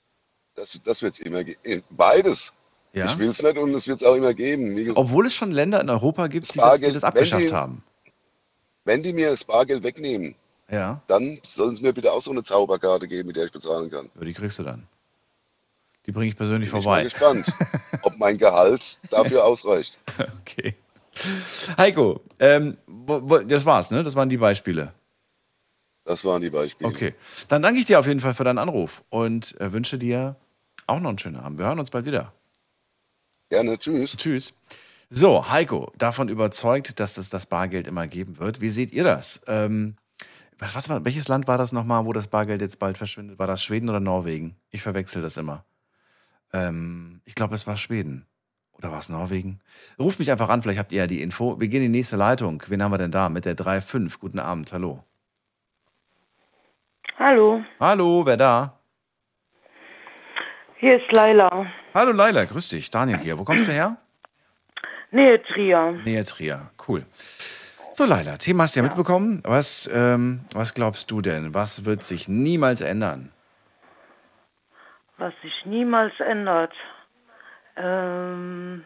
[0.56, 1.85] Das, das wird es immer geben.
[1.90, 2.52] Beides.
[2.93, 3.05] Ja?
[3.05, 4.74] Ich will es nicht und es wird es auch immer geben.
[4.74, 7.52] Gesagt, Obwohl es schon Länder in Europa gibt, die das, die das wenn abgeschafft die-
[7.52, 7.85] haben.
[8.85, 10.35] wenn die mir das Bargeld wegnehmen,
[10.68, 13.90] Ja, dann sollen sie mir bitte auch so eine Zauberkarte geben, mit der ich bezahlen
[13.90, 14.10] kann.
[14.16, 14.89] aber die kriegst du dann.
[16.06, 17.05] Die bringe ich persönlich Bin ich mal vorbei.
[17.05, 17.47] gespannt,
[18.02, 20.01] ob mein Gehalt dafür ausreicht.
[20.40, 20.74] Okay.
[21.76, 22.76] Heiko, ähm,
[23.47, 24.02] das war's, ne?
[24.02, 24.93] Das waren die Beispiele.
[26.05, 26.89] Das waren die Beispiele.
[26.89, 27.14] Okay.
[27.48, 30.36] Dann danke ich dir auf jeden Fall für deinen Anruf und äh, wünsche dir
[30.86, 31.59] auch noch einen schönen Abend.
[31.59, 32.32] Wir hören uns bald wieder.
[33.51, 34.16] Gerne, tschüss.
[34.16, 34.55] Tschüss.
[35.10, 38.60] So, Heiko, davon überzeugt, dass es das Bargeld immer geben wird.
[38.60, 39.40] Wie seht ihr das?
[39.47, 39.97] Ähm,
[40.59, 43.39] was, was welches Land war das nochmal, wo das Bargeld jetzt bald verschwindet?
[43.39, 44.56] War das Schweden oder Norwegen?
[44.70, 45.64] Ich verwechsel das immer.
[46.52, 48.26] Ähm, ich glaube, es war Schweden.
[48.78, 49.60] Oder war es Norwegen?
[49.98, 51.59] Ruft mich einfach an, vielleicht habt ihr ja die Info.
[51.60, 52.62] Wir gehen in die nächste Leitung.
[52.68, 53.28] Wen haben wir denn da?
[53.28, 54.18] Mit der 3.5.
[54.20, 55.02] Guten Abend, hallo.
[57.18, 58.74] Hallo, Hallo, wer da?
[60.76, 61.66] hier ist Laila.
[61.92, 62.90] Hallo Laila, grüß dich.
[62.90, 63.36] Daniel hier.
[63.36, 63.96] Wo kommst du her?
[65.10, 65.92] Nähe Trier.
[66.05, 66.70] Nähe Trier.
[66.86, 67.05] Cool.
[67.94, 69.42] So, Laila, Thema hast du ja, mitbekommen.
[69.44, 71.55] Was, ähm, was glaubst du denn?
[71.55, 73.32] Was wird sich niemals ändern?
[75.16, 76.72] Was sich niemals ändert.
[77.78, 78.84] Ähm,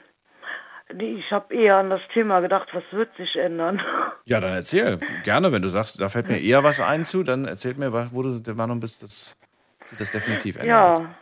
[0.99, 3.83] ich habe eher an das Thema gedacht, was wird sich ändern?
[4.25, 5.01] Ja, dann erzähl.
[5.25, 8.23] Gerne, wenn du sagst, da fällt mir eher was ein zu, dann erzähl mir, wo
[8.23, 9.37] du der Meinung bist, dass
[9.85, 11.01] sich das definitiv ändert.
[11.01, 11.15] ja,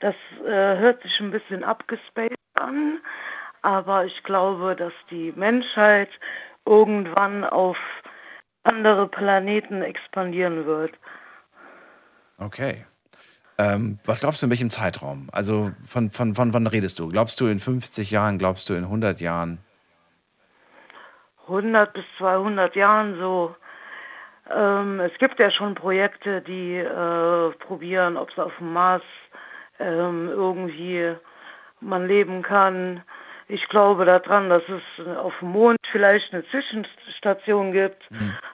[0.00, 0.14] das
[0.46, 3.00] äh, hört sich ein bisschen abgespaced an,
[3.60, 6.08] aber ich glaube, dass die Menschheit
[6.64, 7.76] irgendwann auf
[8.62, 10.92] andere Planeten expandieren wird.
[12.38, 12.86] Okay.
[13.58, 15.28] Ähm, was glaubst du in welchem Zeitraum?
[15.32, 17.08] Also von, von, von wann redest du?
[17.08, 18.38] Glaubst du in 50 Jahren?
[18.38, 19.58] Glaubst du in 100 Jahren?
[21.48, 23.56] 100 bis 200 Jahren so.
[24.54, 29.02] Ähm, es gibt ja schon Projekte, die äh, probieren, ob es auf dem Mars
[29.80, 31.16] ähm, irgendwie
[31.80, 33.02] man leben kann.
[33.48, 38.02] Ich glaube daran, dass es auf dem Mond vielleicht eine Zwischenstation gibt,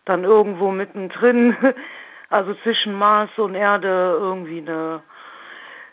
[0.04, 1.56] dann irgendwo mittendrin,
[2.34, 5.04] also zwischen Mars und Erde irgendwie eine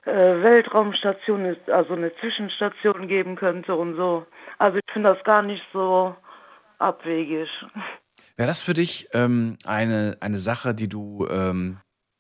[0.06, 4.26] äh, Weltraumstation, ist, also eine Zwischenstation geben könnte und so.
[4.58, 6.16] Also ich finde das gar nicht so
[6.80, 7.48] abwegig.
[8.38, 11.78] Wäre das für dich ähm, eine, eine Sache, die du ähm,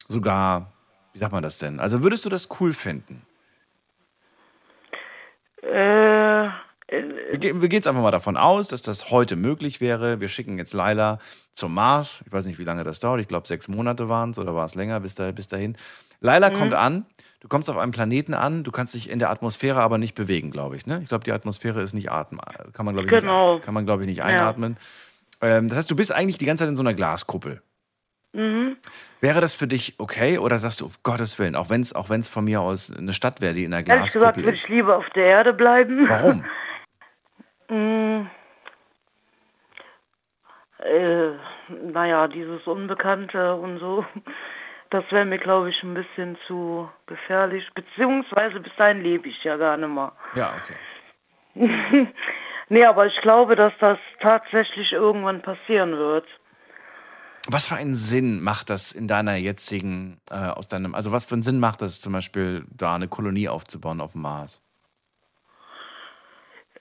[0.08, 0.72] sogar,
[1.14, 1.80] wie sagt man das denn?
[1.80, 3.26] Also würdest du das cool finden?
[5.64, 6.48] Äh,
[6.92, 10.20] Wir, ge- wir gehen jetzt einfach mal davon aus, dass das heute möglich wäre.
[10.20, 11.20] Wir schicken jetzt Laila
[11.52, 12.22] zum Mars.
[12.26, 13.22] Ich weiß nicht, wie lange das dauert.
[13.22, 15.78] Ich glaube, sechs Monate waren es oder war es länger bis, da, bis dahin.
[16.20, 16.54] Laila Mhm.
[16.56, 17.06] kommt an.
[17.40, 18.64] Du kommst auf einem Planeten an.
[18.64, 20.86] Du kannst dich in der Atmosphäre aber nicht bewegen, glaube ich.
[20.86, 21.00] Ne?
[21.02, 22.42] Ich glaube, die Atmosphäre ist nicht atmen.
[22.74, 23.56] Kann man, glaube ich, Genau.
[23.56, 24.26] nicht, kann man, glaube ich, nicht Ja.
[24.26, 24.78] einatmen.
[25.42, 27.62] Ähm, das heißt, du bist eigentlich die ganze Zeit in so einer Glaskuppel.
[28.34, 28.76] mhm.
[29.22, 32.10] Wäre das für dich okay oder sagst du, um Gottes Willen, auch wenn es auch
[32.10, 34.64] wenn's von mir aus eine Stadt wäre, die in einer Ehrlich gesagt Glaskuppel würde ist?
[34.64, 36.06] ich lieber auf der Erde bleiben.
[36.10, 36.44] Warum?
[37.72, 38.28] Mm,
[40.80, 41.32] äh,
[41.94, 44.06] naja, dieses Unbekannte und so,
[44.90, 47.66] das wäre mir, glaube ich, ein bisschen zu gefährlich.
[47.74, 50.12] Beziehungsweise bis dahin lebe ich ja gar nicht mehr.
[50.36, 50.76] Ja, okay.
[52.72, 56.26] Nee, aber ich glaube, dass das tatsächlich irgendwann passieren wird.
[57.50, 61.34] Was für einen Sinn macht das in deiner jetzigen, äh, aus deinem, also was für
[61.34, 64.62] einen Sinn macht das zum Beispiel, da eine Kolonie aufzubauen auf dem Mars?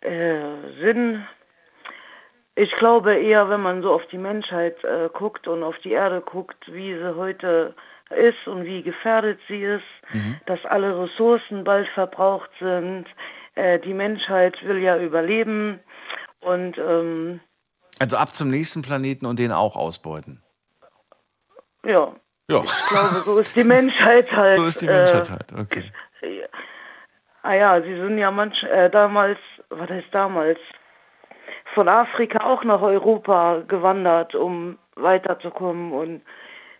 [0.00, 0.40] Äh,
[0.80, 1.26] Sinn.
[2.54, 6.20] Ich glaube eher, wenn man so auf die Menschheit äh, guckt und auf die Erde
[6.20, 7.74] guckt, wie sie heute
[8.10, 10.40] ist und wie gefährdet sie ist, Mhm.
[10.46, 13.06] dass alle Ressourcen bald verbraucht sind.
[13.54, 15.78] Äh, die Menschheit will ja überleben
[16.40, 17.40] und ähm,
[18.00, 20.42] Also ab zum nächsten Planeten und den auch ausbeuten.
[21.84, 22.12] ja,
[22.48, 22.62] Ja.
[22.62, 24.58] ich glaube, so ist die Menschheit halt.
[24.58, 25.92] So ist die Menschheit äh, halt, okay.
[27.42, 29.38] Ah ja, sie sind ja manch, äh, damals,
[29.70, 30.58] was heißt damals,
[31.74, 36.22] von Afrika auch nach Europa gewandert, um weiterzukommen und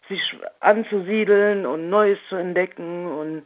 [0.09, 3.43] sich anzusiedeln und Neues zu entdecken und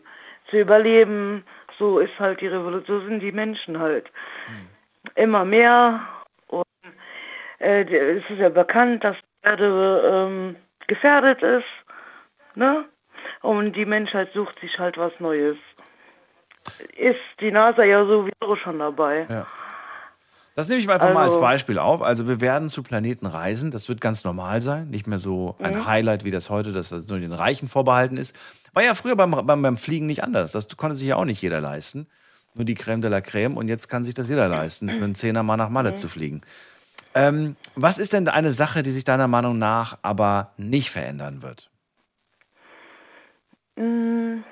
[0.48, 1.44] zu überleben.
[1.78, 4.10] So ist halt die Revolution, so sind die Menschen halt.
[5.14, 6.00] Immer mehr.
[6.48, 6.64] Und
[7.58, 11.66] äh, es ist ja bekannt, dass die Erde ähm, gefährdet ist.
[12.54, 12.84] Ne?
[13.42, 15.58] Und die Menschheit sucht sich halt was Neues.
[16.96, 19.26] Ist die NASA ja sowieso schon dabei.
[19.28, 19.46] Ja.
[20.56, 22.00] Das nehme ich einfach mal als Also- Beispiel auf.
[22.02, 23.70] Also wir werden zu Planeten reisen.
[23.72, 24.88] Das wird ganz normal sein.
[24.88, 25.86] Nicht mehr so ein Mhm.
[25.86, 28.36] Highlight, wie das heute, dass das nur den Reichen vorbehalten ist.
[28.72, 30.52] War ja früher beim, beim, beim Fliegen nicht anders.
[30.52, 32.06] Das konnte sich ja auch nicht jeder leisten.
[32.54, 33.56] Nur die Creme de la Creme.
[33.56, 35.96] Und jetzt kann sich das jeder leisten, für einen Zehner mal nach Malle Mhm.
[35.96, 36.42] zu fliegen.
[37.16, 41.68] Ähm, was ist denn eine Sache, die sich deiner Meinung nach aber nicht verändern wird?
[43.76, 44.42] Mm,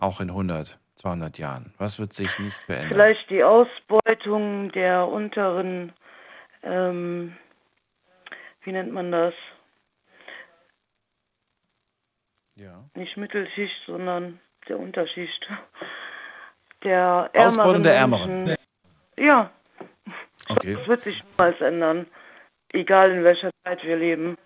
[0.00, 1.74] Auch in 100, 200 Jahren.
[1.78, 2.90] Was wird sich nicht verändern?
[2.92, 5.92] Vielleicht die Ausbeutung der unteren,
[6.62, 7.36] ähm,
[8.62, 9.34] wie nennt man das?
[12.56, 12.84] Ja.
[12.94, 15.46] Nicht Mittelschicht, sondern der Unterschicht.
[16.84, 18.44] Der ärmeren Ausbeutung der Ärmeren.
[18.44, 18.64] Menschen.
[19.18, 19.50] Ja,
[20.48, 20.74] Okay.
[20.74, 22.06] das wird sich niemals ändern.
[22.72, 24.36] Egal in welcher Zeit wir leben.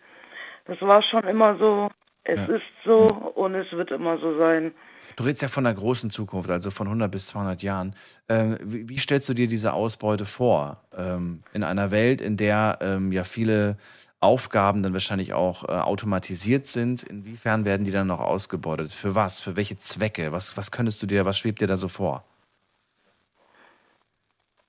[0.66, 1.90] Das war schon immer so,
[2.24, 2.54] es Ja.
[2.56, 4.72] ist so und es wird immer so sein.
[5.18, 7.96] Du redest ja von einer großen Zukunft, also von 100 bis 200 Jahren.
[8.28, 10.80] Ähm, wie, wie stellst du dir diese Ausbeute vor?
[10.96, 13.78] Ähm, in einer Welt, in der ähm, ja viele
[14.20, 17.02] Aufgaben dann wahrscheinlich auch äh, automatisiert sind.
[17.02, 18.92] Inwiefern werden die dann noch ausgebeutet?
[18.92, 19.40] Für was?
[19.40, 20.30] Für welche Zwecke?
[20.30, 22.22] Was, was könntest du dir, was schwebt dir da so vor?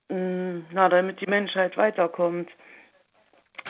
[0.09, 2.49] Mm, Na, damit die Menschheit weiterkommt.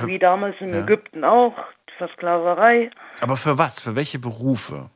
[0.04, 0.86] Wie damals in Ja.
[0.86, 1.58] Ägypten auch,
[1.98, 2.90] Versklaverei,
[3.20, 3.82] Aber für was?
[3.82, 4.90] Für welche Berufe?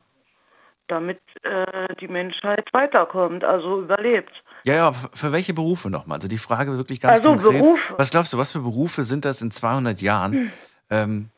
[0.86, 4.32] damit äh, die Menschheit weiterkommt, also überlebt.
[4.64, 6.16] Ja, ja, für welche Berufe nochmal?
[6.16, 7.62] Also die Frage wirklich ganz Also konkret.
[7.62, 7.94] Berufe.
[7.98, 10.52] Was glaubst du, was für Berufe sind das in 200 Jahren?
[10.90, 11.28] Ähm,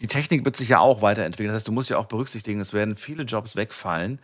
[0.00, 1.48] die Technik wird sich ja auch weiterentwickeln.
[1.48, 4.20] Das heißt, du musst ja auch berücksichtigen, es werden viele Jobs wegfallen.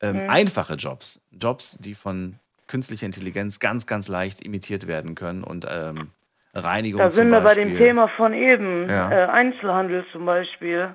[0.00, 0.30] Ähm, Mhm.
[0.30, 1.20] Einfache Jobs.
[1.32, 2.36] Jobs, die von
[2.66, 6.10] künstlicher Intelligenz ganz, ganz leicht imitiert werden können und ähm,
[6.54, 9.10] Reinigung Da sind wir bei dem Thema von eben, Ja.
[9.10, 10.94] äh, Einzelhandel zum Beispiel.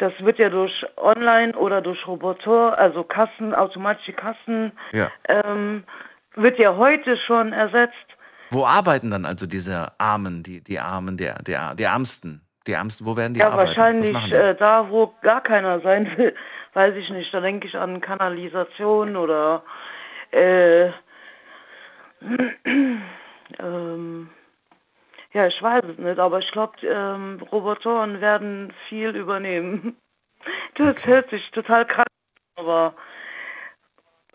[0.00, 5.10] Das wird ja durch Online oder durch Roboter, also Kassen, automatische Kassen, Ja.
[5.28, 5.84] ähm,
[6.36, 7.94] wird ja heute schon ersetzt.
[8.48, 12.40] Wo arbeiten dann also diese Armen, die, die Armen, der, der, die Ärmsten?
[12.66, 13.68] Die Ärmsten, wo werden die ja, arbeiten?
[13.70, 16.34] Was wahrscheinlich äh, da, wo gar keiner sein will,
[16.72, 17.34] weiß ich nicht.
[17.34, 19.62] Da denke ich an Kanalisation oder
[20.30, 20.86] äh,
[23.58, 24.30] ähm,
[25.32, 29.96] ja, ich weiß es nicht, aber ich glaube, ähm, Robotoren werden viel übernehmen.
[30.74, 32.06] Das hört sich total krass
[32.56, 32.94] an, aber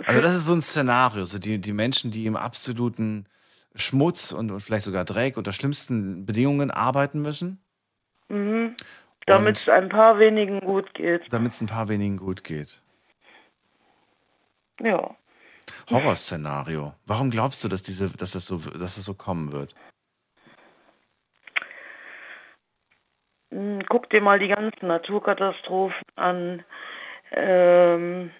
[0.05, 3.25] Also das ist so ein Szenario, so die, die Menschen, die im absoluten
[3.73, 7.59] Schmutz und, und vielleicht sogar Dreck unter schlimmsten Bedingungen arbeiten müssen,
[8.29, 8.75] mhm,
[9.25, 11.33] damit es ein paar wenigen gut geht.
[11.33, 12.83] damit es ein paar wenigen gut geht.
[14.79, 15.15] Ja.
[15.89, 16.93] Horrorszenario.
[17.07, 19.73] Warum glaubst du, dass diese, dass das so, dass das so kommen wird?
[23.87, 26.63] Guck dir mal die ganzen Naturkatastrophen an,
[27.31, 28.31] ähm,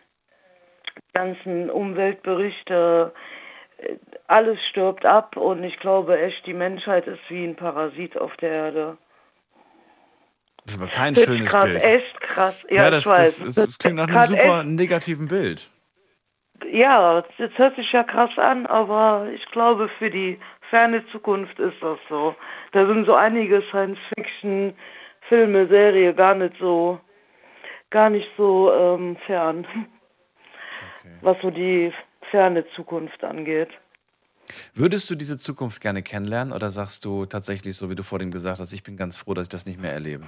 [0.98, 3.14] die ganzen Umweltberichte,
[4.28, 8.50] alles stirbt ab und ich glaube echt, die Menschheit ist wie ein Parasit auf der
[8.52, 8.98] Erde.
[10.66, 11.84] Das ist aber kein Echt schönes krass, Bild.
[11.84, 12.66] echt krass.
[12.70, 13.38] Ja, Ja, das, ich weiß.
[13.46, 15.70] das, das klingt nach einem Grad super negativen Bild.
[16.72, 20.40] Ja, das hört sich ja krass an, aber ich glaube, für die
[20.70, 22.36] ferne Zukunft ist das so.
[22.72, 27.00] Da sind so einige Science-Fiction-Filme, Serie gar nicht so,
[27.90, 29.68] gar nicht so ähm, fern,
[31.22, 31.94] was so die
[32.32, 33.70] ferne Zukunft angeht.
[34.74, 38.60] Würdest du diese Zukunft gerne kennenlernen oder sagst du tatsächlich, so wie du vorhin gesagt
[38.60, 40.28] hast, ich bin ganz froh, dass ich das nicht mehr erlebe?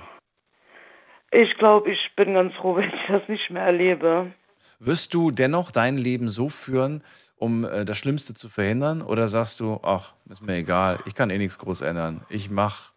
[1.31, 4.31] Ich glaube, ich bin ganz froh, wenn ich das nicht mehr erlebe.
[4.79, 7.03] Wirst du dennoch dein Leben so führen
[7.37, 9.01] um äh, das Schlimmste zu verhindern?
[9.01, 12.21] Oder sagst du, ach, ist mir egal, ich kann eh nichts groß ändern.
[12.29, 12.93] Ich mache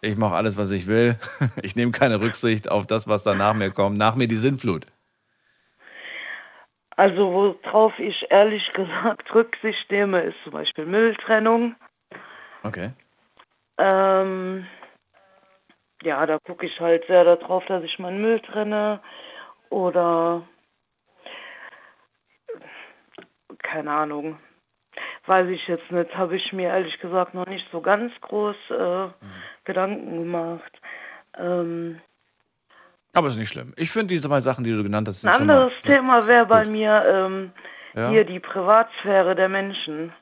[0.00, 1.16] ich mach alles, was ich will.
[1.62, 3.96] Ich nehme keine Rücksicht auf das, was da nach mir kommt.
[3.96, 4.86] Nach mir die Sintflut.
[6.96, 11.74] Also worauf ich ehrlich gesagt Rücksicht nehme, ist zum Beispiel Mülltrennung.
[12.62, 12.90] Okay.
[13.78, 14.66] Ähm,
[16.02, 19.00] ja, da gucke ich halt sehr darauf, dass ich meinen Müll trenne.
[19.70, 20.46] Oder
[23.64, 24.38] keine Ahnung.
[25.26, 29.06] Weiß ich jetzt nicht, habe ich mir ehrlich gesagt noch nicht so ganz groß äh,
[29.06, 29.12] mhm.
[29.64, 30.80] Gedanken gemacht.
[31.36, 32.00] Ähm,
[33.14, 33.72] aber ist nicht schlimm.
[33.76, 36.46] Ich finde diese zwei Sachen, die du genannt hast, sind Ein anderes mal, Thema wäre
[36.46, 37.52] bei mir ähm,
[37.94, 38.10] ja.
[38.10, 40.12] hier die Privatsphäre der Menschen.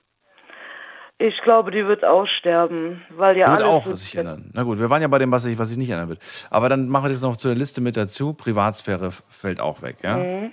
[1.19, 4.51] Ich glaube, die wird aussterben, weil ja die wird alles auch sich ändern.
[4.53, 6.21] Na gut, wir waren ja bei dem, was sich, was sich nicht ändern wird.
[6.51, 8.35] Aber dann machen wir das noch zur Liste mit dazu.
[8.35, 10.17] Privatsphäre fällt auch weg, ja?
[10.17, 10.53] Mhm.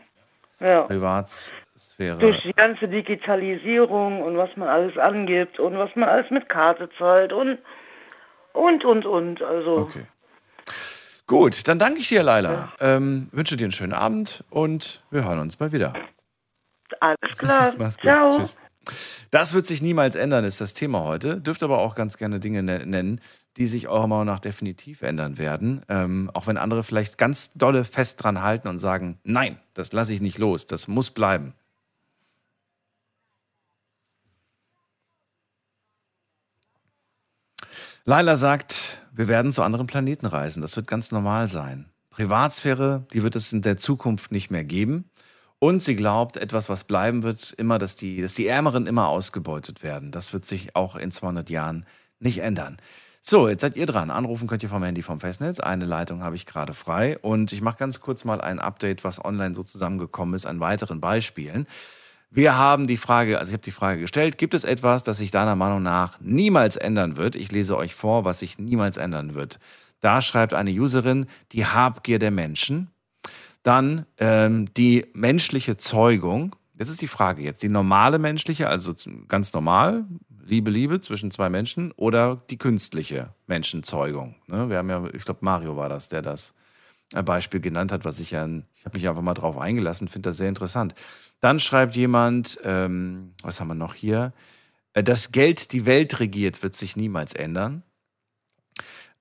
[0.60, 0.86] Ja.
[1.80, 2.18] Privatsphäre.
[2.20, 6.90] Durch die ganze Digitalisierung und was man alles angibt und was man alles mit Karte
[6.98, 7.60] zahlt und
[8.54, 9.42] und und und.
[9.42, 9.78] Also.
[9.78, 10.06] Okay.
[11.28, 12.52] Gut, dann danke ich dir, Laila.
[12.52, 12.96] Ja.
[12.96, 15.94] Ähm, wünsche dir einen schönen Abend und wir hören uns bald wieder.
[17.00, 17.74] Alles klar.
[17.78, 18.04] Mach's gut.
[18.04, 18.38] Ciao.
[18.38, 18.58] Tschüss.
[19.30, 21.40] Das wird sich niemals ändern, ist das Thema heute.
[21.40, 23.22] Dürft aber auch ganz gerne Dinge ne-, nennen,
[23.58, 25.84] die sich eurer Meinung nach definitiv ändern werden.
[25.90, 30.14] Ähm, auch wenn andere vielleicht ganz dolle fest dran halten und sagen, nein, das lasse
[30.14, 31.54] ich nicht los, das muss bleiben.
[38.10, 40.64] Laila sagt, wir werden zu anderen Planeten reisen.
[40.64, 41.92] Das wird ganz normal sein.
[42.10, 45.12] Privatsphäre, die wird es in der Zukunft nicht mehr geben.
[45.60, 49.84] Und sie glaubt, etwas, was bleiben wird, immer, dass die, dass die Ärmeren immer ausgebeutet
[49.84, 50.10] werden.
[50.10, 51.86] Das wird sich auch in 200 Jahren
[52.18, 52.78] nicht ändern.
[53.22, 54.10] So, jetzt seid ihr dran.
[54.10, 55.60] Anrufen könnt ihr vom Handy vom Festnetz.
[55.60, 57.20] Eine Leitung habe ich gerade frei.
[57.20, 61.00] Und ich mache ganz kurz mal ein Update, was online so zusammengekommen ist, an weiteren
[61.00, 61.68] Beispielen.
[62.32, 65.32] Wir haben die Frage, also ich habe die Frage gestellt, gibt es etwas, das sich
[65.32, 67.36] deiner Meinung nach niemals ändern wird?
[67.36, 69.60] Ich lese euch vor, was sich niemals ändern wird.
[70.00, 72.92] Da schreibt eine Userin, die Habgier der Menschen.
[73.64, 76.56] Dann ähm, die menschliche Zeugung.
[76.78, 77.64] Das ist die Frage jetzt.
[77.64, 78.94] Die normale menschliche, also
[79.28, 80.06] ganz normal,
[80.46, 84.36] Liebe, Liebe zwischen zwei Menschen oder die künstliche Menschenzeugung.
[84.48, 84.70] Ne?
[84.70, 86.54] Wir haben ja, ich glaube, Mario war das, der das
[87.14, 90.30] äh, Beispiel genannt hat, was ich ja, ich habe mich einfach mal drauf eingelassen, finde
[90.30, 90.96] das sehr interessant.
[91.40, 94.34] Dann schreibt jemand, ähm, was haben wir noch hier?
[94.94, 97.84] Äh, das Geld die Welt regiert, wird sich niemals ändern.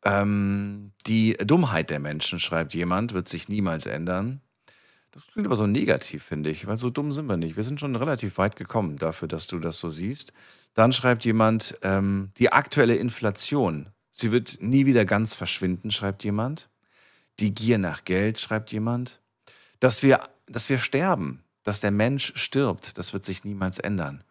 [0.05, 4.40] Ähm, die Dummheit der Menschen, schreibt jemand, wird sich niemals ändern.
[5.12, 7.57] Das klingt aber so negativ, finde ich, weil so dumm sind wir nicht.
[7.57, 10.32] Wir sind schon relativ weit gekommen dafür, dass du das so siehst.
[10.74, 16.69] Dann schreibt jemand, ähm, die aktuelle Inflation, sie wird nie wieder ganz verschwinden, schreibt jemand.
[17.40, 19.20] Die Gier nach Geld, schreibt jemand.
[19.81, 24.24] Dass wir, dass wir sterben, dass der Mensch stirbt, das wird sich niemals ändern.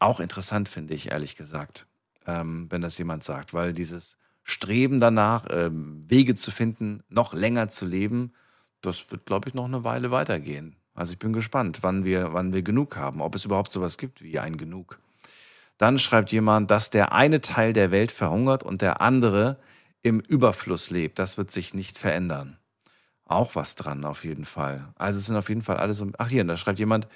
[0.00, 1.86] Auch interessant, finde ich, ehrlich gesagt,
[2.26, 7.68] ähm, wenn das jemand sagt, weil dieses Streben danach, ähm, Wege zu finden, noch länger
[7.68, 8.32] zu leben,
[8.80, 10.74] das wird, glaube ich, noch eine Weile weitergehen.
[10.94, 14.20] Also ich bin gespannt, wann wir, wann wir genug haben, ob es überhaupt sowas gibt
[14.20, 14.98] wie ein Genug.
[15.78, 19.58] Dann schreibt jemand, dass der eine Teil der Welt verhungert und der andere
[20.02, 21.20] im Überfluss lebt.
[21.20, 22.58] Das wird sich nicht verändern.
[23.26, 24.88] Auch was dran, auf jeden Fall.
[24.96, 26.06] Also es sind auf jeden Fall alle so.
[26.18, 27.08] Ach, hier, da schreibt jemand,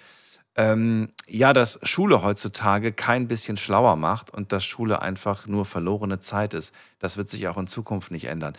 [0.57, 6.19] ähm, ja, dass Schule heutzutage kein bisschen schlauer macht und dass Schule einfach nur verlorene
[6.19, 6.75] Zeit ist.
[6.99, 8.55] Das wird sich auch in Zukunft nicht ändern.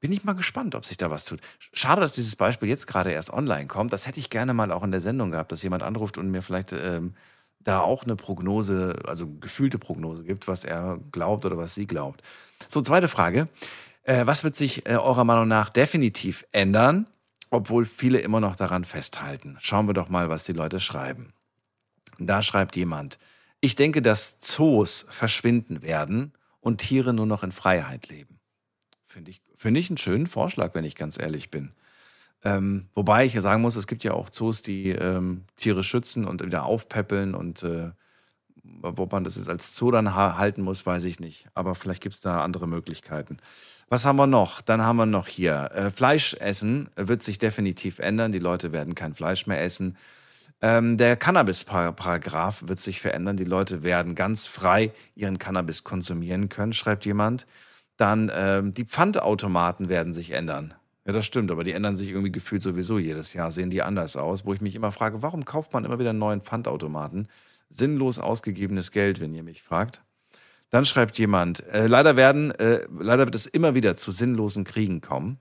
[0.00, 1.40] Bin ich mal gespannt, ob sich da was tut.
[1.58, 3.92] Schade, dass dieses Beispiel jetzt gerade erst online kommt.
[3.92, 6.42] Das hätte ich gerne mal auch in der Sendung gehabt, dass jemand anruft und mir
[6.42, 7.14] vielleicht ähm,
[7.60, 12.22] da auch eine Prognose, also gefühlte Prognose gibt, was er glaubt oder was sie glaubt.
[12.68, 13.48] So, zweite Frage.
[14.02, 17.06] Äh, was wird sich äh, eurer Meinung nach definitiv ändern?
[17.52, 19.58] obwohl viele immer noch daran festhalten.
[19.60, 21.34] Schauen wir doch mal, was die Leute schreiben.
[22.18, 23.18] Da schreibt jemand,
[23.60, 28.40] ich denke, dass Zoos verschwinden werden und Tiere nur noch in Freiheit leben.
[29.04, 31.72] Finde ich, find ich einen schönen Vorschlag, wenn ich ganz ehrlich bin.
[32.42, 36.24] Ähm, wobei ich ja sagen muss, es gibt ja auch Zoos, die ähm, Tiere schützen
[36.24, 37.90] und wieder aufpäppeln und äh,
[38.80, 41.48] ob man das jetzt als Zoo dann halten muss, weiß ich nicht.
[41.54, 43.38] Aber vielleicht gibt es da andere Möglichkeiten.
[43.92, 44.62] Was haben wir noch?
[44.62, 45.70] Dann haben wir noch hier.
[45.74, 48.32] Äh, Fleisch essen wird sich definitiv ändern.
[48.32, 49.98] Die Leute werden kein Fleisch mehr essen.
[50.62, 53.36] Ähm, der Cannabis-Paragraph wird sich verändern.
[53.36, 57.46] Die Leute werden ganz frei ihren Cannabis konsumieren können, schreibt jemand.
[57.98, 60.72] Dann ähm, die Pfandautomaten werden sich ändern.
[61.04, 64.16] Ja, das stimmt, aber die ändern sich irgendwie gefühlt sowieso jedes Jahr, sehen die anders
[64.16, 67.28] aus, wo ich mich immer frage, warum kauft man immer wieder einen neuen Pfandautomaten?
[67.68, 70.00] Sinnlos ausgegebenes Geld, wenn ihr mich fragt.
[70.72, 75.00] Dann schreibt jemand, äh, leider werden, äh, leider wird es immer wieder zu sinnlosen Kriegen
[75.00, 75.38] kommen.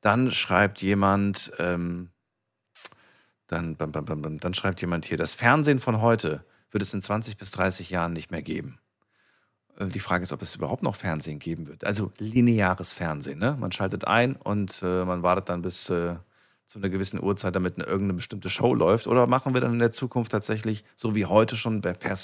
[0.00, 2.10] Dann schreibt jemand, ähm,
[3.46, 7.00] Dann, bam, bam, bam, dann schreibt jemand hier, das Fernsehen von heute wird es in
[7.00, 8.78] 20 bis 30 Jahren nicht mehr geben.
[9.78, 11.84] Äh, Die Frage ist, ob es überhaupt noch Fernsehen geben wird.
[11.84, 13.38] Also lineares Fernsehen.
[13.38, 13.56] Ne?
[13.58, 16.16] Man schaltet ein und äh, man wartet dann bis äh,
[16.66, 19.06] zu einer gewissen Uhrzeit, damit eine, irgendeine bestimmte Show läuft.
[19.06, 22.16] Oder machen wir dann in der Zukunft tatsächlich, so wie heute schon per, per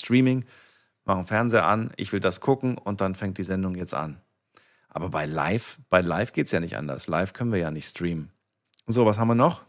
[1.04, 4.20] Streaming, machen Fernseher an, ich will das gucken und dann fängt die Sendung jetzt an.
[4.88, 7.08] Aber bei Live, bei Live geht es ja nicht anders.
[7.08, 8.30] Live können wir ja nicht streamen.
[8.86, 9.64] So, was haben wir noch?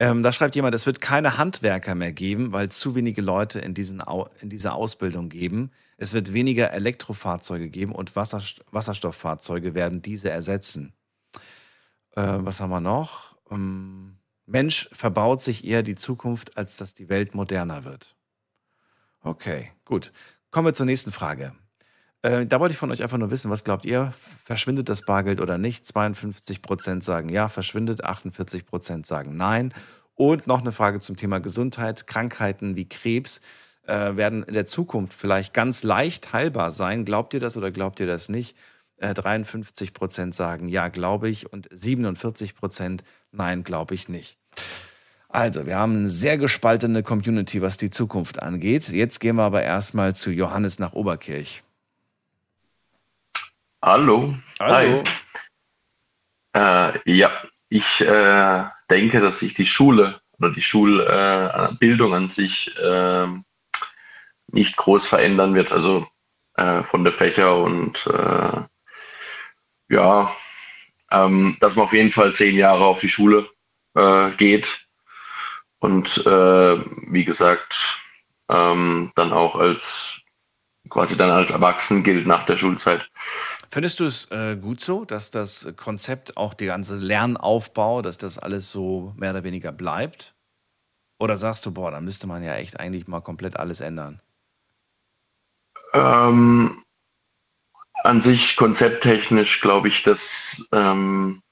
[0.00, 3.74] Ähm, da schreibt jemand, es wird keine Handwerker mehr geben, weil zu wenige Leute in,
[3.74, 5.70] diesen Au in dieser Ausbildung geben.
[5.96, 10.92] Es wird weniger Elektrofahrzeuge geben und Wasserst Wasserstofffahrzeuge werden diese ersetzen.
[12.14, 13.36] Äh, was haben wir noch?
[13.50, 18.17] Ähm, Mensch verbaut sich eher die Zukunft, als dass die Welt moderner wird.
[19.22, 20.12] Okay, gut.
[20.50, 21.52] Kommen wir zur nächsten Frage.
[22.22, 24.12] Äh, da wollte ich von euch einfach nur wissen, was glaubt ihr?
[24.44, 25.84] Verschwindet das Bargeld oder nicht?
[25.84, 29.72] 52% sagen ja, verschwindet, 48% sagen nein.
[30.14, 32.06] Und noch eine Frage zum Thema Gesundheit.
[32.08, 33.40] Krankheiten wie Krebs
[33.86, 37.04] äh, werden in der Zukunft vielleicht ganz leicht heilbar sein.
[37.04, 38.56] Glaubt ihr das oder glaubt ihr das nicht?
[38.96, 41.52] Äh, 53% sagen ja, glaube ich.
[41.52, 43.00] Und 47%
[43.30, 44.38] nein, glaube ich nicht.
[45.30, 48.88] Also, wir haben eine sehr gespaltene Community, was die Zukunft angeht.
[48.88, 51.62] Jetzt gehen wir aber erstmal zu Johannes nach Oberkirch.
[53.82, 54.34] Hallo.
[54.58, 55.02] Hallo.
[56.54, 56.94] Hi.
[56.94, 57.30] Äh, ja,
[57.68, 63.44] ich äh, denke, dass sich die Schule oder die Schulbildung äh, an sich ähm,
[64.50, 65.72] nicht groß verändern wird.
[65.72, 66.06] Also
[66.54, 68.62] äh, von der Fächer und äh,
[69.90, 70.34] ja,
[71.10, 73.46] ähm, dass man auf jeden Fall zehn Jahre auf die Schule
[73.94, 74.87] äh, geht
[75.80, 77.98] und wie gesagt
[78.48, 80.20] ähm, dann auch als
[80.88, 83.08] quasi dann als Erwachsen gilt nach der Schulzeit.
[83.70, 88.38] Findest du es äh, gut so, dass das Konzept, auch der ganze Lernaufbau, dass das
[88.38, 90.34] alles so mehr oder weniger bleibt?
[91.18, 94.22] Oder sagst du, boah, da müsste man ja echt eigentlich mal komplett alles ändern?
[95.92, 96.82] Ähm,
[98.04, 101.42] an sich konzepttechnisch glaube ich, dass, ähm,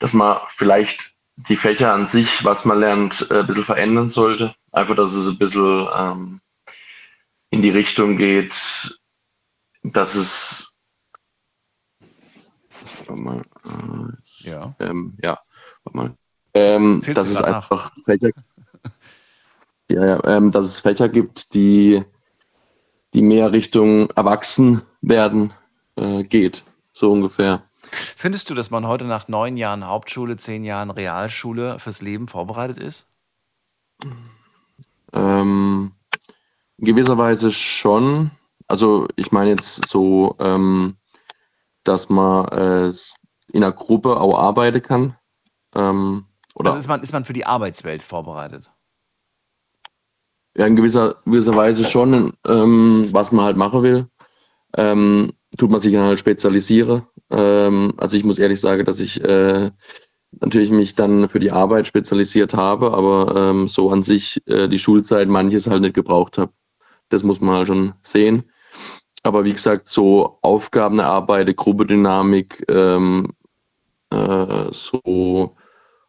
[0.00, 1.14] dass man vielleicht
[1.48, 4.54] die Fächer an sich, was man lernt, äh, ein bisschen verändern sollte.
[4.72, 6.40] Einfach, dass es ein bisschen ähm,
[7.50, 9.00] in die Richtung geht,
[9.82, 10.74] dass es
[13.06, 14.74] warte mal, äh, Ja.
[14.80, 15.38] ähm, ja,
[15.84, 16.14] warte mal.
[16.54, 17.46] Ähm, dass es nach?
[17.46, 18.30] einfach Fächer,
[19.90, 22.02] ja, ja, ähm, dass es Fächer gibt, die,
[23.14, 25.52] die mehr Richtung Erwachsen werden
[25.96, 27.62] äh, geht, so ungefähr.
[28.16, 32.78] Findest du, dass man heute nach neun Jahren Hauptschule, zehn Jahren Realschule fürs Leben vorbereitet
[32.78, 33.06] ist?
[35.12, 35.92] Ähm,
[36.78, 38.30] in gewisser Weise schon.
[38.66, 40.96] Also ich meine jetzt so, ähm,
[41.84, 42.92] dass man äh,
[43.52, 45.16] in einer Gruppe auch arbeiten kann.
[45.74, 48.70] Ähm, oder Also ist man, ist man für die Arbeitswelt vorbereitet?
[50.58, 54.08] ja, in gewisser, gewisser Weise schon, ähm, was man halt machen will.
[54.76, 57.02] Ähm, tut man sich dann halt spezialisieren.
[57.30, 59.70] Ähm, also ich muss ehrlich sagen, dass ich äh,
[60.40, 64.78] natürlich mich dann für die Arbeit spezialisiert habe, aber ähm, so an sich äh, die
[64.78, 66.52] Schulzeit manches halt nicht gebraucht habe.
[67.08, 68.44] Das muss man halt schon sehen.
[69.22, 73.32] Aber wie gesagt, so Aufgaben erarbeiten, Gruppendynamik, ähm,
[74.10, 75.56] äh, so,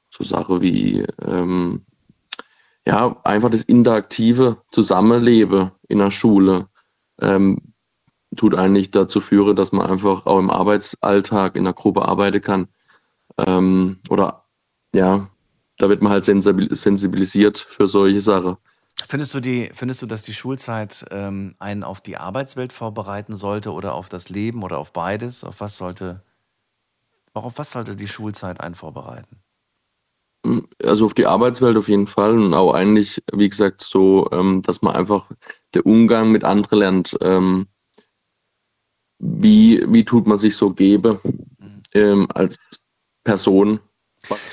[0.09, 1.85] so Sache wie ähm,
[2.87, 6.67] ja, einfach das interaktive Zusammenleben in der Schule
[7.21, 7.68] ähm,
[8.35, 12.68] tut eigentlich dazu führen, dass man einfach auch im Arbeitsalltag in der Gruppe arbeiten kann.
[13.38, 14.45] Ähm, oder
[14.93, 15.30] ja,
[15.77, 18.57] da wird man halt sensibil sensibilisiert für solche Sachen.
[19.07, 23.72] Findest du, die, findest du, dass die Schulzeit ähm, einen auf die Arbeitswelt vorbereiten sollte
[23.72, 25.43] oder auf das Leben oder auf beides?
[25.43, 26.22] Auf was sollte,
[27.34, 29.38] auf was sollte die Schulzeit einen vorbereiten?
[30.84, 34.81] Also auf die Arbeitswelt auf jeden Fall und auch eigentlich, wie gesagt, so, ähm, dass
[34.81, 35.30] man einfach
[35.76, 37.18] den Umgang mit anderen lernt.
[37.22, 37.68] Ähm,
[39.19, 41.21] wie, wie tut man sich so gebe
[41.93, 42.57] ähm, als
[43.23, 43.79] Person?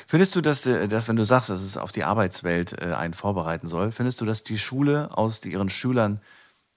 [0.07, 3.15] Findest du, dass, äh, dass, wenn du sagst, dass es auf die Arbeitswelt äh, einen
[3.15, 6.21] vorbereiten soll, findest du, dass die Schule aus ihren Schülern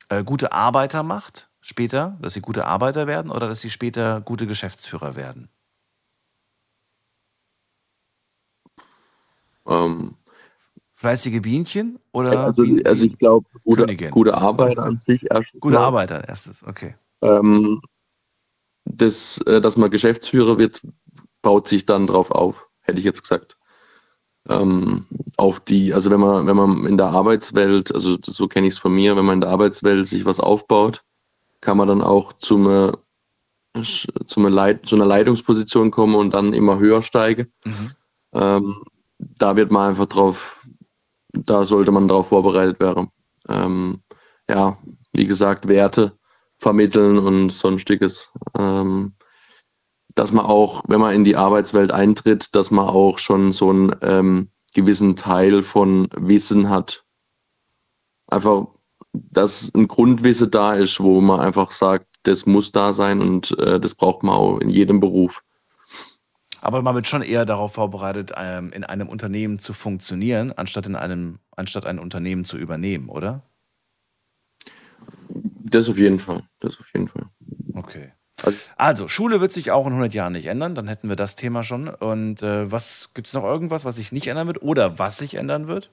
[0.09, 4.47] äh, gute Arbeiter macht später, dass sie gute Arbeiter werden oder dass sie später gute
[4.47, 5.49] Geschäftsführer werden?
[9.67, 10.15] Ähm,
[10.95, 15.51] Fleißige Bienchen oder also, Bien- also ich glaube, gute, gute Arbeit an sich erst.
[15.59, 15.79] Gute.
[15.79, 16.95] Arbeiter erstes, okay.
[17.21, 17.81] Ähm,
[18.85, 20.81] das, äh, dass man Geschäftsführer wird,
[21.41, 23.57] baut sich dann drauf auf, hätte ich jetzt gesagt.
[24.47, 25.05] Ähm,
[25.37, 28.79] auf die, also wenn man, wenn man in der Arbeitswelt, also so kenne ich es
[28.79, 31.03] von mir, wenn man in der Arbeitswelt sich was aufbaut,
[31.61, 32.97] kann man dann auch zu einer,
[33.83, 37.51] zu einer, Leit, zu einer Leitungsposition kommen und dann immer höher steigen.
[37.63, 37.91] Mhm.
[38.33, 38.83] Ähm,
[39.19, 40.65] da wird man einfach drauf,
[41.33, 43.09] da sollte man darauf vorbereitet werden.
[43.47, 44.01] Ähm,
[44.49, 44.77] ja,
[45.13, 46.18] wie gesagt, Werte
[46.59, 48.31] vermitteln und sonstiges.
[48.57, 49.13] Ähm,
[50.15, 53.95] dass man auch, wenn man in die Arbeitswelt eintritt, dass man auch schon so einen
[54.01, 57.05] ähm, gewissen Teil von Wissen hat.
[58.27, 58.67] Einfach,
[59.13, 63.79] dass ein Grundwissen da ist, wo man einfach sagt, das muss da sein und äh,
[63.79, 65.41] das braucht man auch in jedem Beruf.
[66.61, 70.97] Aber man wird schon eher darauf vorbereitet, ähm, in einem Unternehmen zu funktionieren, anstatt in
[70.97, 73.43] einem, anstatt ein Unternehmen zu übernehmen, oder?
[75.59, 76.43] Das auf jeden Fall.
[76.59, 77.25] Das auf jeden Fall.
[77.73, 78.13] Okay.
[78.77, 81.63] Also, Schule wird sich auch in 100 Jahren nicht ändern, dann hätten wir das Thema
[81.63, 81.89] schon.
[81.89, 85.35] Und äh, was gibt es noch irgendwas, was sich nicht ändern wird oder was sich
[85.35, 85.91] ändern wird?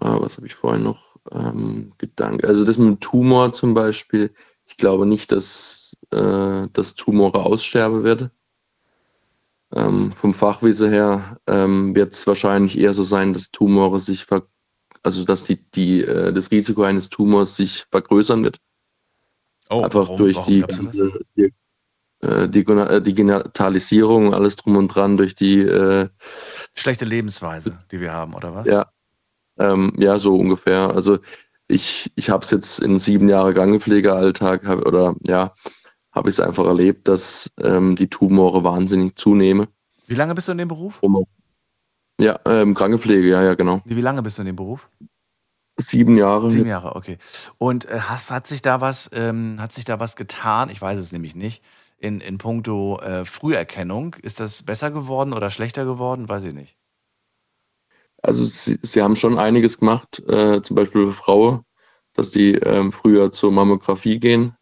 [0.00, 2.44] Ah, was habe ich vorhin noch ähm, gedankt?
[2.44, 4.32] Also das mit dem Tumor zum Beispiel,
[4.66, 8.30] ich glaube nicht, dass, äh, dass Tumore aussterben werden.
[9.74, 14.26] Ähm, vom Fachwissen her ähm, wird es wahrscheinlich eher so sein, dass Tumore sich,
[15.02, 18.58] also dass die, die, äh, das Risiko eines Tumors sich vergrößern wird.
[19.70, 20.64] Oh, Einfach warum, durch warum die,
[21.36, 21.52] die,
[22.22, 26.08] äh, die, äh, Digitalisierung, alles drum und dran, durch die äh,
[26.74, 28.66] schlechte Lebensweise, die wir haben, oder was?
[28.66, 28.86] Ja,
[29.58, 30.90] ähm, ja, so ungefähr.
[30.94, 31.18] Also
[31.68, 35.52] ich, ich habe es jetzt in sieben Jahren Krankenpflegealltag hab, oder ja,
[36.12, 39.68] habe ich es einfach erlebt, dass ähm, die Tumore wahnsinnig zunehmen.
[40.06, 41.00] Wie lange bist du in dem Beruf?
[42.20, 43.80] Ja, ähm, Krankenpflege, ja, ja, genau.
[43.84, 44.88] Wie lange bist du in dem Beruf?
[45.78, 46.50] Sieben Jahre.
[46.50, 46.72] Sieben jetzt.
[46.72, 47.18] Jahre, okay.
[47.58, 50.68] Und äh, hast, hat sich da was, ähm, hat sich da was getan?
[50.68, 51.62] Ich weiß es nämlich nicht.
[51.98, 54.14] In, in puncto äh, Früherkennung.
[54.22, 56.28] Ist das besser geworden oder schlechter geworden?
[56.28, 56.76] Weiß ich nicht.
[58.22, 61.64] Also sie, sie haben schon einiges gemacht, äh, zum Beispiel für Frauen,
[62.12, 64.54] dass die ähm, früher zur Mammographie gehen.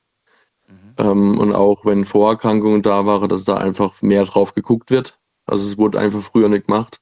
[0.67, 0.95] Mhm.
[0.99, 5.19] Ähm, und auch wenn Vorerkrankungen da waren, dass da einfach mehr drauf geguckt wird.
[5.47, 7.01] Also es wurde einfach früher nicht gemacht.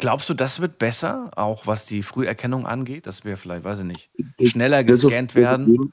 [0.00, 3.84] Glaubst du, das wird besser, auch was die Früherkennung angeht, dass wir vielleicht, weiß ich
[3.84, 4.10] nicht,
[4.42, 5.92] schneller gescannt werden?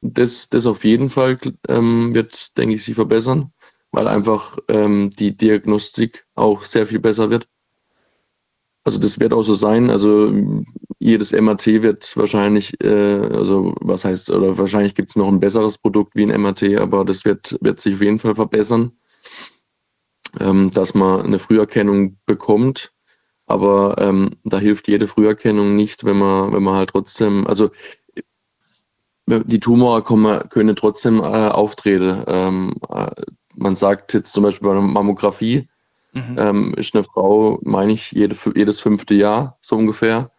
[0.00, 3.52] Das, das auf jeden Fall ähm, wird, denke ich, sich verbessern,
[3.90, 7.46] weil einfach ähm, die Diagnostik auch sehr viel besser wird.
[8.82, 9.90] Also das wird auch so sein.
[9.90, 10.32] Also
[10.98, 15.76] jedes MRT wird wahrscheinlich, äh, also was heißt, oder wahrscheinlich gibt es noch ein besseres
[15.76, 18.92] Produkt wie ein MRT, aber das wird, wird sich auf jeden Fall verbessern,
[20.40, 22.90] ähm, dass man eine Früherkennung bekommt
[23.46, 27.70] aber ähm, da hilft jede Früherkennung nicht, wenn man, wenn man halt trotzdem, also
[29.26, 32.24] die Tumore kommen, können trotzdem äh, auftreten.
[32.26, 33.10] Ähm, äh,
[33.54, 35.68] man sagt jetzt zum Beispiel bei einer Mammographie,
[36.12, 36.36] mhm.
[36.38, 40.30] ähm, ist eine Frau, meine ich, jede, jedes fünfte Jahr so ungefähr.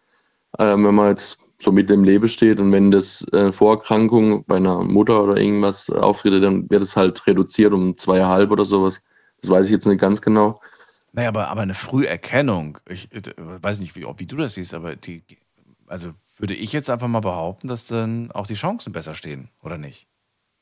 [0.58, 4.56] Ähm, wenn man jetzt so mit dem Leben steht und wenn das äh, Vorerkrankung bei
[4.56, 9.02] einer Mutter oder irgendwas auftritt, dann wird es halt reduziert um zweieinhalb oder sowas.
[9.40, 10.60] Das weiß ich jetzt nicht ganz genau.
[11.14, 14.54] Naja, aber, aber eine Früherkennung, ich, ich äh, weiß nicht, wie, ob, wie du das
[14.54, 15.22] siehst, aber die,
[15.86, 19.78] also würde ich jetzt einfach mal behaupten, dass dann auch die Chancen besser stehen, oder
[19.78, 20.08] nicht?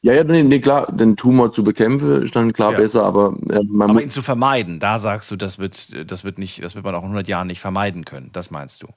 [0.03, 2.79] Ja, ja, nee, nee klar, den Tumor zu bekämpfen ist dann klar ja.
[2.79, 6.37] besser, aber äh, man Aber ihn zu vermeiden, da sagst du, das wird, das wird
[6.37, 8.29] nicht, das wird man auch in 100 Jahren nicht vermeiden können.
[8.35, 8.89] Das meinst du?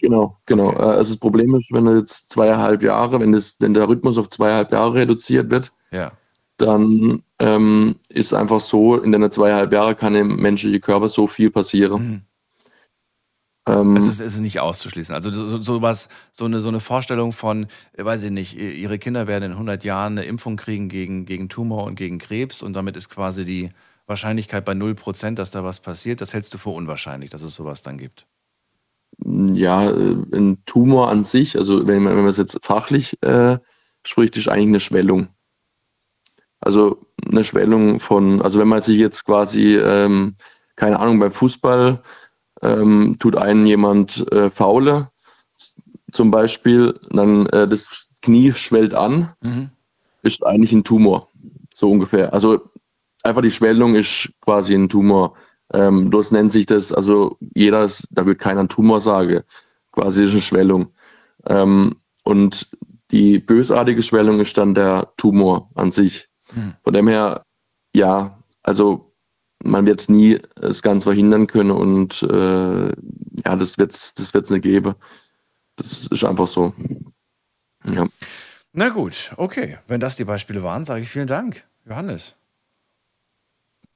[0.00, 0.70] Genau, genau.
[0.70, 0.82] Okay.
[0.82, 4.28] Also das Problem ist, wenn du jetzt zweieinhalb Jahre, wenn, das, wenn der Rhythmus auf
[4.28, 6.10] zweieinhalb Jahre reduziert wird, ja
[6.56, 11.50] dann ähm, ist einfach so, in den zweieinhalb Jahren kann im menschlichen Körper so viel
[11.50, 12.02] passieren.
[12.02, 12.22] Mhm.
[13.68, 15.14] Ähm, es, ist, es ist nicht auszuschließen.
[15.14, 18.98] Also so, so, was, so eine, so eine Vorstellung von, äh, weiß ich nicht, ihre
[18.98, 22.74] Kinder werden in 100 Jahren eine Impfung kriegen gegen, gegen Tumor und gegen Krebs und
[22.74, 23.70] damit ist quasi die
[24.06, 26.20] Wahrscheinlichkeit bei 0%, dass da was passiert.
[26.20, 28.26] Das hältst du für unwahrscheinlich, dass es sowas dann gibt.
[29.24, 33.58] Ja, äh, ein Tumor an sich, also wenn man, wenn man es jetzt fachlich äh,
[34.06, 35.28] spricht, ist eigentlich eine Schwellung.
[36.60, 36.98] Also
[37.30, 40.34] eine Schwellung von, also wenn man sich jetzt quasi, ähm,
[40.76, 42.00] keine Ahnung, beim Fußball
[42.62, 45.10] ähm, tut einen jemand äh, faule,
[46.12, 49.70] zum Beispiel, dann äh, das Knie schwellt an, mhm.
[50.22, 51.28] ist eigentlich ein Tumor,
[51.74, 52.32] so ungefähr.
[52.32, 52.70] Also
[53.22, 55.34] einfach die Schwellung ist quasi ein Tumor.
[55.72, 59.40] Ähm, bloß nennt sich das, also jeder, ist, da wird keiner Tumor sagen,
[59.92, 60.86] quasi ist eine Schwellung.
[61.46, 62.68] Ähm, und
[63.10, 66.28] die bösartige Schwellung ist dann der Tumor an sich.
[66.56, 66.74] Mhm.
[66.82, 67.42] Von dem her,
[67.94, 69.12] ja, also
[69.62, 74.50] man wird nie es ganz verhindern können und äh, ja, das wird es das wird's
[74.50, 74.94] nicht geben.
[75.76, 76.74] Das ist einfach so.
[77.84, 78.06] Ja.
[78.72, 79.78] Na gut, okay.
[79.86, 82.34] Wenn das die Beispiele waren, sage ich vielen Dank, Johannes.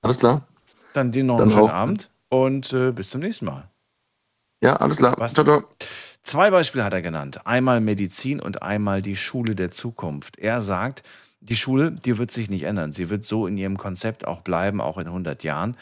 [0.03, 0.47] Alles klar.
[0.95, 3.69] Dann dir noch Dann einen schönen Abend und äh, bis zum nächsten Mal.
[4.63, 5.15] Ja, alles klar.
[5.19, 5.35] Was?
[5.35, 5.65] Ciao, ciao.
[6.23, 7.47] Zwei Beispiele hat er genannt.
[7.47, 10.39] Einmal Medizin und einmal die Schule der Zukunft.
[10.39, 11.03] Er sagt,
[11.41, 12.93] die Schule, die wird sich nicht ändern.
[12.93, 15.77] Sie wird so in ihrem Konzept auch bleiben, auch in 100 Jahren.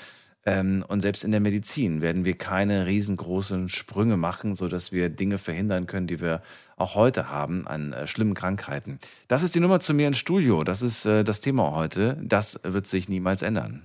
[0.46, 5.36] Ähm, und selbst in der Medizin werden wir keine riesengroßen Sprünge machen, sodass wir Dinge
[5.36, 6.42] verhindern können, die wir
[6.76, 9.00] auch heute haben an äh, schlimmen Krankheiten.
[9.26, 10.64] Das ist die Nummer zu mir ins Studio.
[10.64, 12.16] Das ist äh, das Thema heute.
[12.22, 13.82] Das wird sich niemals ändern.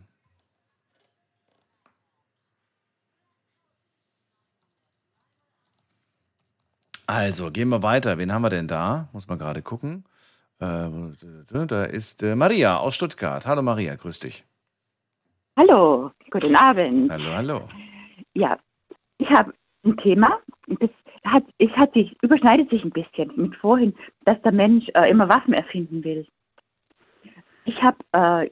[7.08, 8.18] Also, gehen wir weiter.
[8.18, 9.10] Wen haben wir denn da?
[9.12, 10.06] Muss man gerade gucken.
[10.64, 13.46] Äh, da ist äh, Maria aus Stuttgart.
[13.46, 14.46] Hallo Maria, grüß dich.
[15.58, 17.12] Hallo, guten Abend.
[17.12, 17.62] Hallo, hallo.
[18.34, 18.58] Ja,
[19.18, 19.54] ich habe
[19.84, 20.40] ein Thema,
[20.80, 20.90] das
[21.26, 23.94] hat, es hat sich, überschneidet sich ein bisschen mit vorhin,
[24.26, 26.26] dass der Mensch äh, immer Waffen erfinden will.
[27.66, 28.50] Ich habe äh,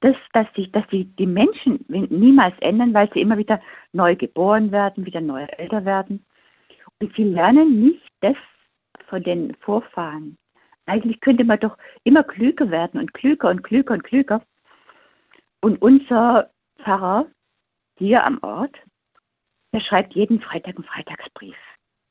[0.00, 3.60] das, dass sich, dass die, die Menschen niemals ändern, weil sie immer wieder
[3.92, 6.24] neu geboren werden, wieder neu älter werden.
[7.00, 8.36] Und sie lernen nicht das
[9.08, 10.36] von den Vorfahren.
[10.86, 14.42] Eigentlich könnte man doch immer klüger werden und klüger und klüger und klüger.
[15.60, 16.50] Und unser
[16.80, 17.26] Pfarrer
[17.98, 18.76] hier am Ort,
[19.72, 21.56] der schreibt jeden Freitag einen Freitagsbrief.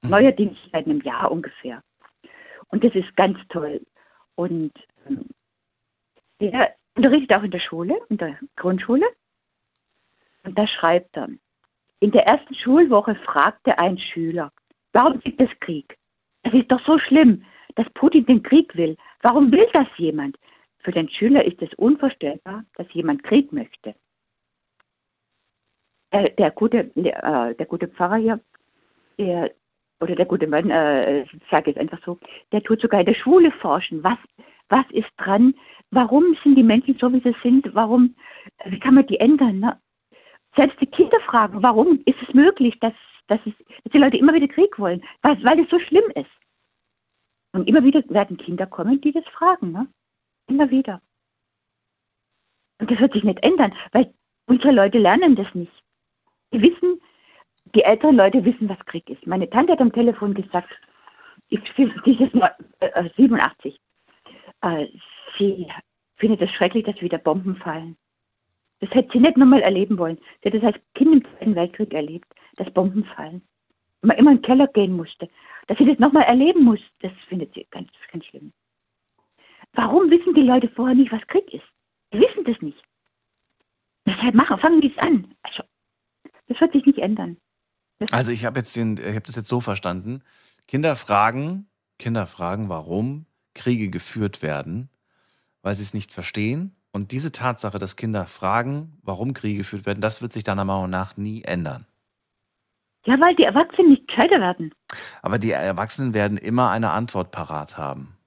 [0.01, 0.09] Mhm.
[0.09, 1.83] Neuerdings seit einem Jahr ungefähr.
[2.69, 3.81] Und das ist ganz toll.
[4.35, 4.71] Und
[5.07, 5.25] ähm,
[6.39, 9.05] der unterrichtet auch in der Schule, in der Grundschule.
[10.43, 11.29] Und da schreibt er,
[11.99, 14.51] in der ersten Schulwoche fragte ein Schüler,
[14.91, 15.97] warum gibt es Krieg?
[16.43, 17.45] Das ist doch so schlimm,
[17.75, 18.97] dass Putin den Krieg will.
[19.21, 20.37] Warum will das jemand?
[20.79, 23.95] Für den Schüler ist es unvorstellbar, dass jemand Krieg möchte.
[26.11, 28.39] Äh, der, gute, äh, der, gute Pfarrer hier,
[29.17, 29.51] der,
[30.01, 32.19] oder der gute Mann, äh, ich sage es einfach so,
[32.51, 34.03] der tut sogar in der Schule forschen.
[34.03, 34.17] Was,
[34.69, 35.53] was ist dran?
[35.91, 37.73] Warum sind die Menschen so, wie sie sind?
[37.75, 38.15] Warum,
[38.65, 39.59] wie kann man die ändern?
[39.59, 39.79] Ne?
[40.55, 42.93] Selbst die Kinder fragen, warum ist es möglich, dass,
[43.27, 43.53] dass, es,
[43.83, 45.03] dass die Leute immer wieder Krieg wollen?
[45.21, 46.40] Weil, weil es so schlimm ist.
[47.53, 49.71] Und immer wieder werden Kinder kommen, die das fragen.
[49.71, 49.87] Ne?
[50.47, 51.01] Immer wieder.
[52.79, 54.13] Und das wird sich nicht ändern, weil
[54.47, 55.71] unsere Leute lernen das nicht.
[56.53, 57.01] Die wissen,
[57.75, 59.25] die älteren Leute wissen, was Krieg ist.
[59.27, 60.69] Meine Tante hat am Telefon gesagt,
[61.49, 63.79] ich, sie ist 87.
[64.61, 64.87] Äh,
[65.37, 65.67] sie
[66.15, 67.97] findet es schrecklich, dass wieder Bomben fallen.
[68.79, 70.17] Das hätte sie nicht nochmal erleben wollen.
[70.41, 73.41] Sie hat das als Kind im Zweiten Weltkrieg erlebt, dass Bomben fallen.
[74.01, 75.29] Man immer in den Keller gehen musste.
[75.67, 78.51] Dass sie das nochmal erleben muss, das findet sie ganz, ganz schlimm.
[79.73, 81.63] Warum wissen die Leute vorher nicht, was Krieg ist?
[82.13, 82.81] Die wissen das nicht.
[84.05, 85.33] Deshalb machen, fangen die es an.
[85.43, 85.63] Also,
[86.47, 87.37] das wird sich nicht ändern.
[87.99, 90.23] Das also ich habe jetzt das jetzt so verstanden.
[90.67, 91.67] Kinder fragen,
[91.99, 94.89] Kinder fragen, warum Kriege geführt werden,
[95.61, 96.75] weil sie es nicht verstehen.
[96.91, 100.89] Und diese Tatsache, dass Kinder fragen, warum Kriege geführt werden, das wird sich deiner Meinung
[100.89, 101.85] nach nie ändern.
[103.05, 104.73] Ja, weil die Erwachsenen nicht gescheiter werden.
[105.21, 108.17] Aber die Erwachsenen werden immer eine Antwort parat haben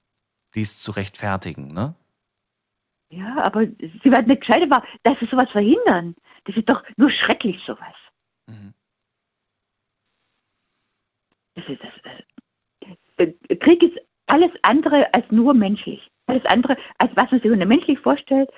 [0.55, 1.95] dies zu rechtfertigen, ne?
[3.09, 6.15] Ja, aber sie werden nicht gescheiter, dass sie sowas verhindern.
[6.45, 7.95] Das ist doch nur schrecklich, sowas.
[8.47, 8.73] Mhm.
[11.55, 13.97] Das ist das, äh, Krieg ist
[14.27, 16.09] alles andere als nur menschlich.
[16.25, 18.49] Alles andere, als was man sich unter menschlich vorstellt,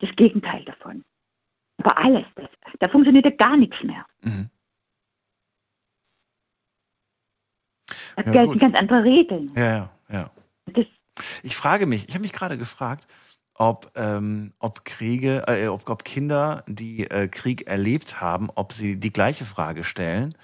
[0.00, 1.02] das Gegenteil davon.
[1.78, 2.48] Aber alles, das,
[2.78, 4.04] da funktioniert ja gar nichts mehr.
[4.20, 4.50] Mhm.
[8.16, 8.60] Da ja, gelten gut.
[8.60, 9.52] ganz andere Regeln.
[9.56, 10.30] Ja, ja, ja.
[10.66, 10.86] Das,
[11.42, 13.06] ich frage mich, ich habe mich gerade gefragt,
[13.56, 18.98] ob, ähm, ob Kriege, äh, ob, ob Kinder, die äh, Krieg erlebt haben, ob sie
[18.98, 20.34] die gleiche Frage stellen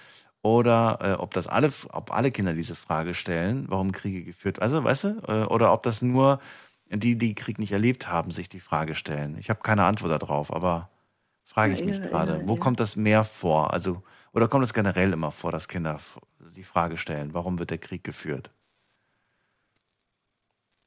[0.41, 4.83] oder äh, ob das alle, ob alle Kinder diese Frage stellen, warum Kriege geführt, also
[4.83, 6.39] weißt du, äh, oder ob das nur
[6.89, 9.37] die, die Krieg nicht erlebt haben, sich die Frage stellen.
[9.39, 10.89] Ich habe keine Antwort darauf, aber
[11.43, 13.73] frage ich mich ja, gerade, ja, wo kommt das mehr vor?
[13.73, 14.03] Also
[14.33, 15.99] oder kommt es generell immer vor, dass Kinder
[16.55, 18.51] die Frage stellen, warum wird der Krieg geführt?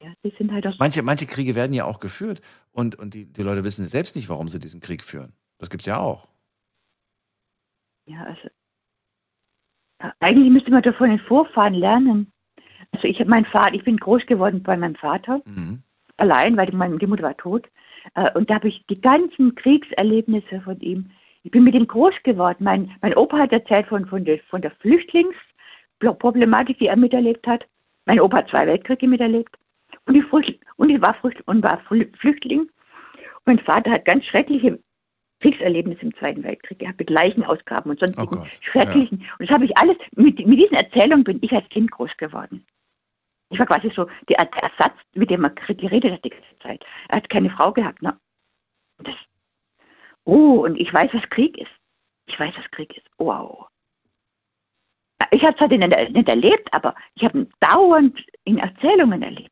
[0.02, 2.42] Ja, die sind halt auch manche, manche Kriege werden ja auch geführt
[2.72, 5.32] und, und die, die Leute wissen selbst nicht, warum sie diesen Krieg führen.
[5.58, 6.28] Das gibt es ja auch.
[8.06, 8.48] Ja, also
[10.20, 12.32] eigentlich müsste man doch von den Vorfahren lernen.
[12.92, 15.82] Also ich habe meinen Vater, ich bin groß geworden bei meinem Vater, mhm.
[16.16, 17.68] allein, weil die, meine, die Mutter war tot.
[18.14, 21.10] Äh, und da habe ich die ganzen Kriegserlebnisse von ihm.
[21.44, 22.64] Ich bin mit ihm groß geworden.
[22.64, 27.66] Mein, mein Opa hat erzählt von, von, der, von der Flüchtlingsproblematik, die er miterlebt hat.
[28.06, 29.54] Mein Opa hat zwei Weltkriege miterlebt.
[30.06, 30.24] Und ich,
[30.76, 31.14] und ich war,
[31.46, 31.80] und war
[32.18, 32.68] Flüchtling.
[33.44, 34.78] mein Vater hat ganz schreckliche
[35.40, 39.20] Kriegserlebnisse im Zweiten Weltkrieg gehabt, mit Leichenausgaben und sonstigen oh schrecklichen.
[39.20, 39.26] Ja.
[39.38, 42.64] Und das habe ich alles, mit, mit diesen Erzählungen bin ich als Kind groß geworden.
[43.50, 46.84] Ich war quasi so der, Ersatz, mit dem man geredet hat die ganze Zeit.
[47.08, 48.00] Er hat keine Frau gehabt.
[48.00, 48.16] Ne?
[48.98, 49.14] Das,
[50.24, 51.70] oh, und ich weiß, was Krieg ist.
[52.26, 53.06] Ich weiß, was Krieg ist.
[53.18, 53.66] Wow.
[55.30, 59.50] Ich habe es halt nicht, nicht erlebt, aber ich habe ihn dauernd in Erzählungen erlebt.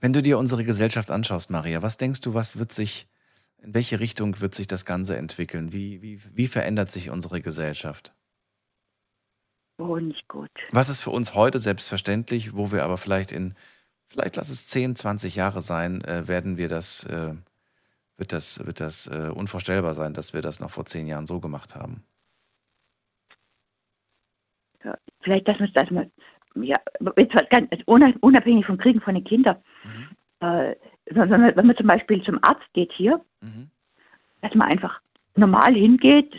[0.00, 3.08] Wenn du dir unsere Gesellschaft anschaust, Maria, was denkst du, was wird sich,
[3.58, 5.72] in welche Richtung wird sich das Ganze entwickeln?
[5.72, 8.14] Wie, wie, wie verändert sich unsere Gesellschaft?
[9.78, 10.50] Oh, nicht gut.
[10.72, 13.54] Was ist für uns heute selbstverständlich, wo wir aber vielleicht in,
[14.06, 17.34] vielleicht lass es 10, 20 Jahre sein, äh, werden wir das, äh,
[18.18, 21.40] wird das, wird das äh, unvorstellbar sein, dass wir das noch vor zehn Jahren so
[21.40, 22.02] gemacht haben.
[24.84, 26.10] Ja, vielleicht, dass man das mal,
[26.56, 26.78] ja,
[27.16, 29.56] jetzt halt ganz, also unab- unabhängig vom Kriegen von den Kindern,
[30.40, 30.74] äh,
[31.06, 33.24] wenn, man, wenn man zum Beispiel zum Arzt geht hier,
[34.42, 35.00] dass man einfach
[35.36, 36.34] normal hingeht.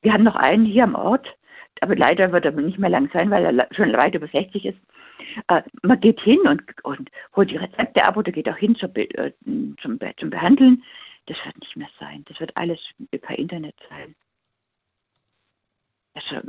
[0.00, 1.26] Wir haben noch einen hier am Ort,
[1.80, 4.78] aber leider wird er nicht mehr lang sein, weil er schon weit über 60 ist.
[5.48, 8.94] Äh, man geht hin und, und holt die Rezepte ab oder geht auch hin zur
[8.96, 9.32] äh,
[9.80, 10.82] zum, zum Behandeln.
[11.26, 12.24] Das wird nicht mehr sein.
[12.26, 12.80] Das wird alles
[13.10, 14.14] per Internet sein.
[16.14, 16.40] Also,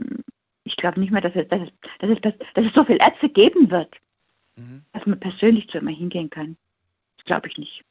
[0.64, 1.70] ich glaube nicht mehr, dass es, dass, es,
[2.00, 3.96] dass, es, dass es so viele Ärzte geben wird,
[4.92, 6.58] dass man persönlich zu immer hingehen kann.
[7.18, 7.84] Das glaube ich nicht.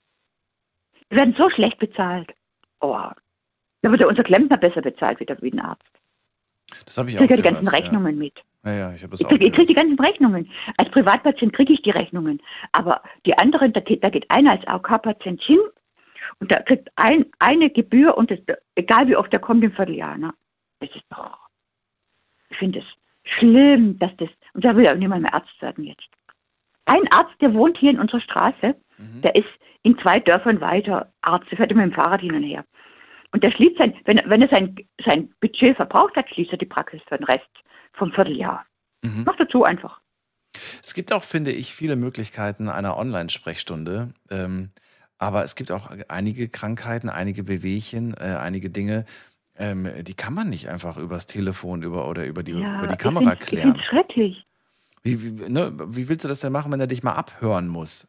[1.09, 2.32] Wir werden so schlecht bezahlt.
[2.80, 3.10] Oh,
[3.82, 5.82] da wird ja unser Klempner besser bezahlt wie, der, wie ein Arzt.
[6.86, 8.42] Das habe ich Ich auch kriege ja die ganzen Rechnungen mit.
[8.64, 10.50] Ja, ja, ja ich habe Ich auch kriege krieg die ganzen Rechnungen.
[10.76, 12.40] Als Privatpatient kriege ich die Rechnungen.
[12.72, 15.59] Aber die anderen, da geht, da geht einer als AOK-Patient hin
[16.40, 18.39] und da kriegt ein, eine Gebühr und das,
[18.74, 20.16] egal wie oft der kommt im Vierteljahr.
[20.16, 20.32] Ne?
[20.81, 21.39] Das ist doch,
[22.51, 22.85] ich finde es
[23.24, 26.09] schlimm, dass das, und da will ja niemand mehr Arzt werden jetzt.
[26.85, 28.74] Ein Arzt, der wohnt hier in unserer Straße,
[29.23, 29.49] der ist
[29.82, 32.65] in zwei Dörfern weiter Arzt, der fährt immer mit dem Fahrrad hin und her.
[33.32, 36.66] Und der schließt sein, wenn, wenn er sein, sein Budget verbraucht hat, schließt er die
[36.66, 37.49] Praxis für den Rest
[37.93, 38.66] vom Vierteljahr.
[39.03, 39.24] Mhm.
[39.24, 40.01] Noch dazu einfach.
[40.82, 44.12] Es gibt auch, finde ich, viele Möglichkeiten einer Online-Sprechstunde.
[44.31, 44.70] Ähm,
[45.23, 49.05] aber es gibt auch einige Krankheiten, einige Wehwehchen, äh, einige Dinge,
[49.57, 52.99] ähm, die kann man nicht einfach übers Telefon über, oder über die, über die ich
[52.99, 53.78] Kamera Ich klären.
[53.78, 54.44] es schrecklich.
[55.05, 58.09] Wie, wie, ne, wie willst du das denn machen, wenn er dich mal abhören muss?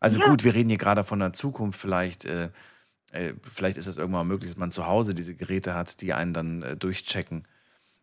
[0.00, 0.26] Also Ja.
[0.28, 1.80] gut, wir reden hier gerade von der Zukunft.
[1.80, 2.50] Vielleicht, äh,
[3.12, 6.34] äh, vielleicht ist es irgendwann möglich, dass man zu Hause diese Geräte hat, die einen
[6.34, 7.48] dann äh, durchchecken.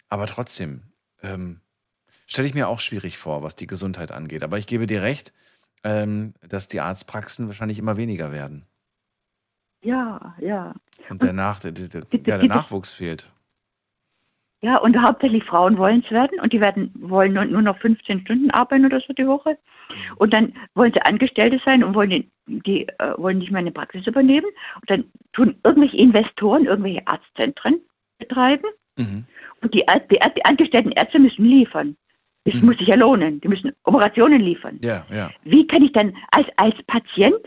[0.10, 0.82] Aber trotzdem,
[1.22, 1.62] ähm,
[2.26, 4.42] stelle ich mir auch schwierig vor, was die Gesundheit angeht.
[4.42, 5.32] Aber ich gebe dir recht,
[5.84, 8.66] ähm, dass die Arztpraxen wahrscheinlich immer weniger werden.
[9.84, 10.74] Ja, ja.
[11.10, 13.32] Und der, Nach der, der, ja, der Nachwuchs fehlt.
[14.64, 18.52] Ja, und hauptsächlich Frauen wollen es werden und die werden wollen nur, noch 15 Stunden
[18.52, 19.58] arbeiten oder so die Woche.
[20.18, 23.72] Und dann wollen sie Angestellte sein und wollen, die, die äh, wollen nicht mehr eine
[23.72, 24.46] Praxis übernehmen.
[24.80, 27.82] Und dann tun irgendwelche Investoren irgendwelche Arztzentren
[28.20, 28.68] betreiben.
[28.98, 29.26] Mhm.
[29.62, 31.98] Und die, die, die angestellten Ärzte müssen liefern.
[32.46, 33.40] Das muss sich ja lohnen.
[33.42, 34.80] Die müssen Operationen liefern.
[34.82, 35.30] Ja, ja.
[35.44, 37.40] Wie kann ich dann als, als Patient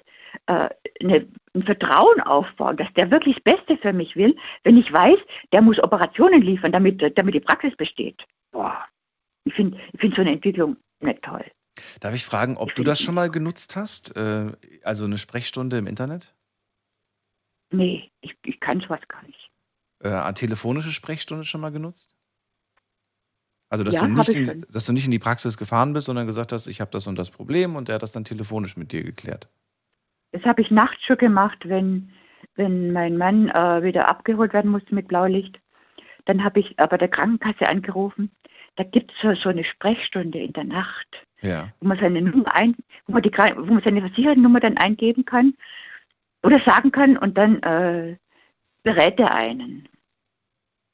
[0.46, 0.68] äh,
[1.02, 5.18] eine, ein Vertrauen aufbauen, dass der wirklich das Beste für mich will, wenn ich weiß,
[5.52, 8.24] der muss Operationen liefern, damit, damit die Praxis besteht?
[8.52, 8.84] Boah,
[9.44, 11.44] ich finde ich find so eine Entwicklung nicht toll.
[12.00, 14.16] Darf ich fragen, ob du das schon mal genutzt hast?
[14.16, 14.52] Äh,
[14.84, 16.34] also eine Sprechstunde im Internet?
[17.70, 19.50] Nee, ich, ich kann sowas gar nicht.
[20.00, 22.14] Äh, eine telefonische Sprechstunde schon mal genutzt?
[23.68, 26.06] Also, dass, Ja, du nicht ich in, dass du nicht in die Praxis gefahren bist,
[26.06, 28.76] sondern gesagt hast, ich habe das und das Problem und der hat das dann telefonisch
[28.76, 29.48] mit dir geklärt.
[30.32, 32.10] Das habe ich nachts schon gemacht, wenn,
[32.56, 35.60] wenn mein Mann äh, wieder abgeholt werden musste mit Blaulicht.
[36.24, 38.30] Dann habe ich bei der Krankenkasse angerufen.
[38.76, 41.24] Da gibt es so, so eine Sprechstunde in der Nacht.
[41.44, 41.68] Ja.
[41.78, 42.74] wo man seine Nummer ein,
[43.06, 45.54] wo man, die, wo man seine Versicherungsnummer dann eingeben kann
[46.42, 48.16] oder sagen kann und dann äh,
[48.82, 49.88] berät er einen.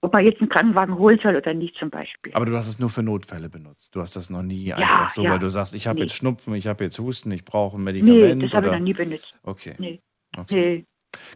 [0.03, 2.33] Ob man jetzt einen Krankenwagen holen soll oder nicht zum Beispiel.
[2.35, 3.95] Aber du hast es nur für Notfälle benutzt.
[3.95, 5.33] Du hast das noch nie Ja, einfach so, ja.
[5.33, 6.07] weil du sagst, ich habe Nee.
[6.07, 8.43] jetzt Schnupfen, ich habe jetzt Husten, ich brauche ein Nee, Medikament.
[8.45, 9.39] das habe ich noch nie benutzt.
[9.43, 9.75] Okay.
[9.79, 10.01] Nee.
[10.39, 10.87] okay.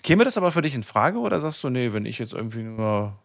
[0.03, 2.63] Käme das aber für dich in Frage oder sagst du, nee, wenn ich jetzt irgendwie
[2.63, 3.19] nur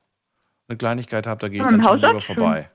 [0.68, 2.36] eine Kleinigkeit habe, da gehe ich dann schon lieber schon.
[2.36, 2.70] vorbei?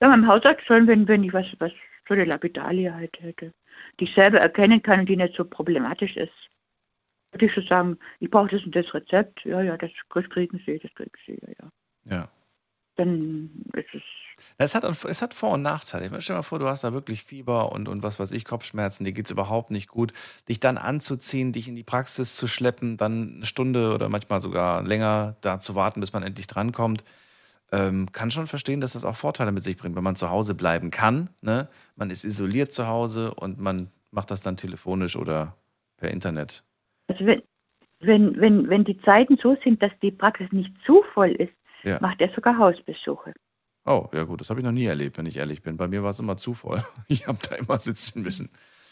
[0.00, 1.70] Ja, beim Hausarzt schon, wenn, wenn ich was, was
[2.08, 3.52] so eine Lapidalie halt hätte,
[4.00, 6.32] die ich selber erkennen kann und die nicht so problematisch ist.
[7.32, 9.44] Würde ich schon sagen, ich brauche das und das Rezept.
[9.44, 12.16] Ja, ja, das, das kriegen Sie, das kriegen Sie, ja, ja.
[12.16, 12.28] Ja.
[12.96, 14.02] Dann ist es
[14.58, 16.04] Es hat, es hat Vor- und Nachteile.
[16.04, 18.32] Ich meine, stell dir mal vor, du hast da wirklich Fieber und, und was weiß
[18.32, 20.12] ich, Kopfschmerzen, dir geht es überhaupt nicht gut.
[20.48, 24.82] Dich dann anzuziehen, dich in die Praxis zu schleppen, dann eine Stunde oder manchmal sogar
[24.82, 27.02] länger da zu warten, bis man endlich drankommt,
[27.72, 30.54] ähm, kann schon verstehen, dass das auch Vorteile mit sich bringt, wenn man zu Hause
[30.54, 31.30] bleiben kann.
[31.40, 31.68] Ne?
[31.96, 35.56] Man ist isoliert zu Hause und man macht das dann telefonisch oder
[35.96, 36.64] per Internet.
[37.12, 37.42] Also wenn,
[38.00, 41.52] wenn, wenn, wenn die Zeiten so sind, dass die Praxis nicht zu voll ist,
[41.84, 41.98] Ja.
[42.00, 43.32] macht er sogar Hausbesuche.
[43.84, 45.76] Oh, ja gut, das habe ich noch nie erlebt, wenn ich ehrlich bin.
[45.76, 46.82] Bei mir war es immer zu voll.
[47.08, 48.50] Ich habe da immer sitzen müssen.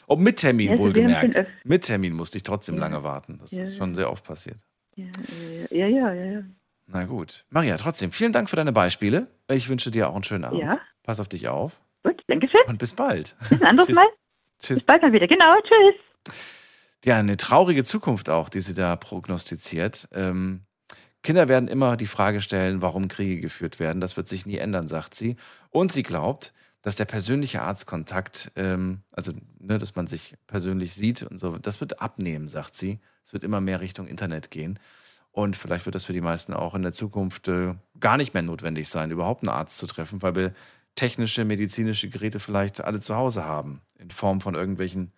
[0.09, 1.49] Ob mit Termin Also wir haben wohlgemerkt.
[1.65, 2.81] Mit Termin musste ich trotzdem Ja.
[2.83, 3.39] lange warten.
[3.41, 3.79] Das Ja, ist ja.
[3.79, 4.59] schon sehr oft passiert.
[4.97, 5.07] Ja,
[5.71, 6.25] ja, ja, ja.
[6.33, 6.43] ja.
[6.89, 7.45] Na gut.
[7.51, 9.29] Maria, trotzdem, vielen Dank für deine Beispiele.
[9.49, 10.61] Ich wünsche dir auch einen schönen Abend.
[10.61, 10.81] Ja.
[11.05, 11.81] Pass auf dich auf.
[12.03, 12.61] Gut, danke schön.
[12.67, 13.37] Und bis bald.
[13.49, 13.91] Bis ein anderes.
[13.95, 14.07] Mal.
[14.59, 14.79] Tschüss.
[14.79, 15.29] Bis bald mal wieder.
[15.29, 16.35] Genau, tschüss.
[17.05, 20.09] Ja, eine traurige Zukunft auch, die sie da prognostiziert.
[20.13, 20.63] Ähm,
[21.23, 24.01] Kinder werden immer die Frage stellen, warum Kriege geführt werden.
[24.01, 25.37] Das wird sich nie ändern, sagt sie.
[25.71, 26.53] Und sie glaubt,
[26.83, 31.81] dass der persönliche Arztkontakt, ähm, also ne, dass man sich persönlich sieht und so, das
[31.81, 33.01] wird abnehmen, sagt sie.
[33.23, 34.79] Es wird immer mehr Richtung Internet gehen.
[35.33, 38.43] Und vielleicht wird das für die meisten auch in der Zukunft äh, gar nicht mehr
[38.43, 40.55] notwendig sein, überhaupt einen Arzt zu treffen, weil wir
[40.97, 43.83] technische, medizinische Geräte vielleicht alle zu Hause haben.
[43.99, 45.13] In Form von irgendwelchen,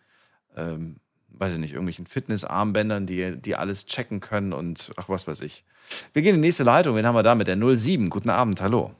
[0.56, 0.96] ähm,
[1.38, 5.64] weiß ich nicht, irgendwelchen Fitnessarmbändern, die, die alles checken können und ach, was weiß ich.
[6.12, 6.96] Wir gehen in die nächste Leitung.
[6.96, 8.10] Wen haben wir da mit der 07?
[8.10, 8.92] Guten Abend, hallo.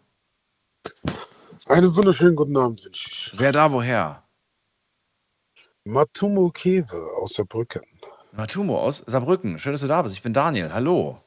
[1.66, 3.32] Einen wunderschönen guten Abend wünsche ich.
[3.36, 4.22] Wer da woher?
[5.84, 7.82] Matumo Kewe aus Saarbrücken.
[8.32, 9.58] Matumo aus Saarbrücken.
[9.58, 10.14] Schön, dass du da bist.
[10.14, 10.72] Ich bin Daniel.
[10.72, 11.20] Hallo.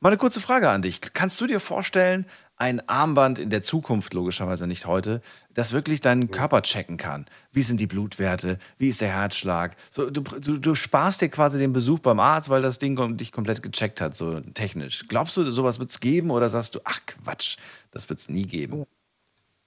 [0.00, 1.00] Mal eine kurze Frage an dich.
[1.12, 2.26] Kannst du dir vorstellen,
[2.60, 5.22] ein Armband in der Zukunft, logischerweise nicht heute,
[5.54, 7.24] das wirklich deinen Körper checken kann?
[7.52, 8.58] Wie sind die Blutwerte?
[8.76, 9.76] Wie ist der Herzschlag?
[9.88, 13.32] So, du, du, du sparst dir quasi den Besuch beim Arzt, weil das Ding dich
[13.32, 15.06] komplett gecheckt hat, so technisch.
[15.08, 17.56] Glaubst du, sowas wird es geben oder sagst du, ach Quatsch,
[17.92, 18.84] das wird es nie geben?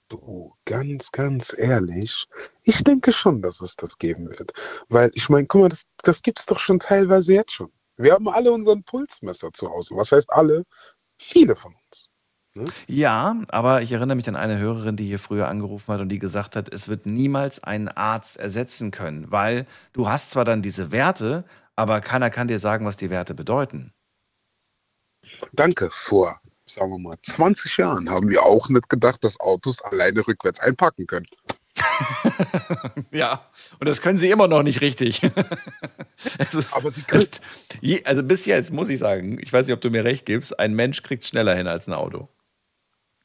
[0.09, 2.27] Du, ganz, ganz ehrlich,
[2.61, 4.53] ich denke schon, dass es das geben wird.
[4.89, 7.71] Weil, ich meine, guck mal, das, das gibt es doch schon teilweise jetzt schon.
[7.97, 9.95] Wir haben alle unseren Pulsmesser zu Hause.
[9.95, 10.63] Was heißt alle?
[11.17, 12.12] Viele von uns.
[12.87, 16.19] Ja, aber ich erinnere mich an eine Hörerin, die hier früher angerufen hat und die
[16.19, 20.91] gesagt hat, es wird niemals einen Arzt ersetzen können, weil du hast zwar dann diese
[20.91, 23.91] Werte, aber keiner kann dir sagen, was die Werte bedeuten.
[25.51, 25.89] Danke.
[25.91, 30.59] Vor, sagen wir mal, 20 Jahren haben wir auch nicht gedacht, dass Autos alleine rückwärts
[30.59, 31.25] einpacken können.
[33.11, 33.45] Ja,
[33.79, 35.21] und das können sie immer noch nicht richtig.
[36.37, 37.41] es ist, Aber sie können- es,
[37.81, 40.59] je, also bis jetzt muss ich sagen, ich weiß nicht, ob du mir recht gibst,
[40.59, 42.29] ein Mensch kriegt schneller hin als ein Auto.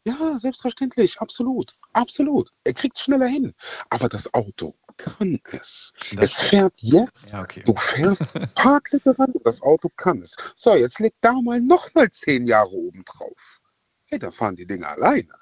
[0.09, 1.76] Ja, selbstverständlich, absolut.
[1.93, 2.51] Absolut.
[2.64, 3.52] Er kriegt schneller hin.
[3.90, 5.93] Aber das Auto kann es.
[6.16, 7.30] Das es fährt jetzt.
[7.30, 7.62] Ja, okay.
[7.64, 8.22] Du fährst
[8.55, 10.35] Parklücke ran, das Auto kann es.
[10.55, 13.60] So, jetzt leg da mal noch mal zehn Jahre oben drauf.
[14.06, 15.35] Hey, da fahren die Dinger alleine.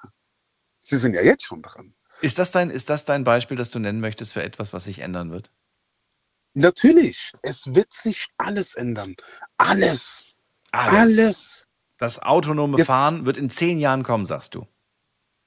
[0.81, 1.93] Sie sind ja jetzt schon dran.
[2.21, 4.99] Ist das, dein, ist das dein Beispiel, das du nennen möchtest für etwas, was sich
[4.99, 5.49] ändern wird?
[6.55, 9.15] Natürlich, es wird sich alles ändern.
[9.57, 10.25] Alles.
[10.71, 11.67] Alles.
[11.97, 14.67] Das autonome Jetzt- Fahren wird in zehn Jahren kommen, sagst du.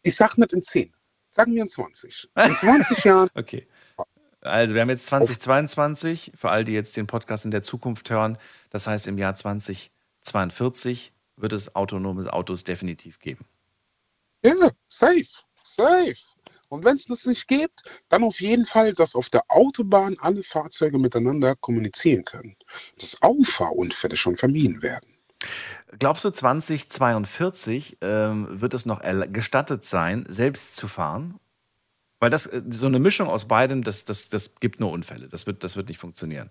[0.03, 0.93] Ich sag nicht in zehn.
[1.31, 2.31] Sagen wir in 20.
[2.37, 3.29] In 20 Jahren.
[3.35, 3.69] Okay.
[4.41, 8.39] Also wir haben jetzt 2022, für all die jetzt den Podcast in der Zukunft hören,
[8.71, 13.45] das heißt im Jahr 2042 wird es autonome Autos definitiv geben.
[14.45, 15.25] Ja, safe.
[15.63, 16.15] Safe.
[16.69, 20.43] Und wenn es das nicht gibt, dann auf jeden Fall, dass auf der Autobahn alle
[20.43, 22.57] Fahrzeuge miteinander kommunizieren können.
[22.97, 25.15] Dass Auffahrunfälle schon vermieden werden.
[25.99, 29.01] Glaubst du, 2042 ähm, wird es noch
[29.33, 31.41] gestattet sein, selbst zu fahren?
[32.21, 35.29] Weil das äh, so eine Mischung aus beidem, das, das, das gibt nur Unfälle.
[35.29, 36.51] Das wird, das wird nicht funktionieren.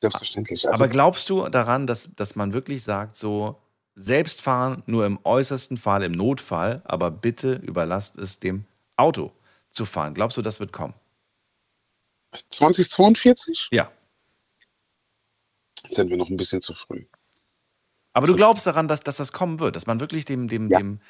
[0.00, 0.68] Selbstverständlich.
[0.68, 3.62] Also, Aber glaubst du daran, dass, dass man wirklich sagt, so
[3.94, 8.64] selbst fahren, nur im äußersten Fall, im Notfall, aber bitte überlasst es dem
[8.96, 9.32] Auto
[9.70, 10.14] zu fahren?
[10.14, 10.94] Glaubst du, das wird kommen?
[12.50, 13.92] 2042 Ja.
[15.90, 17.04] sind wir noch ein bisschen zu früh.
[18.12, 20.78] Aber du glaubst daran, dass, dass das kommen wird, dass man wirklich dem, dem, Ja.
[20.78, 21.00] dem,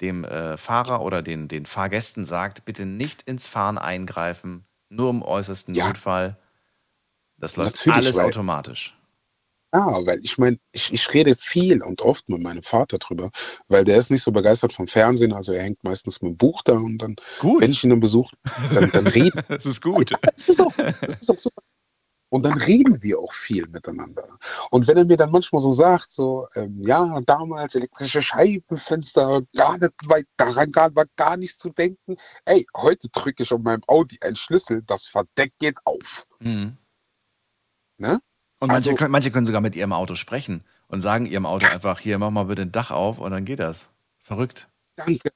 [0.00, 5.22] dem äh, Fahrer oder den, den Fahrgästen sagt, bitte nicht ins Fahren eingreifen, nur im
[5.22, 5.88] äußersten Ja.
[5.88, 6.38] Notfall.
[7.38, 8.92] Das läuft Natürlich, alles weil- automatisch.
[9.74, 13.30] Ja, weil ich meine, ich, ich rede viel und oft mit meinem Vater drüber,
[13.68, 16.62] weil der ist nicht so begeistert vom Fernsehen, also er hängt meistens mit dem Buch
[16.62, 17.60] da und dann, Gut.
[17.62, 18.34] wenn ich ihn dann besuche,
[18.72, 20.12] dann, dann reden Das ist gut.
[20.22, 21.62] Das ist auch, das ist auch super.
[22.36, 24.28] Und dann reden wir auch viel miteinander.
[24.70, 29.78] Und wenn er mir dann manchmal so sagt, so, ähm, ja, damals elektrische Scheibenfenster, gar
[29.78, 32.16] nicht, weit, daran gar, war gar nicht zu denken.
[32.44, 36.26] Ey, heute drücke ich auf meinem Audi einen Schlüssel, das Verdeck geht auf.
[36.40, 36.76] Mhm.
[37.96, 38.20] Ne?
[38.60, 41.64] Und manche, Also- können, manche können sogar mit ihrem Auto sprechen und sagen ihrem Auto
[41.64, 43.88] einfach, hier, mach mal bitte ein Dach auf und dann geht das.
[44.18, 44.68] Verrückt.
[44.96, 45.30] Danke.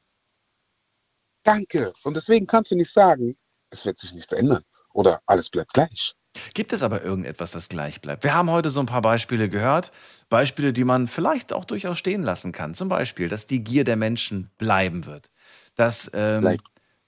[1.45, 1.95] Danke.
[2.03, 3.39] Und deswegen kannst du nicht sagen,
[3.71, 4.65] es wird sich nichts ändern.
[4.93, 6.15] Oder alles bleibt gleich.
[6.55, 8.23] Gibt es aber irgendetwas, das gleich bleibt?
[8.23, 9.91] Wir haben heute so ein paar Beispiele gehört.
[10.29, 12.75] Beispiele, die man vielleicht auch durchaus stehen lassen kann.
[12.75, 15.31] Zum Beispiel, dass die Gier der Menschen bleiben wird.
[15.75, 16.59] Dass, ähm,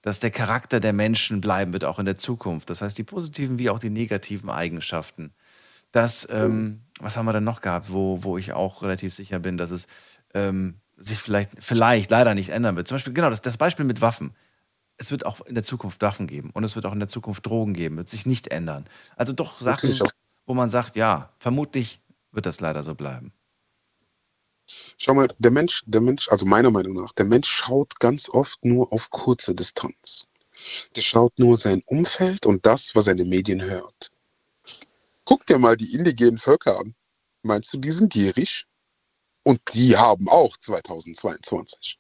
[0.01, 2.69] dass der Charakter der Menschen bleiben wird, auch in der Zukunft.
[2.69, 5.33] Das heißt, die positiven wie auch die negativen Eigenschaften.
[5.93, 9.57] Dass, ähm, was haben wir denn noch gehabt, wo, wo ich auch relativ sicher bin,
[9.57, 9.87] dass es
[10.35, 12.89] ähm, sich vielleicht, vielleicht leider nicht ändern wird.
[12.89, 14.35] Zum Beispiel, genau, das, das Beispiel mit Waffen
[15.03, 17.45] es wird auch in der Zukunft Waffen geben und es wird auch in der Zukunft
[17.45, 18.87] Drogen geben, wird sich nicht ändern.
[19.17, 19.93] Also doch Sachen,
[20.47, 22.01] wo man sagt, ja, vermutlich
[22.31, 23.33] wird das leider so bleiben.
[24.97, 28.65] Schau mal, der Mensch, der Mensch, also meiner Meinung nach, der Mensch schaut ganz oft
[28.65, 30.29] nur auf kurze Distanz.
[30.95, 34.13] Der schaut nur sein Umfeld und das, was er in den Medien hört.
[35.25, 36.95] Guck dir mal die indigenen Völker an.
[37.43, 38.67] Meinst du, die sind gierig?
[39.43, 41.99] Und die haben auch 2022.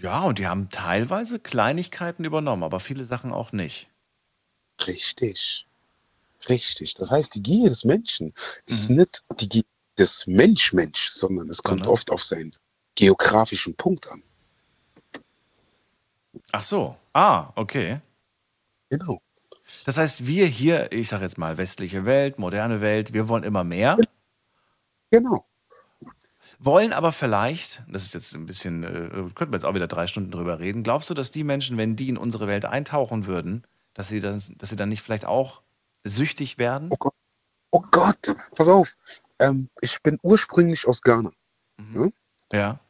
[0.00, 3.88] Ja, und die haben teilweise Kleinigkeiten übernommen, aber viele Sachen auch nicht.
[4.86, 5.66] Richtig.
[6.48, 6.94] Richtig.
[6.94, 8.32] Das heißt, die Gier des Menschen
[8.66, 8.96] ist Mhm.
[8.96, 9.62] nicht die Gier
[9.98, 11.92] des Mensch-Mensch, sondern es kommt Genau.
[11.92, 12.54] oft auf seinen
[12.96, 14.22] geografischen Punkt an.
[16.52, 16.96] Ach so.
[17.12, 18.00] Ah, okay.
[18.90, 19.20] Genau.
[19.84, 23.64] Das heißt, wir hier, ich sage jetzt mal westliche Welt, moderne Welt, wir wollen immer
[23.64, 23.98] mehr.
[25.10, 25.46] Genau.
[26.58, 30.06] Wollen aber vielleicht, das ist jetzt ein bisschen, äh, könnten wir jetzt auch wieder drei
[30.06, 33.64] Stunden drüber reden, glaubst du, dass die Menschen, wenn die in unsere Welt eintauchen würden,
[33.94, 35.62] dass sie, das, dass sie dann nicht vielleicht auch
[36.04, 36.90] süchtig werden?
[37.70, 38.94] Oh Gott, pass auf.
[39.38, 41.30] Ähm, ich bin ursprünglich aus Ghana.
[41.78, 42.12] Ne?
[42.52, 42.80] Ja.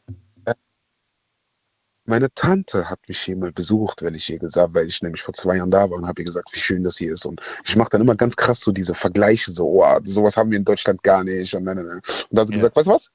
[2.05, 5.35] Meine Tante hat mich hier mal besucht, wenn ich hier gesagt, weil ich nämlich vor
[5.35, 7.25] zwei Jahren da war und habe ihr gesagt, wie schön das hier ist.
[7.25, 10.59] Und ich mache dann immer ganz krass so diese Vergleiche, so, oh, sowas haben wir
[10.59, 11.55] in Deutschland gar nicht.
[11.55, 11.87] Und, nein, nein.
[11.87, 13.09] und dann hat sie gesagt, weißt du was?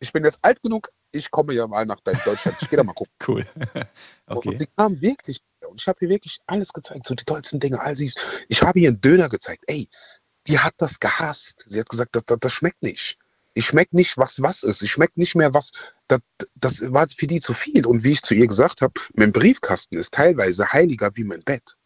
[0.00, 2.56] Ich bin jetzt alt genug, ich komme ja mal nach Deutschland.
[2.60, 3.12] Ich gehe da mal gucken.
[3.26, 3.46] Cool.
[4.26, 4.56] Und okay.
[4.56, 7.80] sie kam wirklich, und ich habe ihr wirklich alles gezeigt, so die tollsten Dinge.
[7.80, 8.12] All sie,
[8.48, 9.64] ich habe ihr einen Döner gezeigt.
[9.66, 9.88] Ey,
[10.46, 11.64] die hat das gehasst.
[11.66, 13.18] Sie hat gesagt, das, das, das schmeckt nicht.
[13.54, 14.82] Ich schmeckt nicht, was was ist.
[14.82, 15.72] Ich schmeckt nicht mehr, was.
[16.06, 16.20] Das,
[16.54, 17.84] das war für die zu viel.
[17.86, 21.76] Und wie ich zu ihr gesagt habe, mein Briefkasten ist teilweise heiliger wie mein Bett.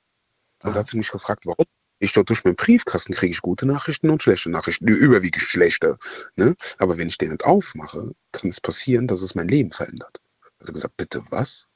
[0.63, 1.65] Und da hat sie mich gefragt, warum.
[2.03, 5.97] Ich dort durch meinen Briefkasten kriege ich gute Nachrichten und schlechte Nachrichten, überwiegend schlechte.
[6.35, 6.57] Ne?
[6.79, 10.21] Aber wenn ich den nicht aufmache, kann es passieren, dass es mein Leben verändert.
[10.59, 11.69] Also gesagt, bitte was?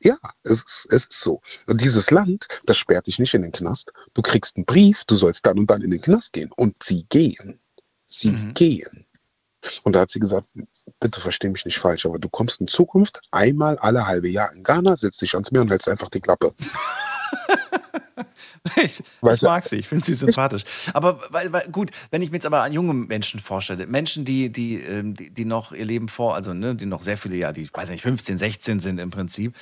[0.00, 1.40] Ja, es ist, es ist so.
[1.66, 3.90] Und dieses Land, das sperrt dich nicht in den Knast.
[4.12, 6.52] Du kriegst einen Brief, du sollst dann und dann in den Knast gehen.
[6.56, 7.58] Und sie gehen.
[8.06, 9.06] Sie gehen.
[9.84, 10.46] Und da hat sie gesagt,
[11.00, 14.62] bitte versteh mich nicht falsch, aber du kommst in Zukunft einmal alle halbe Jahr in
[14.62, 16.54] Ghana, setzt dich ans Meer und hältst einfach die Klappe.
[18.76, 20.64] Ich, ich mag sie, ich finde sie sympathisch.
[20.92, 24.50] Aber weil, weil, gut, wenn ich mir jetzt aber an junge Menschen vorstelle, Menschen, die,
[24.50, 27.54] die, ähm, die, die noch ihr Leben vor, also ne, die noch sehr viele Jahre,
[27.54, 29.54] die, ich weiß nicht, 15, 16 sind im Prinzip.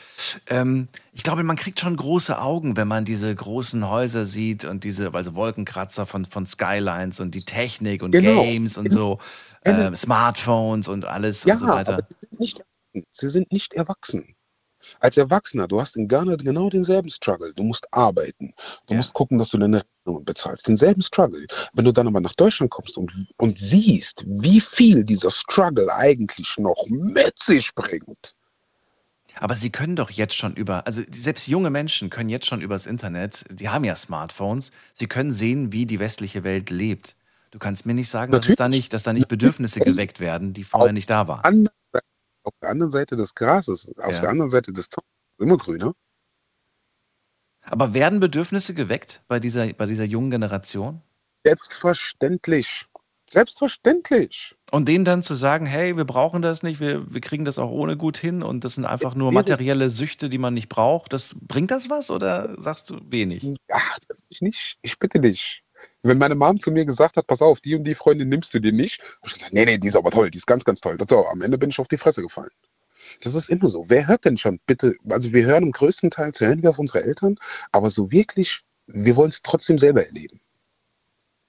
[0.48, 4.84] Ähm, ich glaube, man kriegt schon große Augen, wenn man diese großen Häuser sieht und
[4.84, 8.42] diese, also Wolkenkratzer von, von Skylines und die Technik und Genau.
[8.42, 9.18] Games und so,
[9.64, 11.94] ähm, Smartphones und alles Ja, und so weiter.
[11.94, 13.06] aber sie sind, nicht erwachsen.
[13.10, 14.34] sie sind nicht erwachsen.
[15.00, 17.52] Als Erwachsener, du hast in Ghana genau denselben Struggle.
[17.54, 18.54] Du musst arbeiten.
[18.86, 20.66] Du musst gucken, dass du deine Rechnungen bezahlst.
[20.68, 21.46] Denselben Struggle.
[21.72, 26.56] Wenn du dann aber nach Deutschland kommst und, und siehst, wie viel dieser Struggle eigentlich
[26.58, 28.34] noch mit sich bringt.
[29.40, 32.86] Aber sie können doch jetzt schon über, also selbst junge Menschen können jetzt schon übers
[32.86, 37.16] Internet, die haben ja Smartphones, sie können sehen, wie die westliche Welt lebt.
[37.50, 40.52] Du kannst mir nicht sagen, dass, es da nicht, dass da nicht Bedürfnisse geweckt werden,
[40.52, 41.44] die vorher nicht da waren.
[41.44, 41.72] Andere-
[42.48, 44.20] Auf der anderen Seite des Grases, auf Ja.
[44.22, 45.06] der anderen Seite des Zauns,
[45.38, 45.92] immer grüner.
[47.60, 51.02] Aber werden Bedürfnisse geweckt bei dieser, bei dieser jungen Generation?
[51.44, 52.86] Selbstverständlich.
[53.28, 54.56] Selbstverständlich.
[54.70, 57.70] Und denen dann zu sagen, hey, wir brauchen das nicht, wir, wir kriegen das auch
[57.70, 61.12] ohne gut hin und das sind einfach nur materielle Süchte, die man nicht braucht.
[61.12, 63.46] Das, bringt das was oder sagst du wenig?
[63.70, 64.78] Ach, das ich nicht.
[64.80, 65.62] Ich bitte dich.
[66.02, 68.60] Wenn meine Mom zu mir gesagt hat, pass auf, die und die Freundin nimmst du
[68.60, 70.80] dir nicht, habe ich gesagt, nee, nee, die ist aber toll, die ist ganz, ganz
[70.80, 70.96] toll.
[71.08, 72.50] So, am Ende bin ich auf die Fresse gefallen.
[73.22, 73.88] Das ist immer so.
[73.88, 74.94] Wer hört denn schon bitte?
[75.08, 77.36] Also wir hören im größten Teil, hören wir auf unsere Eltern,
[77.72, 80.40] aber so wirklich, wir wollen es trotzdem selber erleben.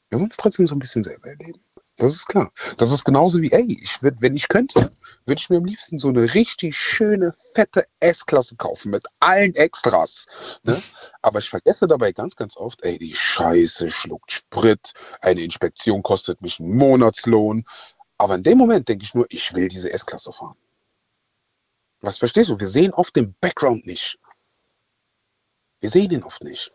[0.10, 1.60] Wir wollen es trotzdem so ein bisschen selber erleben.
[2.00, 2.50] Das ist klar.
[2.78, 4.94] Das ist genauso wie, ey, ich würd, wenn ich könnte,
[5.26, 10.26] würde ich mir am liebsten so eine richtig schöne, fette S-Klasse kaufen mit allen Extras.
[10.64, 10.82] Ne?
[11.22, 16.42] Aber ich vergesse dabei ganz, ganz oft, ey, die Scheiße schluckt Sprit, eine Inspektion kostet
[16.42, 17.66] mich einen Monatslohn.
[18.18, 20.56] Aber in dem Moment denke ich nur, ich will diese S-Klasse fahren.
[22.00, 22.58] Was verstehst du?
[22.58, 24.18] Wir sehen oft den Background nicht.
[25.82, 26.72] Wir sehen ihn oft nicht.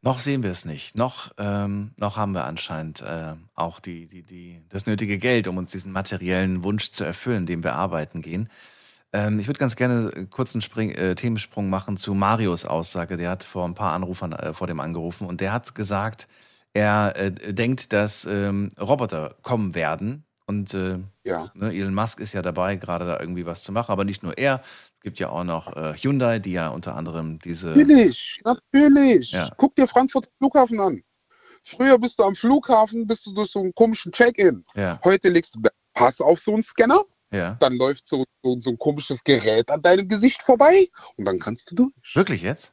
[0.00, 0.96] Noch sehen wir es nicht.
[0.96, 5.56] Noch, ähm, noch haben wir anscheinend äh, auch die, die, die, das nötige Geld, um
[5.56, 8.48] uns diesen materiellen Wunsch zu erfüllen, dem wir arbeiten gehen.
[9.12, 13.16] Ähm, ich würde ganz gerne einen Spring, äh, Themensprung machen zu Marios Aussage.
[13.16, 16.28] Der hat vor ein paar Anrufern äh, vor dem angerufen und der hat gesagt,
[16.74, 20.24] er äh, denkt, dass ähm, Roboter kommen werden.
[20.48, 21.50] Und äh, Ja.
[21.54, 23.92] ne, Elon Musk ist ja dabei, gerade da irgendwie was zu machen.
[23.92, 24.62] Aber nicht nur er.
[24.64, 27.68] Es gibt ja auch noch äh, Hyundai, die ja unter anderem diese.
[27.68, 29.32] Natürlich, natürlich.
[29.32, 29.50] Ja.
[29.58, 31.02] Guck dir Frankfurt Flughafen an.
[31.62, 34.64] Früher bist du am Flughafen, bist du durch so einen komischen Check-in.
[34.74, 34.98] Ja.
[35.04, 35.60] Heute legst du
[35.92, 37.56] Pass auf so einen Scanner, Ja.
[37.60, 41.70] dann läuft so, so, so ein komisches Gerät an deinem Gesicht vorbei und dann kannst
[41.70, 42.14] du durch.
[42.14, 42.72] Wirklich jetzt?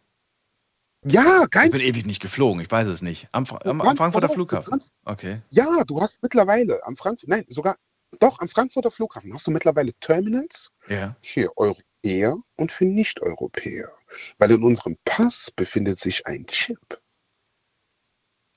[1.08, 3.28] Ja, kein Ich bin ewig nicht geflogen, ich weiß es nicht.
[3.32, 4.82] Am, am, am Frankfurter Flughafen.
[5.04, 5.42] Okay.
[5.52, 7.78] Ja, du hast mittlerweile am Frankfurt, nein, sogar,
[8.20, 11.16] doch, am Frankfurter Flughafen hast du mittlerweile Terminals Ja.
[11.22, 13.92] für Europäer und für Nicht-Europäer.
[14.40, 17.00] Weil in unserem Pass befindet sich ein Chip.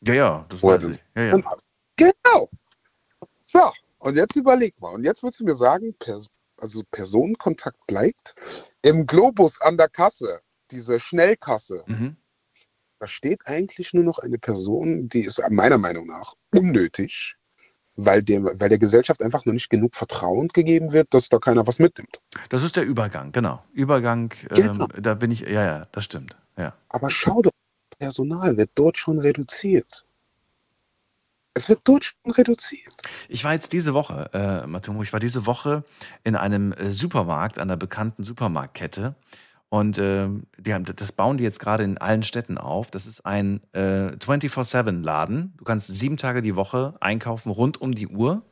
[0.00, 1.04] Ja, ja, das Wo weiß ich.
[1.16, 1.56] Ja, ja.
[1.96, 2.50] Genau.
[3.42, 4.94] So, und jetzt überleg mal.
[4.94, 5.94] Und jetzt würdest du mir sagen,
[6.56, 8.34] also Personenkontakt bleibt.
[8.82, 12.16] Im Globus an der Kasse, diese Schnellkasse, Mhm.
[12.98, 17.36] Da steht eigentlich nur noch eine Person, die ist meiner Meinung nach unnötig,
[17.96, 21.66] weil, dem, weil der Gesellschaft einfach noch nicht genug Vertrauen gegeben wird, dass da keiner
[21.66, 22.20] was mitnimmt.
[22.48, 23.62] Das ist der Übergang, genau.
[23.72, 24.84] Übergang, Genau.
[24.84, 26.36] ähm, da bin ich, ja, ja, das stimmt.
[26.56, 26.74] Ja.
[26.88, 27.52] Aber schau doch,
[27.98, 30.04] Personal wird dort schon reduziert.
[31.54, 32.94] Es wird dort schon reduziert.
[33.28, 35.82] Ich war jetzt diese Woche, äh, Matomo, ich war diese Woche
[36.22, 39.16] in einem äh, Supermarkt, einer bekannten Supermarktkette.
[39.70, 42.90] Und ähm, die haben, das bauen die jetzt gerade in allen Städten auf.
[42.90, 45.55] Das ist ein äh, 24-7-Laden.
[45.59, 48.43] Du kannst sieben Tage die Woche einkaufen, rund um die Uhr.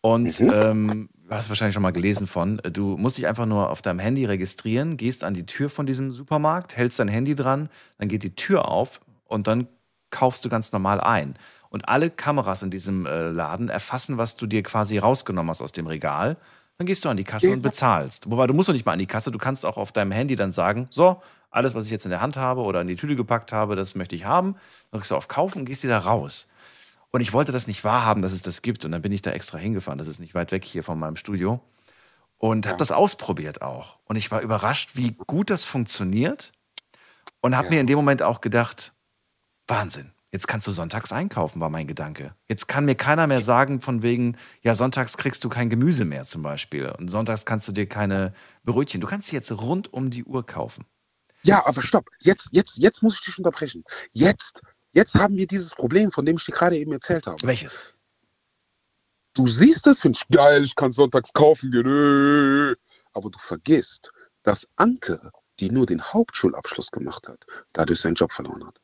[0.00, 3.70] Und ähm, du hast wahrscheinlich schon mal gelesen von, äh, du musst dich einfach nur
[3.70, 7.68] auf deinem Handy registrieren, gehst an die Tür von diesem Supermarkt, hältst dein Handy dran,
[7.98, 9.68] dann geht die Tür auf und dann
[10.10, 11.34] kaufst du ganz normal ein.
[11.70, 15.72] Und alle Kameras in diesem äh, Laden erfassen, was du dir quasi rausgenommen hast aus
[15.72, 16.36] dem Regal.
[16.82, 18.28] Dann gehst du an die Kasse und bezahlst.
[18.28, 20.34] Wobei du musst doch nicht mal an die Kasse, du kannst auch auf deinem Handy
[20.34, 23.14] dann sagen, so, alles, was ich jetzt in der Hand habe oder in die Tüte
[23.14, 24.54] gepackt habe, das möchte ich haben.
[24.90, 26.48] Dann drückst du auf Kaufen und gehst wieder raus.
[27.12, 28.84] Und ich wollte das nicht wahrhaben, dass es das gibt.
[28.84, 29.96] Und dann bin ich da extra hingefahren.
[29.96, 31.60] Das ist nicht weit weg hier von meinem Studio.
[32.38, 34.00] Und habe das ausprobiert auch.
[34.02, 36.50] Und ich war überrascht, wie gut das funktioniert.
[37.42, 38.92] Und habe mir in dem Moment auch gedacht,
[39.68, 40.10] Wahnsinn.
[40.32, 42.34] Jetzt kannst du sonntags einkaufen, war mein Gedanke.
[42.48, 46.24] Jetzt kann mir keiner mehr sagen, von wegen, ja, sonntags kriegst du kein Gemüse mehr
[46.24, 46.88] zum Beispiel.
[46.88, 48.32] Und sonntags kannst du dir keine
[48.64, 49.02] Brötchen.
[49.02, 50.86] Du kannst sie jetzt rund um die Uhr kaufen.
[51.44, 52.06] Ja, aber stopp.
[52.18, 53.84] Jetzt, jetzt, jetzt muss ich dich unterbrechen.
[54.12, 57.36] Jetzt, jetzt haben wir dieses Problem, von dem ich dir gerade eben erzählt habe.
[57.42, 57.94] Welches?
[59.34, 62.74] Du siehst es, findest geil, ich kann sonntags kaufen gehen.
[63.12, 64.10] Aber du vergisst,
[64.44, 65.30] dass Anke,
[65.60, 67.44] die nur den Hauptschulabschluss gemacht hat,
[67.74, 68.80] dadurch seinen Job verloren hat.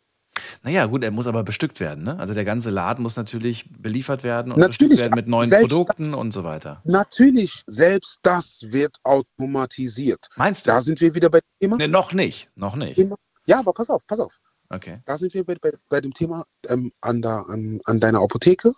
[0.62, 2.04] Naja, gut, er muss aber bestückt werden.
[2.04, 2.18] Ne?
[2.18, 6.04] Also der ganze Laden muss natürlich beliefert werden und Natürlich, bestückt werden mit neuen Produkten
[6.04, 6.80] das- und so weiter.
[6.84, 10.28] Natürlich, selbst das wird automatisiert.
[10.36, 10.70] Meinst du?
[10.70, 11.76] Da sind wir wieder bei dem Thema.
[11.76, 13.02] Nee, noch nicht, noch nicht.
[13.46, 14.38] Ja, aber pass auf, pass auf.
[14.70, 15.00] Okay.
[15.06, 18.74] Da sind wir bei, bei, bei dem Thema ähm, an, der, an, an deiner Apotheke,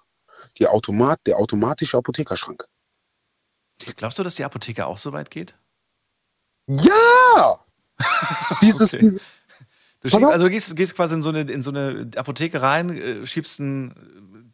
[0.59, 2.65] die Automat, der automatische Apothekerschrank.
[3.97, 5.57] Glaubst du, dass die Apotheke auch so weit geht?
[6.67, 7.61] Ja!
[8.63, 9.19] Dieses, Okay.
[10.03, 12.91] Du schiebst, also du gehst, gehst quasi in so, eine, in so eine Apotheke rein,
[12.91, 13.95] äh, schiebst ein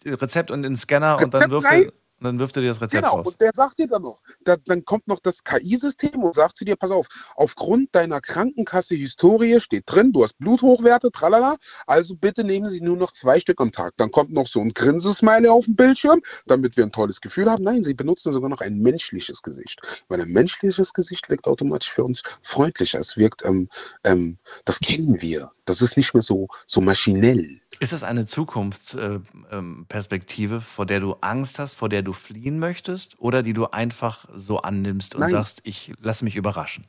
[0.05, 1.93] äh, Rezept und in den Scanner und dann Rezept wirft, er, rein.
[2.19, 3.27] Und dann wirft er dir das Rezept Genau, raus.
[3.27, 6.65] und der sagt dir dann noch, da, dann kommt noch das KI-System und sagt zu
[6.65, 7.07] dir, pass auf,
[7.37, 11.57] aufgrund deiner Krankenkasse-Historie steht drin, du hast Bluthochwerte, tralala,
[11.87, 13.95] also bitte nehmen Sie nur noch zwei Stück am Tag.
[13.97, 17.65] Dann kommt noch so ein Grinsesmiley auf dem Bildschirm, damit wir ein tolles Gefühl haben.
[17.65, 22.05] Nein, Sie benutzen sogar noch ein menschliches Gesicht, weil ein menschliches Gesicht wirkt automatisch für
[22.05, 22.99] uns freundlicher.
[22.99, 23.69] Es wirkt, ähm,
[24.05, 25.53] ähm, das kennen wir.
[25.67, 27.61] Das ist nicht mehr so, so maschinell.
[27.81, 33.43] Ist das eine Zukunftsperspektive, vor der du Angst hast, vor der du fliehen möchtest oder
[33.43, 35.31] die du einfach so annimmst und Nein.
[35.31, 36.87] sagst, ich lasse mich überraschen?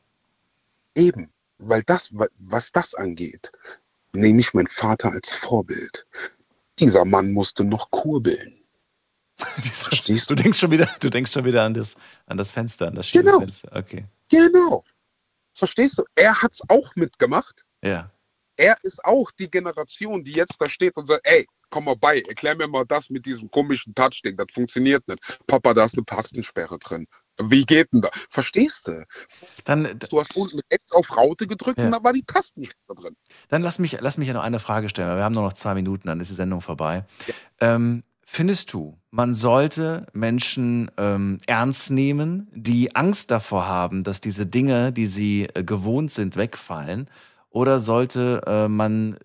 [0.96, 3.52] Eben, weil das, wa- was das angeht,
[4.14, 6.06] nehme ich meinen Vater als Vorbild.
[6.80, 8.54] Dieser Mann musste noch kurbeln.
[9.38, 11.96] Verstehst Du denkst schon wieder, du denkst schon wieder an das,
[12.26, 13.34] an das Fenster, an das Genau.
[13.34, 13.72] Schiebefenster.
[13.76, 14.06] Okay.
[14.30, 14.84] Genau.
[15.54, 16.04] Verstehst du?
[16.16, 17.64] Er hat's auch mitgemacht.
[17.84, 18.10] Ja.
[18.58, 22.22] Er ist auch die Generation, die jetzt da steht und sagt, ey, komm mal bei,
[22.22, 25.40] erklär mir mal das mit diesem komischen Touchding, das funktioniert nicht.
[25.48, 27.06] Papa, da ist eine Tastensperre drin.
[27.44, 28.10] Wie geht denn da?
[28.30, 29.06] Verstehst du?
[29.66, 31.86] Dann, Du hast unten X auf Raute gedrückt Ja.
[31.86, 33.16] und da war die Tastensperre drin.
[33.50, 35.54] Dann lass mich, lass mich ja noch eine Frage stellen, weil wir haben nur noch
[35.54, 37.06] zwei Minuten, dann ist die Sendung vorbei.
[37.60, 44.46] Ähm, findest du, man sollte Menschen ähm, ernst nehmen, die Angst davor haben, dass diese
[44.46, 47.10] Dinge, die sie äh, gewohnt sind, wegfallen?
[47.58, 49.18] Oder sollte äh, man äh,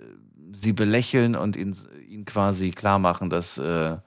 [0.55, 1.77] sie belächeln und ihnen,
[2.09, 3.99] ihnen quasi klar machen, dass, äh,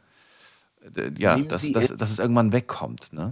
[1.19, 3.13] ja, dass, dass, dass es irgendwann wegkommt?
[3.13, 3.31] Ne?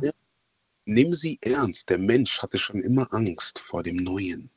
[0.85, 1.89] Nimm sie ernst.
[1.89, 4.51] Der Mensch hatte schon immer Angst vor dem Neuen.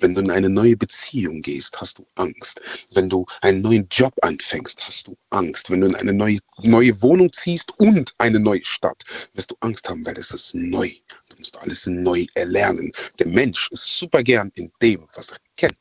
[0.00, 2.60] Wenn du in eine neue Beziehung gehst, hast du Angst.
[2.92, 5.70] Wenn du einen neuen Job anfängst, hast du Angst.
[5.70, 9.04] Wenn du in eine neue, neue Wohnung ziehst und eine neue Stadt,
[9.34, 10.90] wirst du Angst haben, weil es ist neu.
[11.28, 12.90] Du musst alles neu erlernen.
[13.20, 15.76] Der Mensch ist super gern in dem, was er kennt.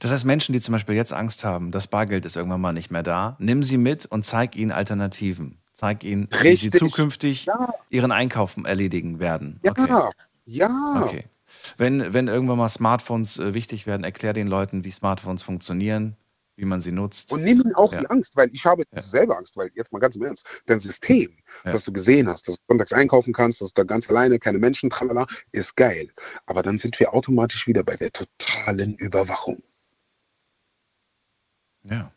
[0.00, 2.90] Das heißt, Menschen, die zum Beispiel jetzt Angst haben, das Bargeld ist irgendwann mal nicht
[2.90, 5.58] mehr da, nimm sie mit und zeig ihnen Alternativen.
[5.72, 6.72] Zeig ihnen, wie sie Richtig.
[6.78, 7.48] zukünftig
[7.88, 9.58] ihren Einkauf erledigen werden.
[9.64, 9.88] Ja, Okay.
[10.44, 11.02] ja.
[11.02, 11.24] okay.
[11.76, 16.16] Wenn, wenn irgendwann mal Smartphones äh, wichtig werden, erklär den Leuten, wie Smartphones funktionieren,
[16.62, 17.32] wie man sie nutzt.
[17.32, 17.98] Und nimm ihnen auch Ja.
[18.00, 21.36] die Angst, weil ich habe selber Angst, weil jetzt mal ganz im Ernst, dein System,
[21.64, 21.72] Ja.
[21.72, 24.58] das du gesehen hast, dass du sonntags einkaufen kannst, dass du da ganz alleine, keine
[24.58, 26.08] Menschen, tralala, ist geil.
[26.46, 29.60] Aber dann sind wir automatisch wieder bei der totalen Überwachung.
[31.82, 32.12] Ja.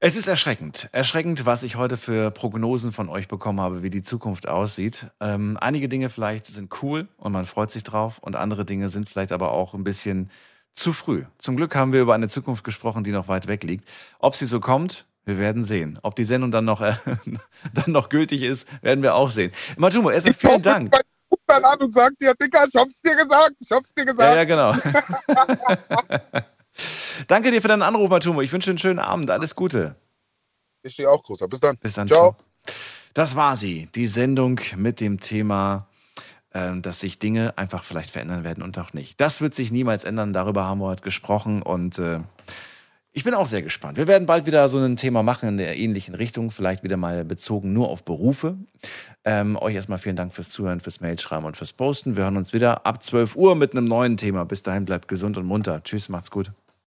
[0.00, 0.88] Es ist erschreckend.
[0.92, 5.06] Erschreckend, was ich heute für Prognosen von euch bekommen habe, wie die Zukunft aussieht.
[5.20, 9.08] Ähm, einige Dinge vielleicht sind cool und man freut sich drauf und andere Dinge sind
[9.08, 10.28] vielleicht aber auch ein bisschen
[10.74, 11.24] zu früh.
[11.38, 13.88] Zum Glück haben wir über eine Zukunft gesprochen, die noch weit weg liegt.
[14.18, 15.98] Ob sie so kommt, wir werden sehen.
[16.02, 16.96] Ob die Sendung dann noch, äh,
[17.74, 19.52] dann noch gültig ist, werden wir auch sehen.
[19.76, 20.92] Matumo, erstmal vielen Dank.
[21.46, 24.34] Dann an und sagt dir, Dicker, ich hab's dir gesagt, ich hab's dir gesagt.
[24.34, 24.72] Ja, ja, genau.
[27.28, 28.40] Danke dir für deinen Anruf, Matumo.
[28.40, 29.30] Ich wünsche dir einen schönen Abend.
[29.30, 29.94] Alles Gute.
[30.82, 31.46] Ich stehe auch großer.
[31.48, 31.76] Bis dann.
[31.78, 32.08] Bis dann.
[32.08, 32.36] Ciao.
[33.12, 35.86] Das war sie, die Sendung mit dem Thema,
[36.54, 39.20] dass sich Dinge einfach vielleicht verändern werden und auch nicht.
[39.20, 40.32] Das wird sich niemals ändern.
[40.32, 42.20] Darüber haben wir heute gesprochen und äh,
[43.16, 43.96] ich bin auch sehr gespannt.
[43.96, 47.24] Wir werden bald wieder so ein Thema machen in der ähnlichen Richtung, vielleicht wieder mal
[47.24, 48.56] bezogen nur auf Berufe.
[49.24, 52.16] Ähm, euch erstmal vielen Dank fürs Zuhören, fürs Mailschreiben und fürs Posten.
[52.16, 54.44] Wir hören uns wieder ab 12 Uhr mit einem neuen Thema.
[54.44, 55.80] Bis dahin bleibt gesund und munter.
[55.84, 56.50] Tschüss, macht's gut.